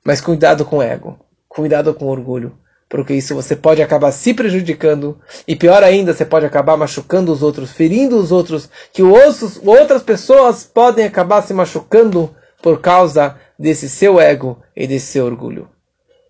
Mas 0.03 0.19
cuidado 0.19 0.65
com 0.65 0.77
o 0.77 0.81
ego, 0.81 1.17
cuidado 1.47 1.93
com 1.93 2.05
o 2.05 2.09
orgulho, 2.09 2.57
porque 2.89 3.13
isso 3.13 3.33
você 3.33 3.55
pode 3.55 3.81
acabar 3.81 4.11
se 4.11 4.33
prejudicando 4.33 5.17
e 5.47 5.55
pior 5.55 5.81
ainda, 5.81 6.13
você 6.13 6.25
pode 6.25 6.45
acabar 6.45 6.75
machucando 6.75 7.31
os 7.31 7.41
outros, 7.41 7.71
ferindo 7.71 8.17
os 8.17 8.33
outros, 8.33 8.69
que 8.91 9.01
outras 9.01 10.03
pessoas 10.03 10.65
podem 10.65 11.05
acabar 11.05 11.41
se 11.41 11.53
machucando 11.53 12.35
por 12.61 12.81
causa 12.81 13.37
desse 13.57 13.87
seu 13.87 14.19
ego 14.19 14.61
e 14.75 14.85
desse 14.85 15.07
seu 15.07 15.25
orgulho. 15.25 15.69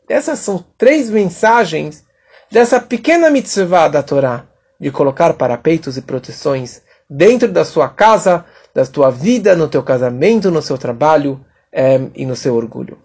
Essas 0.08 0.40
são 0.40 0.64
três 0.78 1.10
mensagens 1.10 2.06
dessa 2.52 2.80
pequena 2.80 3.30
mitzvah 3.30 3.88
da 3.88 4.04
Torá 4.04 4.46
de 4.80 4.92
colocar 4.92 5.34
parapeitos 5.34 5.98
e 5.98 6.02
proteções 6.02 6.82
dentro 7.10 7.52
da 7.52 7.66
sua 7.66 7.90
casa, 7.90 8.46
da 8.74 8.86
tua 8.86 9.10
vida, 9.10 9.56
no 9.56 9.68
teu 9.68 9.82
casamento, 9.84 10.52
no 10.52 10.62
seu 10.62 10.78
trabalho 10.78 11.44
é, 11.72 12.00
e 12.14 12.26
no 12.26 12.36
seu 12.36 12.56
orgulho. 12.56 13.00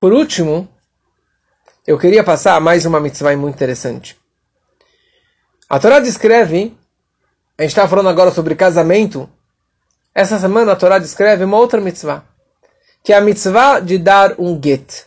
Por 0.00 0.12
último, 0.12 0.68
eu 1.86 1.98
queria 1.98 2.22
passar 2.22 2.60
mais 2.60 2.84
uma 2.86 3.00
mitzvah 3.00 3.36
muito 3.36 3.54
interessante. 3.54 4.16
A 5.68 5.78
Torá 5.80 5.98
descreve, 5.98 6.76
a 7.58 7.62
gente 7.62 7.70
está 7.70 7.88
falando 7.88 8.08
agora 8.08 8.30
sobre 8.30 8.54
casamento, 8.54 9.28
essa 10.16 10.38
semana 10.38 10.72
a 10.72 10.76
Torá 10.76 10.98
descreve 10.98 11.44
uma 11.44 11.58
outra 11.58 11.80
mitzvah, 11.80 12.24
que 13.04 13.12
é 13.12 13.16
a 13.16 13.20
mitzvah 13.20 13.80
de 13.80 13.98
dar 13.98 14.34
um 14.38 14.58
get 14.60 15.04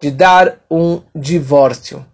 de 0.00 0.10
dar 0.10 0.58
um 0.68 1.00
divórcio. 1.14 2.04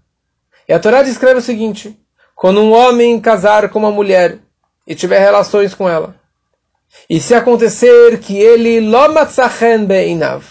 E 0.68 0.74
a 0.74 0.78
Torá 0.78 1.02
descreve 1.02 1.38
o 1.38 1.42
seguinte: 1.42 1.98
quando 2.36 2.60
um 2.60 2.70
homem 2.70 3.18
casar 3.18 3.70
com 3.70 3.78
uma 3.78 3.90
mulher 3.90 4.38
e 4.86 4.94
tiver 4.94 5.18
relações 5.18 5.72
com 5.74 5.88
ela, 5.88 6.14
e 7.08 7.18
se 7.18 7.34
acontecer 7.34 8.20
que 8.20 8.38
ele 8.38 8.86
beinav, 9.86 10.44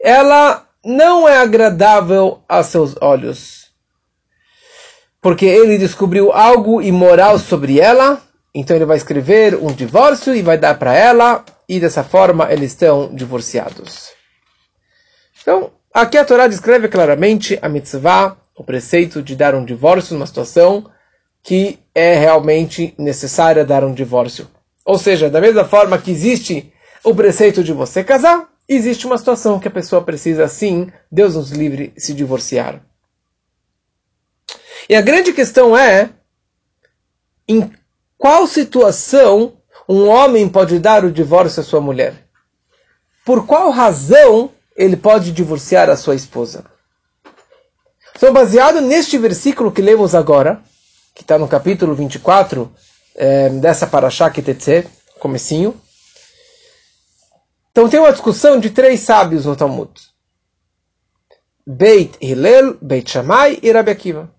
ela 0.00 0.66
não 0.82 1.28
é 1.28 1.36
agradável 1.36 2.40
a 2.48 2.62
seus 2.62 2.94
olhos, 3.02 3.70
porque 5.20 5.44
ele 5.44 5.76
descobriu 5.76 6.32
algo 6.32 6.80
imoral 6.80 7.38
sobre 7.38 7.78
ela, 7.78 8.22
então 8.58 8.76
ele 8.76 8.84
vai 8.84 8.96
escrever 8.96 9.54
um 9.54 9.72
divórcio 9.72 10.34
e 10.34 10.42
vai 10.42 10.58
dar 10.58 10.78
para 10.78 10.94
ela, 10.94 11.44
e 11.68 11.78
dessa 11.78 12.02
forma 12.02 12.50
eles 12.52 12.72
estão 12.72 13.14
divorciados. 13.14 14.10
Então, 15.40 15.70
Aqui 15.96 16.18
a 16.18 16.26
Torá 16.26 16.46
descreve 16.46 16.88
claramente 16.88 17.58
a 17.62 17.70
mitzvah, 17.70 18.36
o 18.54 18.62
preceito 18.62 19.22
de 19.22 19.34
dar 19.34 19.54
um 19.54 19.64
divórcio 19.64 20.12
numa 20.12 20.26
situação 20.26 20.90
que 21.42 21.78
é 21.94 22.18
realmente 22.18 22.94
necessária 22.98 23.64
dar 23.64 23.82
um 23.82 23.94
divórcio. 23.94 24.46
Ou 24.84 24.98
seja, 24.98 25.30
da 25.30 25.40
mesma 25.40 25.64
forma 25.64 25.96
que 25.96 26.10
existe 26.10 26.70
o 27.02 27.14
preceito 27.14 27.64
de 27.64 27.72
você 27.72 28.04
casar, 28.04 28.46
existe 28.68 29.06
uma 29.06 29.16
situação 29.16 29.58
que 29.58 29.68
a 29.68 29.70
pessoa 29.70 30.02
precisa 30.02 30.46
sim, 30.48 30.92
Deus 31.10 31.34
nos 31.34 31.50
livre, 31.50 31.94
se 31.96 32.12
divorciar. 32.12 32.82
E 34.90 34.94
a 34.94 35.00
grande 35.00 35.32
questão 35.32 35.74
é 35.74 36.10
em 37.48 37.72
qual 38.18 38.46
situação 38.46 39.56
um 39.88 40.08
homem 40.08 40.48
pode 40.48 40.78
dar 40.78 41.04
o 41.04 41.12
divórcio 41.12 41.60
à 41.60 41.64
sua 41.64 41.80
mulher? 41.80 42.14
Por 43.24 43.46
qual 43.46 43.70
razão 43.70 44.50
ele 44.76 44.96
pode 44.96 45.32
divorciar 45.32 45.88
a 45.88 45.96
sua 45.96 46.14
esposa. 46.14 46.64
Então, 48.14 48.32
baseado 48.32 48.80
neste 48.80 49.16
versículo 49.16 49.72
que 49.72 49.80
lemos 49.80 50.14
agora, 50.14 50.62
que 51.14 51.22
está 51.22 51.38
no 51.38 51.48
capítulo 51.48 51.94
24 51.94 52.70
é, 53.14 53.48
dessa 53.48 53.86
Parashá 53.86 54.30
Kitetse, 54.30 54.86
comecinho, 55.18 55.80
então 57.70 57.88
tem 57.88 58.00
uma 58.00 58.12
discussão 58.12 58.60
de 58.60 58.70
três 58.70 59.00
sábios 59.00 59.44
no 59.44 59.56
Talmud. 59.56 59.90
Beit 61.66 62.16
Hillel, 62.20 62.76
Beit 62.80 63.10
Shammai 63.10 63.58
e 63.62 63.72
Rabi 63.72 63.90
Akiva. 63.90 64.30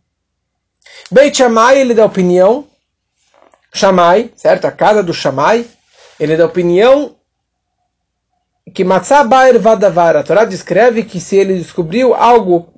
Beit 1.12 1.38
Shammai, 1.38 1.80
ele 1.80 1.94
dá 1.94 2.06
opinião, 2.06 2.68
Shammai, 3.78 4.32
certo? 4.36 4.66
A 4.66 4.72
casa 4.72 5.04
do 5.04 5.14
Shammai, 5.14 5.66
ele 6.20 6.36
dá 6.36 6.46
opinião 6.46 7.16
que 8.74 8.84
Matzabair 8.84 9.60
Vadavar, 9.60 10.16
a 10.16 10.24
Torá 10.24 10.44
descreve 10.44 11.04
que 11.04 11.20
se 11.20 11.38
ele 11.38 11.58
descobriu 11.58 12.14
algo 12.14 12.74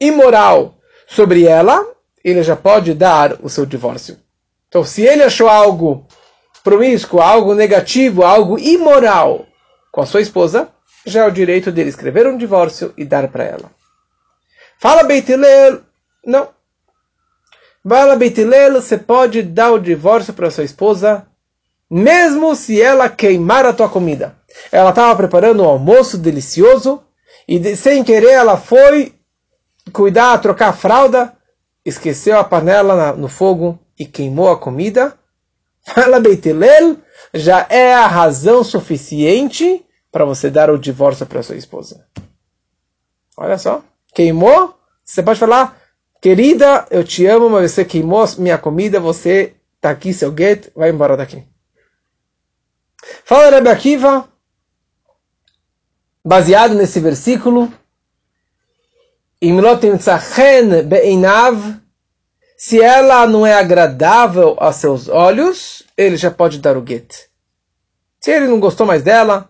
imoral 0.00 0.76
sobre 1.06 1.44
ela, 1.44 1.84
ele 2.22 2.42
já 2.42 2.54
pode 2.54 2.94
dar 2.94 3.38
o 3.42 3.48
seu 3.48 3.66
divórcio. 3.66 4.18
Então, 4.68 4.84
se 4.84 5.02
ele 5.02 5.22
achou 5.22 5.48
algo 5.48 6.06
promíscuo, 6.62 7.20
algo 7.20 7.54
negativo, 7.54 8.22
algo 8.22 8.58
imoral 8.58 9.46
com 9.90 10.02
a 10.02 10.06
sua 10.06 10.20
esposa, 10.20 10.68
já 11.06 11.24
é 11.24 11.26
o 11.26 11.32
direito 11.32 11.72
dele 11.72 11.88
escrever 11.88 12.26
um 12.26 12.36
divórcio 12.36 12.92
e 12.96 13.04
dar 13.04 13.28
para 13.28 13.44
ela. 13.44 13.70
Fala 14.78 15.02
Beitilel, 15.02 15.80
não. 16.24 16.48
Fala 17.88 18.16
Beitilel, 18.16 18.74
você 18.74 18.98
pode 18.98 19.42
dar 19.42 19.72
o 19.72 19.78
divórcio 19.78 20.34
para 20.34 20.50
sua 20.50 20.64
esposa, 20.64 21.26
mesmo 21.90 22.54
se 22.54 22.82
ela 22.82 23.08
queimar 23.08 23.64
a 23.64 23.72
tua 23.72 23.88
comida. 23.88 24.36
Ela 24.70 24.90
estava 24.90 25.16
preparando 25.16 25.62
um 25.62 25.66
almoço 25.66 26.18
delicioso 26.18 27.02
e 27.46 27.58
de, 27.58 27.76
sem 27.76 28.04
querer 28.04 28.32
ela 28.32 28.58
foi 28.58 29.14
cuidar, 29.92 30.36
trocar 30.38 30.68
a 30.68 30.72
fralda 30.72 31.32
esqueceu 31.88 32.38
a 32.38 32.44
panela 32.44 33.12
no 33.14 33.28
fogo 33.28 33.78
e 33.98 34.04
queimou 34.04 34.50
a 34.50 34.58
comida, 34.58 35.18
fala 35.82 36.20
Beitilel, 36.20 36.96
já 37.32 37.66
é 37.70 37.94
a 37.94 38.06
razão 38.06 38.62
suficiente 38.62 39.84
para 40.12 40.24
você 40.24 40.50
dar 40.50 40.70
o 40.70 40.78
divórcio 40.78 41.26
para 41.26 41.42
sua 41.42 41.56
esposa. 41.56 42.06
Olha 43.36 43.56
só, 43.56 43.82
queimou, 44.14 44.74
você 45.04 45.22
pode 45.22 45.38
falar, 45.38 45.80
querida, 46.20 46.86
eu 46.90 47.04
te 47.04 47.26
amo, 47.26 47.48
mas 47.48 47.72
você 47.72 47.84
queimou 47.84 48.24
minha 48.38 48.58
comida, 48.58 49.00
você 49.00 49.54
tá 49.80 49.90
aqui, 49.90 50.12
seu 50.12 50.34
get, 50.36 50.70
vai 50.74 50.90
embora 50.90 51.16
daqui. 51.16 51.44
Fala 53.24 53.50
Rebbe 53.50 53.68
Akiva, 53.68 54.28
baseado 56.24 56.74
nesse 56.74 57.00
versículo, 57.00 57.72
se 62.56 62.82
ela 62.82 63.26
não 63.26 63.46
é 63.46 63.54
agradável 63.54 64.56
a 64.58 64.72
seus 64.72 65.08
olhos, 65.08 65.84
ele 65.96 66.16
já 66.16 66.30
pode 66.30 66.58
dar 66.58 66.76
o 66.76 66.84
get. 66.84 67.28
Se 68.20 68.32
ele 68.32 68.48
não 68.48 68.58
gostou 68.58 68.84
mais 68.84 69.02
dela, 69.02 69.48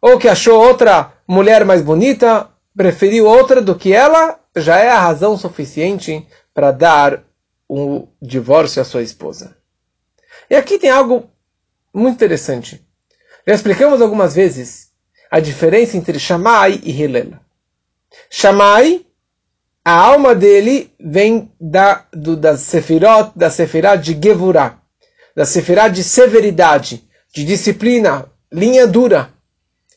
ou 0.00 0.18
que 0.18 0.26
achou 0.26 0.58
outra 0.58 1.12
mulher 1.28 1.66
mais 1.66 1.82
bonita, 1.82 2.48
preferiu 2.76 3.26
outra 3.26 3.62
do 3.62 3.74
que 3.74 3.92
ela, 3.92 4.38
já 4.54 4.78
é 4.78 4.90
a 4.90 5.00
razão 5.00 5.36
suficiente 5.36 6.26
para 6.52 6.70
dar 6.70 7.24
o 7.68 8.06
divórcio 8.20 8.80
à 8.80 8.84
sua 8.84 9.02
esposa. 9.02 9.56
E 10.48 10.54
aqui 10.54 10.78
tem 10.78 10.90
algo 10.90 11.28
muito 11.92 12.14
interessante. 12.14 12.86
Já 13.46 13.54
explicamos 13.54 14.00
algumas 14.00 14.34
vezes 14.34 14.90
a 15.30 15.40
diferença 15.40 15.96
entre 15.96 16.18
Shammai 16.18 16.80
e 16.84 16.90
Hillel. 16.90 17.32
Shammai, 18.30 19.04
a 19.84 19.92
alma 19.92 20.34
dele 20.34 20.92
vem 21.00 21.50
da, 21.60 22.04
do, 22.12 22.36
da 22.36 22.56
Sefirot, 22.56 23.32
da 23.34 23.50
Sefirah 23.50 23.96
de 23.96 24.18
Gevurah, 24.20 24.78
da 25.34 25.44
Sefirah 25.44 25.88
de 25.88 26.02
severidade, 26.04 27.08
de 27.32 27.44
disciplina, 27.44 28.30
linha 28.52 28.86
dura. 28.86 29.35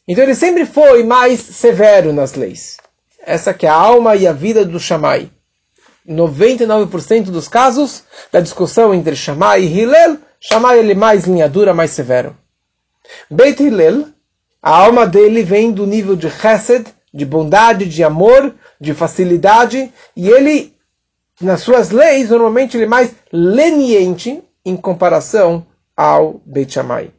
Então 0.10 0.24
ele 0.24 0.34
sempre 0.34 0.65
foi 0.65 1.04
mais 1.04 1.39
severo 1.39 2.12
nas 2.12 2.34
leis. 2.34 2.78
Essa 3.22 3.54
que 3.54 3.67
é 3.67 3.69
a 3.69 3.76
alma 3.76 4.15
e 4.15 4.26
a 4.26 4.34
vida 4.34 4.65
do 4.65 4.80
Shammai. 4.80 5.30
99% 6.08 7.26
dos 7.26 7.48
casos 7.48 8.04
da 8.32 8.39
discussão 8.39 8.91
entre 8.91 9.15
Shammai 9.15 9.62
e 9.62 9.67
Hillel, 9.67 10.17
Shammai 10.39 10.80
ele 10.80 10.93
é 10.93 10.95
mais 10.95 11.26
linha 11.26 11.48
dura, 11.48 11.76
mais 11.76 11.91
severo. 11.91 12.36
Beit 13.30 13.62
Hillel, 13.62 14.08
a 14.63 14.76
alma 14.76 15.06
dele 15.06 15.43
vem 15.43 15.72
do 15.72 15.86
nível 15.86 16.15
de 16.15 16.28
chesed, 16.32 16.88
de 17.13 17.24
bondade, 17.24 17.86
de 17.86 18.04
amor, 18.04 18.56
de 18.82 18.95
facilidade, 18.95 19.93
e 20.15 20.28
ele, 20.28 20.76
nas 21.39 21.62
suas 21.62 21.91
leis, 21.91 22.32
normalmente 22.32 22.76
ele 22.76 22.86
é 22.86 22.88
mais 22.88 23.13
leniente 23.32 24.43
em 24.65 24.76
comparação 24.76 25.67
ao 25.95 26.41
Beit 26.48 26.74
Shammai. 26.74 27.12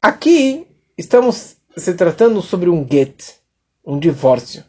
Aqui 0.00 0.66
estamos 0.96 1.56
se 1.76 1.94
tratando 1.94 2.40
sobre 2.40 2.70
um 2.70 2.86
get, 2.88 3.34
um 3.84 3.98
divórcio. 3.98 4.64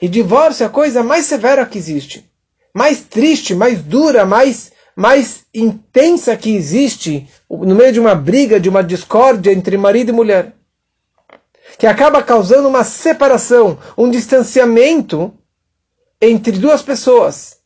E 0.00 0.08
divórcio 0.08 0.64
é 0.64 0.66
a 0.66 0.70
coisa 0.70 1.02
mais 1.02 1.26
severa 1.26 1.64
que 1.66 1.78
existe. 1.78 2.28
Mais 2.74 3.00
triste, 3.00 3.54
mais 3.54 3.82
dura, 3.82 4.24
mais, 4.24 4.72
mais 4.96 5.44
intensa 5.54 6.36
que 6.36 6.54
existe 6.54 7.28
no 7.48 7.74
meio 7.74 7.92
de 7.92 8.00
uma 8.00 8.14
briga, 8.14 8.58
de 8.58 8.68
uma 8.68 8.82
discórdia 8.82 9.52
entre 9.52 9.76
marido 9.76 10.10
e 10.10 10.12
mulher. 10.12 10.54
Que 11.78 11.86
acaba 11.86 12.22
causando 12.22 12.68
uma 12.68 12.84
separação, 12.84 13.78
um 13.96 14.10
distanciamento 14.10 15.32
entre 16.20 16.52
duas 16.52 16.82
pessoas. 16.82 17.58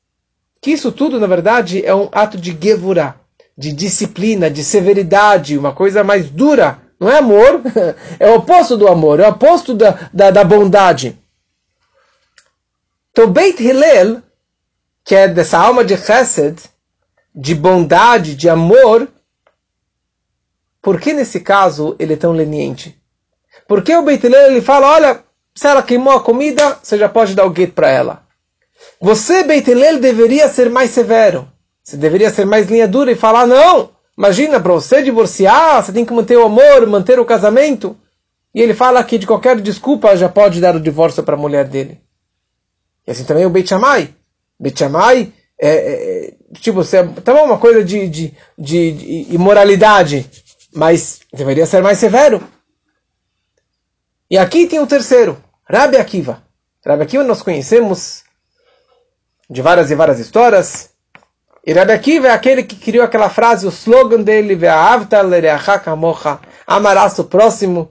Que 0.60 0.72
isso 0.72 0.90
tudo, 0.90 1.20
na 1.20 1.26
verdade, 1.26 1.84
é 1.84 1.94
um 1.94 2.08
ato 2.12 2.36
de 2.38 2.56
gevurah, 2.60 3.16
de 3.56 3.72
disciplina, 3.72 4.50
de 4.50 4.64
severidade, 4.64 5.58
uma 5.58 5.72
coisa 5.72 6.02
mais 6.02 6.28
dura 6.30 6.85
não 6.98 7.10
é 7.10 7.18
amor, 7.18 7.62
é 8.18 8.30
o 8.30 8.36
oposto 8.36 8.76
do 8.76 8.88
amor, 8.88 9.20
é 9.20 9.26
o 9.26 9.30
oposto 9.30 9.74
da, 9.74 10.08
da, 10.12 10.30
da 10.30 10.44
bondade. 10.44 11.18
Então, 13.10 13.30
Beit 13.30 13.62
Hillel, 13.62 14.22
que 15.04 15.14
é 15.14 15.28
dessa 15.28 15.58
alma 15.58 15.84
de 15.84 15.96
chesed, 15.96 16.58
de 17.34 17.54
bondade, 17.54 18.34
de 18.34 18.48
amor, 18.48 19.08
por 20.82 21.00
que 21.00 21.12
nesse 21.12 21.40
caso 21.40 21.96
ele 21.98 22.14
é 22.14 22.16
tão 22.16 22.32
leniente? 22.32 23.00
Porque 23.66 23.94
o 23.94 24.02
Beit 24.02 24.24
Hillel 24.24 24.50
ele 24.50 24.62
fala, 24.62 24.92
olha, 24.92 25.24
se 25.54 25.66
ela 25.66 25.82
queimou 25.82 26.12
a 26.14 26.22
comida, 26.22 26.78
você 26.82 26.98
já 26.98 27.08
pode 27.08 27.34
dar 27.34 27.44
o 27.44 27.50
gueto 27.50 27.72
para 27.72 27.88
ela. 27.88 28.26
Você, 29.00 29.42
Beit 29.42 29.70
Hillel, 29.70 29.98
deveria 29.98 30.48
ser 30.48 30.70
mais 30.70 30.90
severo. 30.90 31.50
Você 31.82 31.96
deveria 31.96 32.30
ser 32.30 32.44
mais 32.44 32.66
linha 32.66 32.86
dura 32.86 33.10
e 33.10 33.16
falar, 33.16 33.46
não, 33.46 33.95
Imagina, 34.16 34.60
para 34.60 34.72
você 34.72 35.02
divorciar, 35.02 35.82
você 35.82 35.92
tem 35.92 36.04
que 36.04 36.12
manter 36.12 36.36
o 36.36 36.44
amor, 36.44 36.86
manter 36.86 37.18
o 37.18 37.24
casamento. 37.24 37.96
E 38.54 38.60
ele 38.60 38.72
fala 38.72 39.04
que 39.04 39.18
de 39.18 39.26
qualquer 39.26 39.60
desculpa 39.60 40.16
já 40.16 40.28
pode 40.28 40.60
dar 40.60 40.74
o 40.74 40.80
divórcio 40.80 41.22
para 41.22 41.34
a 41.34 41.38
mulher 41.38 41.68
dele. 41.68 42.00
E 43.06 43.10
assim 43.10 43.24
também 43.24 43.44
o 43.44 43.50
Beit 43.50 43.68
Shammai. 43.68 44.14
Beit 44.58 44.78
Shammai 44.78 45.32
é, 45.58 45.68
é, 45.68 46.34
tipo, 46.54 46.82
você, 46.82 47.04
tá 47.06 47.32
bom, 47.32 47.44
uma 47.44 47.58
coisa 47.58 47.84
de, 47.84 48.08
de, 48.08 48.34
de, 48.58 48.92
de 48.92 49.34
imoralidade, 49.34 50.28
mas 50.74 51.20
deveria 51.32 51.66
ser 51.66 51.82
mais 51.82 51.98
severo. 51.98 52.42
E 54.30 54.36
aqui 54.36 54.66
tem 54.66 54.80
o 54.80 54.86
terceiro, 54.86 55.42
Rabi 55.64 55.96
Akiva. 55.96 56.42
Rabi 56.84 57.02
Akiva 57.02 57.24
nós 57.24 57.42
conhecemos 57.42 58.24
de 59.48 59.62
várias 59.62 59.90
e 59.90 59.94
várias 59.94 60.18
histórias. 60.18 60.90
E 61.66 61.72
Rabbi 61.72 61.92
Akiva 61.92 62.28
é 62.28 62.30
aquele 62.30 62.62
que 62.62 62.76
criou 62.76 63.04
aquela 63.04 63.28
frase, 63.28 63.66
o 63.66 63.70
slogan 63.70 64.22
dele, 64.22 64.56
amarás 66.64 67.18
o 67.18 67.24
próximo 67.24 67.90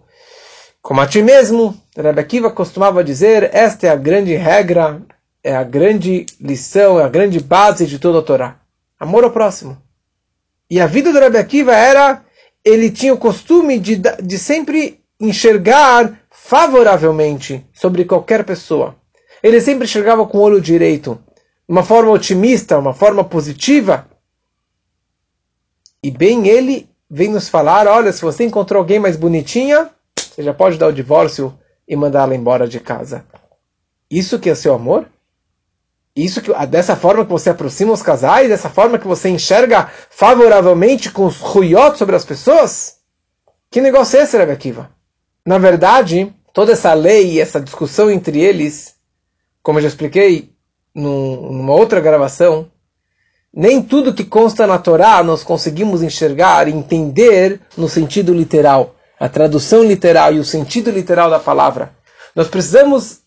como 0.82 1.02
a 1.02 1.06
ti 1.06 1.22
mesmo. 1.22 1.76
Rabbi 1.98 2.22
Akiva 2.22 2.50
costumava 2.50 3.04
dizer, 3.04 3.50
esta 3.54 3.88
é 3.88 3.90
a 3.90 3.98
grande 3.98 4.34
regra, 4.34 5.02
é 5.44 5.54
a 5.54 5.64
grande 5.64 6.26
lição, 6.40 7.02
é 7.02 7.04
a 7.04 7.10
grande 7.10 7.38
base 7.42 7.86
de 7.86 8.00
toda 8.00 8.20
a 8.20 8.22
Torá. 8.22 8.56
Amor 8.98 9.26
ao 9.26 9.32
próximo. 9.32 9.78
E 10.70 10.80
a 10.80 10.88
vida 10.88 11.12
do 11.12 11.20
Rabbi 11.20 11.38
Akiva 11.38 11.76
era, 11.76 12.24
ele 12.64 12.90
tinha 12.90 13.14
o 13.14 13.18
costume 13.18 13.78
de, 13.78 13.98
de 13.98 14.40
sempre 14.40 15.02
enxergar 15.20 16.18
favoravelmente 16.32 17.66
sobre 17.74 18.06
qualquer 18.06 18.46
pessoa. 18.46 18.96
Ele 19.44 19.60
sempre 19.60 19.84
enxergava 19.84 20.26
com 20.26 20.38
o 20.38 20.42
olho 20.42 20.62
direito 20.62 21.20
uma 21.68 21.84
forma 21.84 22.12
otimista, 22.12 22.78
uma 22.78 22.94
forma 22.94 23.24
positiva. 23.24 24.08
E 26.04 26.12
bem 26.12 26.48
ele 26.48 26.90
vem 27.10 27.30
nos 27.30 27.50
falar, 27.50 27.88
olha, 27.88 28.12
se 28.12 28.22
você 28.22 28.44
encontrou 28.44 28.80
alguém 28.80 29.00
mais 29.00 29.18
bonitinha, 29.18 29.90
você 30.18 30.44
já 30.44 30.54
pode 30.54 30.78
dar 30.78 30.88
o 30.88 30.94
divórcio 30.94 31.58
e 31.88 31.96
mandá-la 31.96 32.36
embora 32.36 32.68
de 32.68 32.80
casa. 32.80 33.26
Isso 34.10 34.40
que 34.40 34.50
é 34.50 34.56
seu 34.56 34.74
amor? 34.74 35.08
Isso 36.16 36.42
que 36.42 36.54
dessa 36.68 36.96
forma 36.96 37.26
que 37.26 37.32
você 37.32 37.50
aproxima 37.50 37.92
os 37.92 38.02
casais, 38.02 38.48
dessa 38.48 38.70
forma 38.70 38.98
que 38.98 39.08
você 39.08 39.30
enxerga 39.30 39.92
favoravelmente 40.10 41.12
com 41.12 41.26
os 41.26 41.38
ruiot 41.38 41.98
sobre 41.98 42.16
as 42.16 42.24
pessoas? 42.24 42.98
Que 43.70 43.82
negócio 43.82 44.18
é 44.18 44.24
esse, 44.24 44.38
Rebbe 44.38 44.54
Akiva? 44.54 44.90
Na 45.46 45.58
verdade, 45.58 46.34
toda 46.54 46.72
essa 46.72 46.94
lei 46.94 47.34
e 47.34 47.42
essa 47.42 47.60
discussão 47.60 48.10
entre 48.10 48.40
eles, 48.40 48.96
como 49.62 49.80
eu 49.80 49.84
já 49.84 49.90
expliquei, 49.90 50.55
numa 50.96 51.74
outra 51.74 52.00
gravação, 52.00 52.72
nem 53.54 53.82
tudo 53.82 54.14
que 54.14 54.24
consta 54.24 54.66
na 54.66 54.78
Torá 54.78 55.22
nós 55.22 55.44
conseguimos 55.44 56.02
enxergar 56.02 56.68
entender 56.68 57.60
no 57.78 57.90
sentido 57.90 58.34
literal, 58.34 58.96
a 59.20 59.28
tradução 59.30 59.84
literal 59.84 60.34
e 60.34 60.40
o 60.40 60.46
sentido 60.46 60.90
literal 60.90 61.30
da 61.30 61.40
palavra. 61.40 61.94
Nós 62.36 62.48
precisamos 62.48 63.20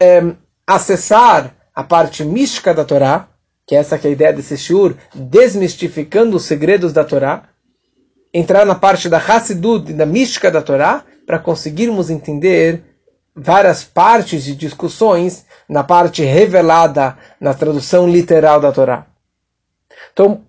é, 0.00 0.22
acessar 0.66 1.54
a 1.74 1.84
parte 1.84 2.24
mística 2.24 2.72
da 2.74 2.84
Torá, 2.84 3.28
que 3.66 3.74
é 3.74 3.78
essa 3.78 3.98
que 3.98 4.06
é 4.06 4.10
a 4.10 4.12
ideia 4.12 4.32
desse 4.32 4.56
shiur, 4.56 4.96
desmistificando 5.14 6.36
os 6.36 6.44
segredos 6.44 6.92
da 6.92 7.04
Torá, 7.04 7.44
entrar 8.32 8.64
na 8.64 8.74
parte 8.74 9.08
da 9.08 9.18
Hassidut, 9.18 9.92
da 9.92 10.06
mística 10.06 10.50
da 10.50 10.62
Torá, 10.62 11.04
para 11.26 11.38
conseguirmos 11.38 12.10
entender 12.10 12.82
várias 13.38 13.84
partes 13.84 14.44
de 14.44 14.54
discussões 14.54 15.46
na 15.68 15.84
parte 15.84 16.22
revelada, 16.24 17.16
na 17.40 17.54
tradução 17.54 18.08
literal 18.08 18.60
da 18.60 18.72
Torá. 18.72 19.06
Então, 20.12 20.42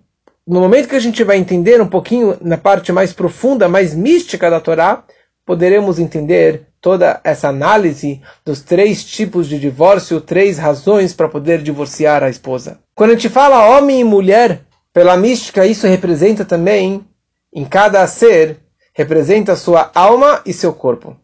no 0.46 0.60
momento 0.60 0.88
que 0.88 0.96
a 0.96 1.00
gente 1.00 1.22
vai 1.22 1.36
entender 1.36 1.80
um 1.80 1.86
pouquinho 1.86 2.36
na 2.40 2.58
parte 2.58 2.92
mais 2.92 3.12
profunda, 3.12 3.68
mais 3.68 3.94
mística 3.94 4.50
da 4.50 4.60
Torá, 4.60 5.04
poderemos 5.46 5.98
entender 5.98 6.66
toda 6.80 7.20
essa 7.22 7.48
análise 7.48 8.20
dos 8.44 8.62
três 8.62 9.04
tipos 9.04 9.46
de 9.46 9.58
divórcio, 9.58 10.20
três 10.20 10.58
razões 10.58 11.12
para 11.12 11.28
poder 11.28 11.62
divorciar 11.62 12.22
a 12.22 12.30
esposa. 12.30 12.78
Quando 12.94 13.10
a 13.10 13.12
gente 13.14 13.28
fala 13.28 13.76
homem 13.76 14.00
e 14.00 14.04
mulher, 14.04 14.62
pela 14.92 15.16
mística, 15.16 15.66
isso 15.66 15.86
representa 15.86 16.44
também, 16.44 17.04
em 17.52 17.64
cada 17.64 18.04
ser, 18.06 18.58
representa 18.92 19.54
sua 19.54 19.90
alma 19.94 20.40
e 20.44 20.52
seu 20.52 20.72
corpo. 20.72 21.16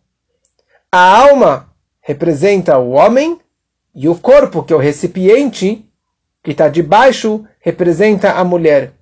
A 0.98 1.14
alma 1.28 1.68
representa 2.00 2.78
o 2.78 2.92
homem 2.92 3.38
e 3.94 4.08
o 4.08 4.14
corpo, 4.14 4.62
que 4.62 4.72
é 4.72 4.76
o 4.76 4.78
recipiente, 4.78 5.84
que 6.42 6.52
está 6.52 6.68
debaixo 6.68 7.44
representa 7.60 8.32
a 8.32 8.42
mulher. 8.42 8.94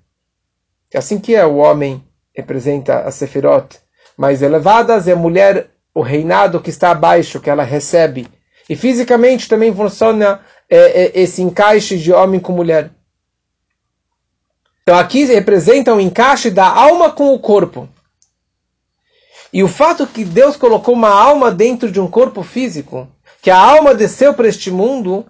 É 0.93 0.97
assim 0.97 1.17
que 1.17 1.33
é 1.33 1.45
o 1.45 1.55
homem 1.55 2.03
representa 2.33 2.99
a 2.99 3.11
Sefirot 3.11 3.79
mais 4.17 4.41
elevadas 4.41 5.07
e 5.07 5.13
a 5.13 5.15
mulher 5.15 5.69
o 5.93 6.01
reinado 6.01 6.59
que 6.59 6.69
está 6.69 6.91
abaixo, 6.91 7.39
que 7.39 7.49
ela 7.49 7.63
recebe. 7.63 8.27
E 8.69 8.75
fisicamente 8.75 9.47
também 9.47 9.73
funciona 9.73 10.41
é, 10.69 10.77
é, 10.77 11.11
esse 11.21 11.41
encaixe 11.41 11.97
de 11.97 12.11
homem 12.11 12.41
com 12.41 12.51
mulher. 12.51 12.91
Então 14.83 14.97
aqui 14.97 15.23
representa 15.23 15.95
o 15.95 16.01
encaixe 16.01 16.51
da 16.51 16.67
alma 16.67 17.09
com 17.09 17.33
o 17.33 17.39
corpo. 17.39 17.87
E 19.55 19.63
o 19.63 19.69
fato 19.69 20.05
que 20.05 20.25
Deus 20.25 20.57
colocou 20.57 20.93
uma 20.93 21.07
alma 21.07 21.49
dentro 21.49 21.89
de 21.89 21.97
um 21.97 22.09
corpo 22.09 22.43
físico, 22.43 23.07
que 23.41 23.49
a 23.49 23.57
alma 23.57 23.95
desceu 23.95 24.33
para 24.33 24.49
este 24.49 24.69
mundo, 24.69 25.25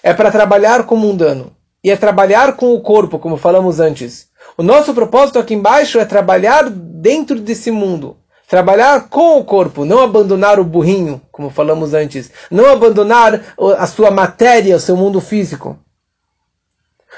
é 0.00 0.14
para 0.14 0.30
trabalhar 0.30 0.84
com 0.84 0.94
o 0.94 0.98
mundano. 0.98 1.56
E 1.82 1.90
é 1.90 1.96
trabalhar 1.96 2.54
com 2.54 2.72
o 2.72 2.80
corpo, 2.80 3.18
como 3.18 3.36
falamos 3.36 3.80
antes. 3.80 4.28
O 4.56 4.62
nosso 4.62 4.94
propósito 4.94 5.40
aqui 5.40 5.54
embaixo 5.54 5.98
é 5.98 6.04
trabalhar 6.04 6.70
dentro 6.70 7.40
desse 7.40 7.72
mundo. 7.72 8.16
Trabalhar 8.46 9.08
com 9.08 9.38
o 9.38 9.44
corpo, 9.44 9.84
não 9.84 9.98
abandonar 9.98 10.60
o 10.60 10.64
burrinho, 10.64 11.20
como 11.32 11.50
falamos 11.50 11.94
antes. 11.94 12.30
Não 12.52 12.70
abandonar 12.70 13.42
a 13.76 13.88
sua 13.88 14.12
matéria, 14.12 14.76
o 14.76 14.80
seu 14.80 14.96
mundo 14.96 15.20
físico. 15.20 15.76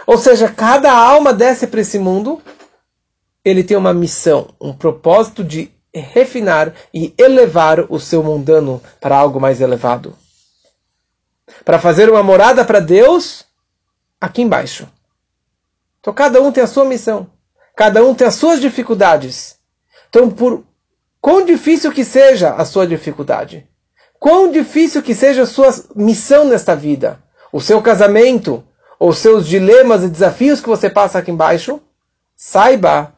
Ou 0.06 0.16
seja, 0.16 0.48
cada 0.48 0.90
alma 0.90 1.34
desce 1.34 1.66
para 1.66 1.82
esse 1.82 1.98
mundo, 1.98 2.40
ele 3.44 3.62
tem 3.62 3.76
uma 3.76 3.92
missão, 3.92 4.48
um 4.58 4.72
propósito 4.72 5.44
de 5.44 5.75
refinar 6.00 6.72
e 6.92 7.14
elevar 7.18 7.80
o 7.90 7.98
seu 7.98 8.22
mundano 8.22 8.82
para 9.00 9.16
algo 9.16 9.40
mais 9.40 9.60
elevado. 9.60 10.16
Para 11.64 11.78
fazer 11.78 12.10
uma 12.10 12.22
morada 12.22 12.64
para 12.64 12.80
Deus 12.80 13.44
aqui 14.20 14.42
embaixo. 14.42 14.88
Então 16.00 16.12
cada 16.12 16.40
um 16.40 16.52
tem 16.52 16.62
a 16.62 16.66
sua 16.66 16.84
missão. 16.84 17.30
Cada 17.76 18.02
um 18.02 18.14
tem 18.14 18.26
as 18.26 18.36
suas 18.36 18.58
dificuldades. 18.58 19.56
Então, 20.08 20.30
por 20.30 20.64
quão 21.20 21.44
difícil 21.44 21.92
que 21.92 22.04
seja 22.04 22.54
a 22.54 22.64
sua 22.64 22.86
dificuldade, 22.86 23.68
quão 24.18 24.50
difícil 24.50 25.02
que 25.02 25.14
seja 25.14 25.42
a 25.42 25.46
sua 25.46 25.68
missão 25.94 26.46
nesta 26.46 26.74
vida, 26.74 27.22
o 27.52 27.60
seu 27.60 27.82
casamento, 27.82 28.64
os 28.98 29.18
seus 29.18 29.46
dilemas 29.46 30.02
e 30.02 30.08
desafios 30.08 30.58
que 30.60 30.68
você 30.68 30.88
passa 30.88 31.18
aqui 31.18 31.30
embaixo, 31.30 31.78
saiba 32.34 33.14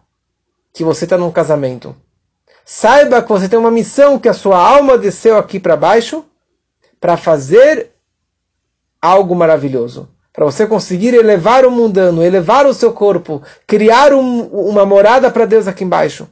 que 0.72 0.82
você 0.82 1.04
está 1.04 1.16
num 1.16 1.30
casamento. 1.30 1.94
Saiba 2.70 3.22
que 3.22 3.30
você 3.30 3.48
tem 3.48 3.58
uma 3.58 3.70
missão 3.70 4.18
que 4.18 4.28
a 4.28 4.34
sua 4.34 4.58
alma 4.58 4.98
desceu 4.98 5.38
aqui 5.38 5.58
para 5.58 5.74
baixo 5.74 6.22
para 7.00 7.16
fazer 7.16 7.92
algo 9.00 9.34
maravilhoso. 9.34 10.06
Para 10.34 10.44
você 10.44 10.66
conseguir 10.66 11.14
elevar 11.14 11.64
o 11.64 11.70
mundano, 11.70 12.22
elevar 12.22 12.66
o 12.66 12.74
seu 12.74 12.92
corpo, 12.92 13.42
criar 13.66 14.12
um, 14.12 14.42
uma 14.42 14.84
morada 14.84 15.30
para 15.30 15.46
Deus 15.46 15.66
aqui 15.66 15.82
embaixo. 15.82 16.28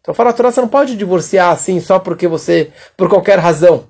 Então 0.00 0.14
fala 0.14 0.30
a 0.30 0.32
Torá, 0.32 0.52
você 0.52 0.60
não 0.60 0.68
pode 0.68 0.96
divorciar 0.96 1.50
assim 1.50 1.80
só 1.80 1.98
porque 1.98 2.28
você, 2.28 2.72
por 2.96 3.08
qualquer 3.08 3.40
razão. 3.40 3.88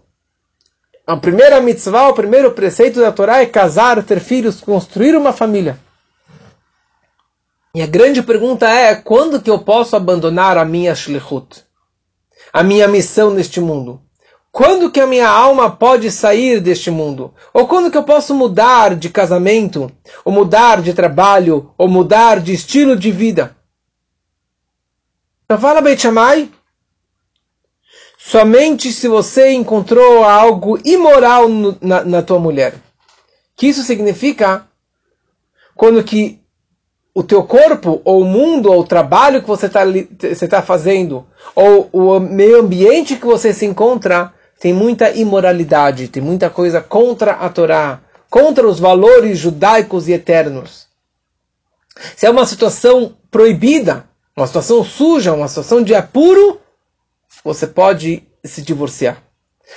A 1.07 1.18
primeira 1.18 1.61
mitzvah, 1.61 2.09
o 2.09 2.14
primeiro 2.14 2.53
preceito 2.53 2.98
da 2.98 3.12
Torá 3.12 3.42
é 3.42 3.46
casar, 3.46 4.03
ter 4.03 4.20
filhos, 4.20 4.59
construir 4.59 5.14
uma 5.14 5.34
família. 5.34 5.78
E 7.74 7.82
a 7.82 7.86
grande 7.86 8.22
pergunta 8.22 8.66
é, 8.66 8.94
quando 8.94 9.38
que 9.38 9.51
eu 9.51 9.59
posso 9.59 9.94
abandonar 9.94 10.57
a 10.57 10.64
minha 10.64 10.94
shlichut? 10.94 11.68
A 12.53 12.62
minha 12.62 12.88
missão 12.88 13.30
neste 13.30 13.61
mundo? 13.61 14.01
Quando 14.53 14.90
que 14.90 15.01
a 15.01 15.07
minha 15.07 15.28
alma 15.28 15.70
pode 15.70 16.11
sair 16.11 16.61
deste 16.61 16.90
mundo? 16.90 17.32
Ou 17.55 17.68
quando 17.68 17.90
que 17.90 17.96
eu 17.96 18.03
posso 18.03 18.34
mudar 18.34 18.96
de 18.96 19.09
casamento? 19.09 19.90
Ou 20.24 20.32
mudar 20.32 20.82
de 20.82 20.92
trabalho? 20.92 21.72
Ou 21.78 21.88
mudar 21.88 22.40
de 22.40 22.53
estilo 22.53 22.96
de 22.96 23.12
vida? 23.12 23.57
Então 25.44 25.59
fala 25.59 25.80
Beit 25.80 26.01
Shammai, 26.01 26.51
somente 28.18 28.92
se 28.92 29.09
você 29.09 29.51
encontrou 29.51 30.24
algo 30.24 30.78
imoral 30.84 31.48
no, 31.48 31.76
na, 31.80 32.05
na 32.05 32.22
tua 32.22 32.38
mulher. 32.38 32.74
Que 33.57 33.68
isso 33.68 33.82
significa 33.82 34.66
quando 35.74 36.03
que 36.05 36.39
o 37.20 37.22
teu 37.22 37.44
corpo, 37.44 38.00
ou 38.02 38.22
o 38.22 38.24
mundo, 38.24 38.72
ou 38.72 38.80
o 38.80 38.86
trabalho 38.86 39.42
que 39.42 39.48
você 39.48 39.66
está 39.66 39.84
tá 40.48 40.62
fazendo, 40.62 41.26
ou 41.54 41.88
o 41.92 42.18
meio 42.18 42.60
ambiente 42.60 43.16
que 43.16 43.26
você 43.26 43.52
se 43.52 43.66
encontra, 43.66 44.32
tem 44.58 44.72
muita 44.72 45.10
imoralidade, 45.10 46.08
tem 46.08 46.22
muita 46.22 46.48
coisa 46.48 46.80
contra 46.80 47.32
a 47.32 47.48
Torá, 47.50 48.00
contra 48.30 48.66
os 48.66 48.80
valores 48.80 49.38
judaicos 49.38 50.08
e 50.08 50.12
eternos. 50.12 50.86
Se 52.16 52.24
é 52.24 52.30
uma 52.30 52.46
situação 52.46 53.14
proibida, 53.30 54.04
uma 54.34 54.46
situação 54.46 54.82
suja, 54.82 55.34
uma 55.34 55.48
situação 55.48 55.82
de 55.82 55.94
apuro, 55.94 56.58
você 57.44 57.66
pode 57.66 58.22
se 58.42 58.62
divorciar. 58.62 59.22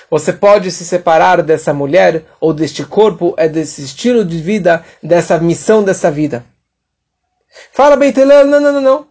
Você 0.10 0.32
pode 0.32 0.72
se 0.72 0.86
separar 0.86 1.44
dessa 1.44 1.74
mulher 1.74 2.24
ou 2.40 2.54
deste 2.54 2.86
corpo, 2.86 3.34
é 3.38 3.50
desse 3.50 3.84
estilo 3.84 4.24
de 4.24 4.38
vida, 4.38 4.84
dessa 5.04 5.38
missão 5.38 5.84
dessa 5.84 6.10
vida. 6.10 6.46
Fala 7.72 7.96
Beitelel, 7.96 8.46
não, 8.46 8.60
não, 8.60 8.74
não, 8.74 8.82
não. 8.82 9.08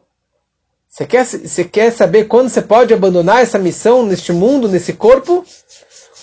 Você 0.88 1.06
quer, 1.06 1.24
você 1.24 1.64
quer 1.64 1.90
saber 1.90 2.24
quando 2.24 2.48
você 2.48 2.60
pode 2.60 2.92
abandonar 2.92 3.42
essa 3.42 3.58
missão 3.58 4.04
neste 4.04 4.32
mundo, 4.32 4.68
nesse 4.68 4.92
corpo? 4.92 5.44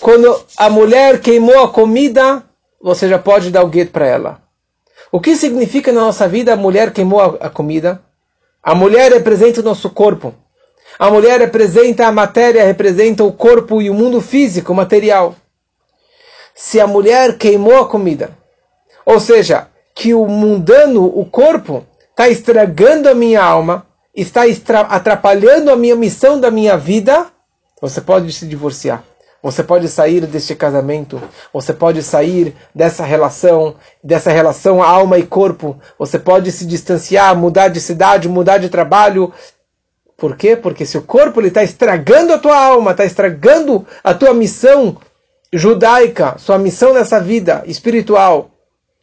Quando 0.00 0.44
a 0.56 0.70
mulher 0.70 1.20
queimou 1.20 1.64
a 1.64 1.68
comida, 1.68 2.42
você 2.80 3.08
já 3.08 3.18
pode 3.18 3.50
dar 3.50 3.62
o 3.64 3.68
gueto 3.68 3.90
para 3.90 4.06
ela. 4.06 4.42
O 5.10 5.20
que 5.20 5.34
significa 5.34 5.92
na 5.92 6.02
nossa 6.02 6.28
vida 6.28 6.52
a 6.52 6.56
mulher 6.56 6.92
queimou 6.92 7.20
a, 7.20 7.46
a 7.46 7.50
comida? 7.50 8.00
A 8.62 8.74
mulher 8.74 9.12
representa 9.12 9.60
o 9.60 9.64
nosso 9.64 9.90
corpo. 9.90 10.34
A 10.98 11.10
mulher 11.10 11.40
representa 11.40 12.06
a 12.06 12.12
matéria, 12.12 12.64
representa 12.64 13.24
o 13.24 13.32
corpo 13.32 13.82
e 13.82 13.90
o 13.90 13.94
mundo 13.94 14.20
físico, 14.20 14.72
material. 14.72 15.34
Se 16.54 16.78
a 16.78 16.86
mulher 16.86 17.38
queimou 17.38 17.78
a 17.78 17.88
comida, 17.88 18.30
ou 19.04 19.18
seja, 19.18 19.68
que 19.94 20.14
o 20.14 20.26
mundano, 20.26 21.06
o 21.06 21.24
corpo, 21.24 21.86
está 22.20 22.28
estragando 22.28 23.08
a 23.08 23.14
minha 23.14 23.42
alma, 23.42 23.86
está 24.14 24.42
atrapalhando 24.90 25.70
a 25.70 25.76
minha 25.76 25.96
missão 25.96 26.38
da 26.38 26.50
minha 26.50 26.76
vida, 26.76 27.28
você 27.80 27.98
pode 27.98 28.30
se 28.34 28.46
divorciar. 28.46 29.02
Você 29.42 29.62
pode 29.62 29.88
sair 29.88 30.26
deste 30.26 30.54
casamento, 30.54 31.18
você 31.50 31.72
pode 31.72 32.02
sair 32.02 32.54
dessa 32.74 33.04
relação, 33.04 33.76
dessa 34.04 34.30
relação 34.30 34.82
alma 34.82 35.16
e 35.16 35.22
corpo, 35.22 35.80
você 35.98 36.18
pode 36.18 36.52
se 36.52 36.66
distanciar, 36.66 37.34
mudar 37.34 37.68
de 37.68 37.80
cidade, 37.80 38.28
mudar 38.28 38.58
de 38.58 38.68
trabalho, 38.68 39.32
por 40.14 40.36
quê? 40.36 40.54
Porque 40.54 40.84
se 40.84 40.98
o 40.98 41.02
corpo 41.02 41.40
está 41.40 41.64
estragando 41.64 42.34
a 42.34 42.38
tua 42.38 42.62
alma, 42.62 42.90
está 42.90 43.06
estragando 43.06 43.86
a 44.04 44.12
tua 44.12 44.34
missão 44.34 44.98
judaica, 45.50 46.36
sua 46.36 46.58
missão 46.58 46.92
nessa 46.92 47.18
vida 47.18 47.62
espiritual, 47.64 48.49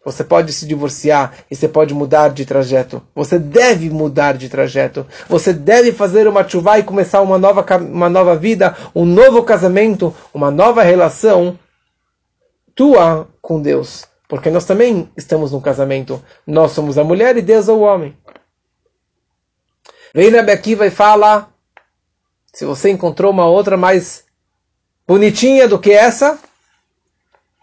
você 0.08 0.24
pode 0.24 0.54
se 0.54 0.66
divorciar 0.66 1.34
e 1.52 1.56
você 1.56 1.68
pode 1.68 1.94
mudar 1.94 2.30
de 2.30 2.46
trajeto. 2.46 3.04
Você 3.14 3.38
deve 3.38 3.90
mudar 3.90 4.38
de 4.38 4.48
trajeto. 4.48 5.06
Você 5.28 5.52
deve 5.52 5.92
fazer 5.92 6.30
uma 6.30 6.48
chuva 6.48 6.80
e 6.80 6.84
começar 6.84 7.20
uma 7.20 7.38
nova, 7.38 7.66
uma 7.76 8.08
nova 8.08 8.34
vida, 8.34 8.74
um 8.96 9.04
novo 9.04 9.44
casamento, 9.44 10.16
uma 10.34 10.50
nova 10.50 10.82
relação 10.82 11.60
tua 12.74 13.28
com 13.42 13.62
Deus. 13.62 14.06
Porque 14.30 14.50
nós 14.50 14.64
também 14.64 15.12
estamos 15.18 15.52
num 15.52 15.60
casamento. 15.60 16.24
Nós 16.48 16.72
somos 16.72 16.98
a 16.98 17.04
mulher 17.04 17.36
e 17.36 17.42
Deus 17.42 17.68
é 17.68 17.74
o 17.74 17.82
homem. 17.82 18.16
Vem 20.16 20.30
Rebbe 20.30 20.54
Akiva 20.54 20.88
e 20.88 20.90
fala, 20.90 21.50
se 22.54 22.64
você 22.64 22.90
encontrou 22.90 23.30
uma 23.30 23.46
outra 23.46 23.76
mais 23.76 24.24
bonitinha 25.06 25.68
do 25.68 25.78
que 25.78 25.92
essa, 25.92 26.40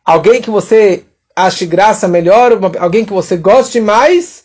alguém 0.04 0.42
que 0.42 0.50
você 0.50 1.06
ache 1.34 1.66
graça 1.66 2.06
melhor, 2.06 2.52
alguém 2.78 3.04
que 3.04 3.12
você 3.12 3.36
goste 3.36 3.80
mais, 3.80 4.44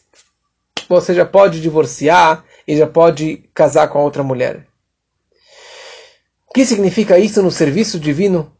você 0.87 1.13
já 1.13 1.25
pode 1.25 1.61
divorciar 1.61 2.43
e 2.67 2.75
já 2.77 2.87
pode 2.87 3.43
casar 3.53 3.87
com 3.87 3.99
a 3.99 4.03
outra 4.03 4.23
mulher. 4.23 4.65
O 6.49 6.53
que 6.53 6.65
significa 6.65 7.19
isso 7.19 7.43
no 7.43 7.51
serviço 7.51 7.99
divino? 7.99 8.51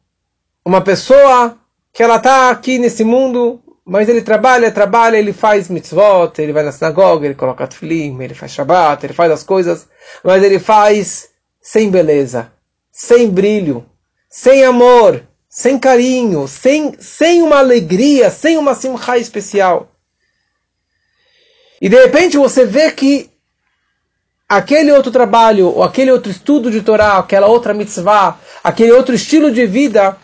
Uma 0.64 0.82
pessoa 0.82 1.58
que 1.92 2.04
ela 2.04 2.18
está 2.18 2.52
aqui 2.52 2.78
nesse 2.78 3.04
mundo, 3.04 3.62
mas 3.84 4.08
ele 4.08 4.22
trabalha, 4.22 4.72
trabalha, 4.72 5.18
ele 5.18 5.34
faz 5.34 5.70
mitzvot, 5.70 6.34
ele 6.38 6.54
vai 6.54 6.64
na 6.64 6.72
sinagoga, 6.72 7.26
ele 7.26 7.34
coloca 7.34 7.68
tefilim, 7.68 8.22
ele 8.22 8.36
faz 8.36 8.52
Shabbat, 8.52 9.04
ele 9.06 9.14
faz 9.14 9.32
as 9.32 9.44
coisas, 9.44 9.88
mas 10.24 10.44
ele 10.44 10.60
faz 10.60 11.30
sem 11.60 11.90
beleza, 11.90 12.52
sem 12.92 13.30
brilho, 13.30 13.84
sem 14.30 14.64
amor, 14.64 15.24
sem 15.50 15.80
carinho, 15.80 16.48
sem, 16.48 16.94
sem 17.00 17.42
uma 17.42 17.58
alegria, 17.58 18.30
sem 18.30 18.56
uma 18.56 18.76
simcha 18.76 19.18
especial. 19.18 19.92
E 21.82 21.90
de 21.90 22.00
repente 22.00 22.38
você 22.38 22.66
vê 22.66 22.92
que 22.92 23.32
aquele 24.48 24.92
outro 24.92 25.12
trabalho, 25.12 25.68
ou 25.68 25.84
aquele 25.84 26.12
outro 26.12 26.30
estudo 26.30 26.70
de 26.70 26.82
Torá, 26.82 27.18
aquela 27.18 27.48
outra 27.48 27.74
mitzvah, 27.74 28.38
aquele 28.64 28.92
outro 28.92 29.16
estilo 29.16 29.52
de 29.52 29.66
vida, 29.66 30.16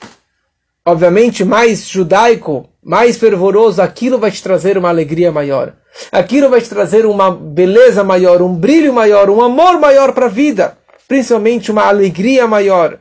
obviamente 0.86 1.44
mais 1.44 1.88
judaico, 1.88 2.70
mais 2.84 3.18
fervoroso, 3.18 3.82
aquilo 3.82 4.20
vai 4.20 4.30
te 4.30 4.44
trazer 4.44 4.78
uma 4.78 4.90
alegria 4.90 5.32
maior. 5.32 5.74
Aquilo 6.12 6.50
vai 6.50 6.62
te 6.62 6.70
trazer 6.70 7.06
uma 7.06 7.32
beleza 7.32 8.04
maior, 8.04 8.42
um 8.42 8.54
brilho 8.54 8.94
maior, 8.94 9.30
um 9.30 9.42
amor 9.42 9.80
maior 9.80 10.14
para 10.14 10.28
a 10.28 10.30
vida. 10.30 10.78
Principalmente 11.08 11.72
uma 11.72 11.86
alegria 11.86 12.46
maior. 12.46 13.00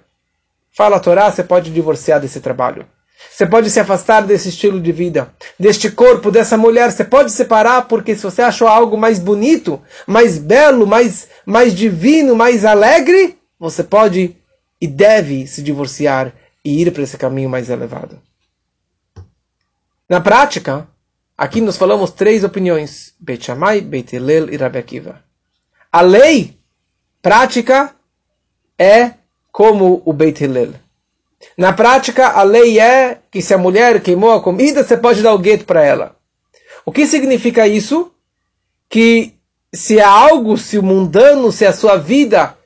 Fala 0.74 0.96
a 0.96 1.00
Torá, 1.00 1.30
você 1.30 1.44
pode 1.44 1.70
divorciar 1.70 2.20
desse 2.20 2.40
trabalho. 2.40 2.84
Você 3.30 3.46
pode 3.46 3.70
se 3.70 3.78
afastar 3.78 4.22
desse 4.22 4.48
estilo 4.48 4.80
de 4.80 4.90
vida, 4.90 5.32
deste 5.58 5.88
corpo, 5.90 6.32
dessa 6.32 6.56
mulher. 6.56 6.90
Você 6.90 7.04
pode 7.04 7.30
separar 7.30 7.86
porque 7.86 8.16
se 8.16 8.22
você 8.22 8.42
achou 8.42 8.66
algo 8.66 8.96
mais 8.96 9.20
bonito, 9.20 9.80
mais 10.06 10.36
belo, 10.36 10.86
mais, 10.86 11.28
mais 11.46 11.74
divino, 11.74 12.34
mais 12.34 12.64
alegre, 12.64 13.38
você 13.58 13.84
pode 13.84 14.36
e 14.80 14.86
deve 14.86 15.46
se 15.46 15.62
divorciar 15.62 16.32
e 16.64 16.82
ir 16.82 16.92
para 16.92 17.02
esse 17.02 17.16
caminho 17.16 17.48
mais 17.48 17.70
elevado. 17.70 18.20
Na 20.08 20.20
prática, 20.20 20.88
aqui 21.38 21.60
nós 21.60 21.76
falamos 21.76 22.10
três 22.10 22.42
opiniões: 22.42 23.14
Beit 23.18 23.46
Shammai, 23.46 23.80
Beit 23.80 24.14
Hillel 24.14 24.52
e 24.52 24.56
Rabbi 24.56 24.78
Akiva. 24.78 25.22
A 25.90 26.00
lei 26.00 26.58
prática 27.22 27.94
é 28.78 29.14
como 29.54 30.02
o 30.04 30.12
Beit 30.12 30.42
Hillel. 30.42 30.72
Na 31.56 31.72
prática, 31.72 32.26
a 32.30 32.42
lei 32.42 32.80
é 32.80 33.20
que 33.30 33.40
se 33.40 33.54
a 33.54 33.58
mulher 33.58 34.02
queimou 34.02 34.32
a 34.32 34.42
comida, 34.42 34.82
você 34.82 34.96
pode 34.96 35.22
dar 35.22 35.32
o 35.32 35.38
gueto 35.38 35.64
para 35.64 35.80
ela. 35.80 36.16
O 36.84 36.90
que 36.90 37.06
significa 37.06 37.64
isso? 37.64 38.10
Que 38.88 39.32
se 39.72 40.00
há 40.00 40.08
algo, 40.08 40.58
se 40.58 40.76
o 40.76 40.82
mundano, 40.82 41.52
se 41.52 41.64
a 41.64 41.72
sua 41.72 41.96
vida, 41.96 42.58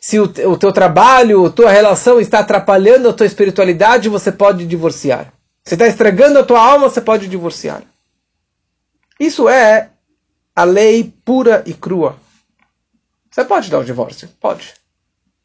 se 0.00 0.18
o, 0.18 0.22
o 0.24 0.56
teu 0.56 0.72
trabalho, 0.72 1.44
a 1.44 1.50
tua 1.50 1.70
relação 1.70 2.18
está 2.18 2.38
atrapalhando 2.38 3.10
a 3.10 3.12
tua 3.12 3.26
espiritualidade, 3.26 4.08
você 4.08 4.32
pode 4.32 4.64
divorciar. 4.64 5.34
Se 5.62 5.74
está 5.74 5.86
estragando 5.86 6.38
a 6.38 6.44
tua 6.44 6.66
alma, 6.66 6.88
você 6.88 7.02
pode 7.02 7.28
divorciar. 7.28 7.82
Isso 9.20 9.50
é 9.50 9.90
a 10.56 10.64
lei 10.64 11.12
pura 11.26 11.62
e 11.66 11.74
crua. 11.74 12.16
Você 13.30 13.44
pode 13.44 13.70
dar 13.70 13.80
o 13.80 13.84
divórcio? 13.84 14.30
Pode. 14.40 14.80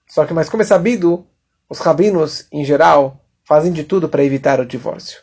Só 0.08 0.26
que, 0.26 0.34
mas 0.34 0.50
como 0.50 0.64
é 0.64 0.66
sabido, 0.66 1.28
os 1.70 1.80
rabinos, 1.80 2.48
em 2.52 2.64
geral, 2.64 3.24
fazem 3.44 3.72
de 3.72 3.84
tudo 3.84 4.08
para 4.08 4.24
evitar 4.24 4.60
o 4.60 4.66
divórcio. 4.66 5.22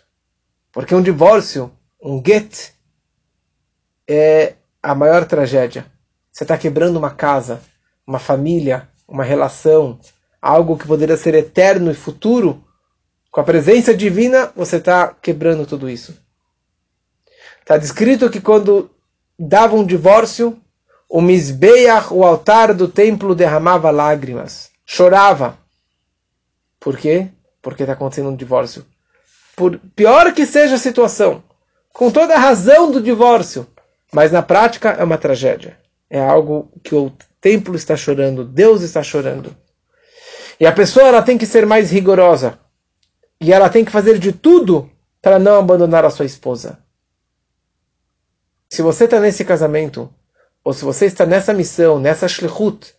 Porque 0.70 0.94
um 0.94 1.02
divórcio, 1.02 1.72
um 2.02 2.22
get, 2.24 2.72
é 4.08 4.54
a 4.82 4.94
maior 4.94 5.24
tragédia. 5.24 5.86
Você 6.30 6.44
está 6.44 6.58
quebrando 6.58 6.98
uma 6.98 7.10
casa, 7.10 7.62
uma 8.06 8.18
família, 8.18 8.88
uma 9.08 9.24
relação, 9.24 9.98
algo 10.40 10.76
que 10.76 10.86
poderia 10.86 11.16
ser 11.16 11.34
eterno 11.34 11.90
e 11.90 11.94
futuro. 11.94 12.62
Com 13.30 13.40
a 13.40 13.44
presença 13.44 13.94
divina, 13.94 14.52
você 14.54 14.76
está 14.76 15.08
quebrando 15.08 15.66
tudo 15.66 15.88
isso. 15.88 16.14
Está 17.60 17.78
descrito 17.78 18.28
que 18.28 18.40
quando 18.40 18.90
dava 19.38 19.74
um 19.74 19.86
divórcio, 19.86 20.60
o 21.08 21.22
Mizbeach, 21.22 22.12
o 22.12 22.24
altar 22.24 22.74
do 22.74 22.88
templo, 22.88 23.34
derramava 23.34 23.90
lágrimas, 23.90 24.70
chorava. 24.84 25.58
Por 26.78 26.96
quê? 26.96 27.28
Porque 27.62 27.82
está 27.82 27.94
acontecendo 27.94 28.28
um 28.28 28.36
divórcio. 28.36 28.84
Por 29.56 29.78
pior 29.94 30.32
que 30.32 30.44
seja 30.44 30.74
a 30.74 30.78
situação, 30.78 31.42
com 31.92 32.10
toda 32.10 32.34
a 32.34 32.38
razão 32.38 32.90
do 32.90 33.00
divórcio, 33.00 33.66
mas 34.12 34.32
na 34.32 34.42
prática 34.42 34.90
é 34.90 35.04
uma 35.04 35.18
tragédia. 35.18 35.78
É 36.10 36.20
algo 36.20 36.70
que 36.82 36.94
o 36.94 37.12
templo 37.40 37.74
está 37.74 37.96
chorando, 37.96 38.44
Deus 38.44 38.82
está 38.82 39.02
chorando. 39.02 39.56
E 40.58 40.66
a 40.66 40.72
pessoa 40.72 41.06
ela 41.06 41.22
tem 41.22 41.36
que 41.36 41.46
ser 41.46 41.66
mais 41.66 41.90
rigorosa. 41.90 42.58
E 43.40 43.52
ela 43.52 43.68
tem 43.68 43.84
que 43.84 43.90
fazer 43.90 44.18
de 44.18 44.32
tudo 44.32 44.90
para 45.20 45.38
não 45.38 45.58
abandonar 45.58 46.04
a 46.04 46.10
sua 46.10 46.24
esposa. 46.24 46.78
Se 48.70 48.82
você 48.82 49.04
está 49.04 49.20
nesse 49.20 49.44
casamento, 49.44 50.12
ou 50.62 50.72
se 50.72 50.84
você 50.84 51.06
está 51.06 51.26
nessa 51.26 51.52
missão, 51.52 51.98
nessa 51.98 52.26
shlichut, 52.26 52.94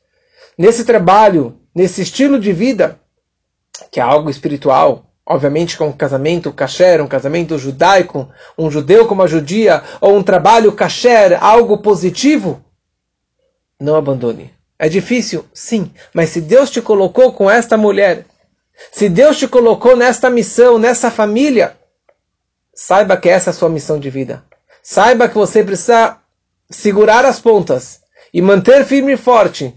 nesse 0.58 0.86
trabalho, 0.86 1.60
nesse 1.76 2.02
estilo 2.02 2.40
de 2.40 2.54
vida, 2.54 2.98
que 3.92 4.00
é 4.00 4.04
algo 4.04 4.30
espiritual, 4.30 5.06
obviamente 5.26 5.78
com 5.78 5.88
um 5.88 5.92
casamento 5.92 6.54
kasher, 6.54 7.02
um 7.02 7.08
casamento 7.08 7.58
judaico, 7.58 8.30
um 8.58 8.72
judeu 8.72 9.06
com 9.06 9.14
uma 9.14 9.28
judia, 9.28 9.84
ou 10.00 10.16
um 10.16 10.24
trabalho 10.24 10.72
kasher, 10.72 11.44
algo 11.44 11.80
positivo, 11.80 12.64
não 13.80 13.96
abandone. 13.96 14.54
É 14.80 14.88
difícil? 14.88 15.46
Sim. 15.54 15.92
Mas 16.14 16.30
se 16.30 16.42
Deus 16.42 16.70
te 16.70 16.82
colocou 16.82 17.34
com 17.34 17.50
esta 17.50 17.76
mulher, 17.76 18.26
se 18.92 19.10
Deus 19.10 19.38
te 19.38 19.48
colocou 19.48 19.96
nesta 19.96 20.30
missão, 20.30 20.78
nessa 20.78 21.10
família, 21.10 21.78
saiba 22.74 23.18
que 23.18 23.30
essa 23.30 23.50
é 23.50 23.52
a 23.52 23.54
sua 23.54 23.70
missão 23.70 24.00
de 24.00 24.10
vida. 24.10 24.44
Saiba 24.84 25.28
que 25.28 25.36
você 25.36 25.64
precisa 25.64 26.18
segurar 26.70 27.26
as 27.26 27.40
pontas 27.40 28.02
e 28.34 28.42
manter 28.42 28.86
firme 28.86 29.14
e 29.14 29.18
forte, 29.18 29.74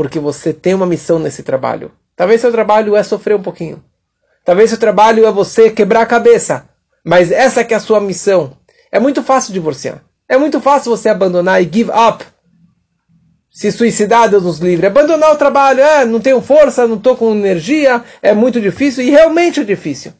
porque 0.00 0.18
você 0.18 0.54
tem 0.54 0.72
uma 0.72 0.86
missão 0.86 1.18
nesse 1.18 1.42
trabalho. 1.42 1.92
Talvez 2.16 2.40
seu 2.40 2.50
trabalho 2.50 2.96
é 2.96 3.02
sofrer 3.02 3.36
um 3.36 3.42
pouquinho. 3.42 3.84
Talvez 4.46 4.70
seu 4.70 4.78
trabalho 4.78 5.26
é 5.26 5.30
você 5.30 5.68
quebrar 5.68 6.00
a 6.00 6.06
cabeça. 6.06 6.66
Mas 7.04 7.30
essa 7.30 7.62
que 7.62 7.74
é 7.74 7.76
a 7.76 7.80
sua 7.80 8.00
missão. 8.00 8.56
É 8.90 8.98
muito 8.98 9.22
fácil 9.22 9.52
divorciar. 9.52 10.02
É 10.26 10.38
muito 10.38 10.58
fácil 10.58 10.96
você 10.96 11.10
abandonar 11.10 11.62
e 11.62 11.70
give 11.70 11.90
up. 11.90 12.24
Se 13.50 13.70
suicidar, 13.70 14.30
Deus 14.30 14.44
nos 14.44 14.58
livre. 14.58 14.86
Abandonar 14.86 15.34
o 15.34 15.36
trabalho. 15.36 15.82
É, 15.82 16.06
não 16.06 16.18
tenho 16.18 16.40
força, 16.40 16.88
não 16.88 16.96
estou 16.96 17.14
com 17.14 17.32
energia. 17.32 18.02
É 18.22 18.32
muito 18.32 18.58
difícil. 18.58 19.04
E 19.04 19.10
realmente 19.10 19.60
é 19.60 19.64
difícil. 19.64 20.14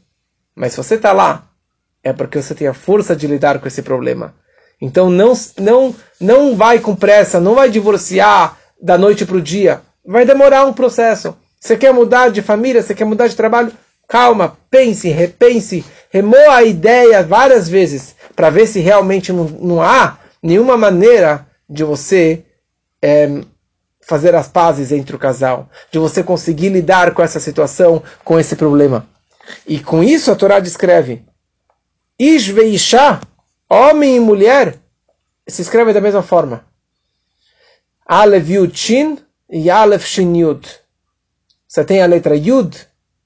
Mas 0.55 0.73
se 0.73 0.77
você 0.77 0.97
está 0.97 1.13
lá, 1.13 1.49
é 2.05 2.13
porque 2.13 2.43
você 2.43 2.55
tem 2.55 2.69
a 2.69 2.75
força 2.75 3.17
de 3.17 3.27
lidar 3.27 3.59
com 3.59 3.67
esse 3.67 3.81
problema. 3.81 4.35
Então 4.79 5.09
não, 5.09 5.33
não, 5.59 5.97
não 6.21 6.55
vai 6.55 6.81
com 6.81 6.95
pressa, 6.95 7.41
não 7.41 7.55
vai 7.55 7.71
divorciar 7.71 8.60
da 8.81 8.97
noite 8.97 9.27
para 9.27 9.37
o 9.37 9.43
dia. 9.43 9.83
Vai 10.05 10.25
demorar 10.25 10.65
um 10.65 10.73
processo. 10.73 11.37
Você 11.61 11.77
quer 11.77 11.93
mudar 11.93 12.31
de 12.31 12.41
família? 12.41 12.83
Você 12.83 12.95
quer 12.95 13.05
mudar 13.05 13.29
de 13.29 13.37
trabalho? 13.37 13.73
Calma, 14.09 14.57
pense, 14.69 15.09
repense, 15.09 15.85
remoa 16.11 16.57
a 16.57 16.65
ideia 16.65 17.23
várias 17.23 17.69
vezes 17.69 18.17
para 18.35 18.51
ver 18.51 18.67
se 18.67 18.81
realmente 18.81 19.33
não, 19.33 19.45
não, 19.45 19.83
há 19.83 20.19
nenhuma 20.43 20.77
maneira 20.77 21.47
de 21.69 21.85
você 21.85 22.43
é, 23.01 23.43
fazer 24.01 24.35
as 24.35 24.49
pazes 24.49 24.91
entre 24.91 25.15
o 25.15 25.19
casal, 25.19 25.69
de 25.93 26.01
você 26.01 26.25
conseguir 26.25 26.71
lidar 26.71 27.15
com 27.15 27.23
essa 27.23 27.39
situação, 27.39 28.03
com 28.25 28.41
esse 28.41 28.57
problema. 28.57 29.07
E 29.65 29.79
com 29.79 30.03
isso 30.03 30.33
a 30.33 30.35
Torá 30.35 30.59
descreve: 30.59 31.23
Ish 32.19 32.49
veisha, 32.49 33.21
homem 33.69 34.17
e 34.17 34.21
mulher, 34.21 34.77
se 35.47 35.63
escreve 35.63 35.93
da 35.93 36.01
mesma 36.01 36.23
forma. 36.23 36.65
Aleph 38.13 38.49
Yud 38.49 38.77
Shin 38.77 39.19
e 39.49 39.71
Aleph 39.71 40.05
Shin 40.05 40.37
Yud. 40.37 40.69
Você 41.69 41.85
tem 41.85 42.03
a 42.03 42.07
letra 42.07 42.35
Yud 42.35 42.77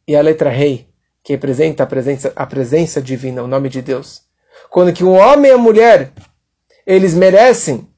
e 0.06 0.14
a 0.14 0.20
letra 0.20 0.50
Rei, 0.50 0.86
que 1.22 1.32
representa 1.32 1.84
a 1.84 1.86
presença, 1.86 2.30
a 2.36 2.44
presença 2.44 3.00
divina, 3.00 3.42
o 3.42 3.46
nome 3.46 3.70
de 3.70 3.80
Deus. 3.80 4.20
Quando 4.68 4.92
que 4.92 5.02
um 5.02 5.14
homem 5.14 5.50
e 5.50 5.54
a 5.54 5.56
mulher, 5.56 6.12
eles 6.86 7.14
merecem 7.14 7.88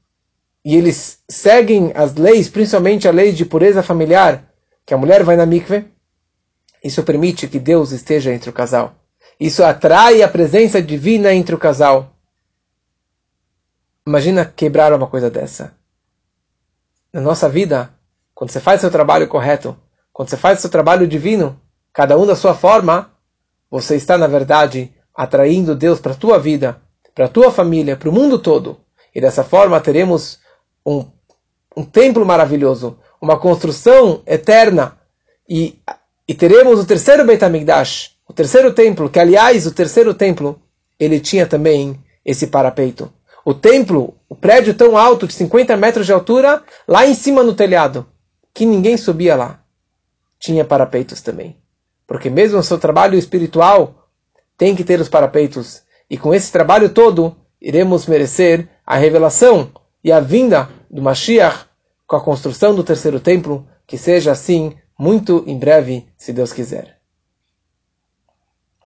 e 0.63 0.77
eles 0.77 1.19
seguem 1.27 1.91
as 1.93 2.15
leis, 2.15 2.47
principalmente 2.47 3.05
a 3.05 3.11
lei 3.11 3.33
de 3.33 3.43
pureza 3.43 3.83
familiar, 3.83 4.49
que 4.85 4.93
a 4.93 4.97
mulher 4.97 5.25
vai 5.25 5.35
na 5.35 5.45
mikve, 5.45 5.83
isso 6.81 7.03
permite 7.03 7.49
que 7.49 7.59
Deus 7.59 7.91
esteja 7.91 8.33
entre 8.33 8.49
o 8.49 8.53
casal. 8.53 8.95
Isso 9.37 9.61
atrai 9.61 10.21
a 10.21 10.29
presença 10.29 10.81
divina 10.81 11.33
entre 11.33 11.53
o 11.53 11.59
casal. 11.59 12.15
Imagina 14.07 14.45
quebrar 14.45 14.93
uma 14.93 15.07
coisa 15.07 15.29
dessa. 15.29 15.75
Na 17.17 17.23
nossa 17.23 17.49
vida, 17.49 17.89
quando 18.35 18.51
você 18.51 18.59
faz 18.59 18.79
seu 18.79 18.91
trabalho 18.91 19.27
correto, 19.27 19.75
quando 20.13 20.29
você 20.29 20.37
faz 20.37 20.59
seu 20.59 20.69
trabalho 20.69 21.07
divino, 21.07 21.59
cada 21.91 22.15
um 22.15 22.27
da 22.27 22.35
sua 22.35 22.53
forma, 22.53 23.11
você 23.71 23.95
está, 23.95 24.19
na 24.19 24.27
verdade, 24.27 24.93
atraindo 25.15 25.75
Deus 25.75 25.99
para 25.99 26.11
a 26.11 26.15
tua 26.15 26.37
vida, 26.37 26.79
para 27.15 27.25
a 27.25 27.27
tua 27.27 27.51
família, 27.51 27.97
para 27.97 28.07
o 28.07 28.13
mundo 28.13 28.37
todo. 28.37 28.79
E 29.15 29.19
dessa 29.19 29.43
forma 29.43 29.81
teremos 29.81 30.37
um, 30.85 31.07
um 31.75 31.83
templo 31.83 32.23
maravilhoso, 32.23 32.99
uma 33.19 33.39
construção 33.39 34.21
eterna. 34.27 34.95
E, 35.49 35.81
e 36.27 36.35
teremos 36.35 36.79
o 36.79 36.85
terceiro 36.85 37.25
Beit 37.25 37.43
HaMikdash, 37.43 38.11
o 38.29 38.33
terceiro 38.33 38.71
templo, 38.73 39.09
que 39.09 39.19
aliás, 39.19 39.65
o 39.65 39.73
terceiro 39.73 40.13
templo, 40.13 40.61
ele 40.99 41.19
tinha 41.19 41.47
também 41.47 41.99
esse 42.23 42.45
parapeito. 42.45 43.11
O 43.47 43.53
templo, 43.53 44.13
o 44.27 44.35
prédio 44.35 44.73
tão 44.73 44.97
alto, 44.97 45.25
de 45.25 45.31
50 45.31 45.77
metros 45.77 46.05
de 46.05 46.11
altura, 46.11 46.61
lá 46.85 47.07
em 47.07 47.13
cima 47.13 47.41
no 47.41 47.53
telhado, 47.53 48.05
que 48.53 48.65
ninguém 48.65 48.97
subia 48.97 49.37
lá 49.37 49.63
tinha 50.37 50.65
parapeitos 50.65 51.21
também. 51.21 51.57
Porque 52.05 52.29
mesmo 52.29 52.59
o 52.59 52.63
seu 52.63 52.77
trabalho 52.77 53.17
espiritual 53.17 54.09
tem 54.57 54.75
que 54.75 54.83
ter 54.83 54.99
os 54.99 55.07
parapeitos. 55.07 55.81
E 56.09 56.17
com 56.17 56.33
esse 56.33 56.51
trabalho 56.51 56.89
todo, 56.89 57.37
iremos 57.61 58.05
merecer 58.05 58.67
a 58.85 58.97
revelação 58.97 59.71
e 60.03 60.11
a 60.11 60.19
vinda 60.19 60.67
do 60.91 61.01
Mashiach 61.01 61.67
com 62.05 62.17
a 62.17 62.21
construção 62.21 62.75
do 62.75 62.83
terceiro 62.83 63.21
templo, 63.21 63.65
que 63.87 63.97
seja 63.97 64.33
assim 64.33 64.75
muito 64.99 65.45
em 65.47 65.57
breve, 65.57 66.05
se 66.17 66.33
Deus 66.33 66.51
quiser. 66.51 66.96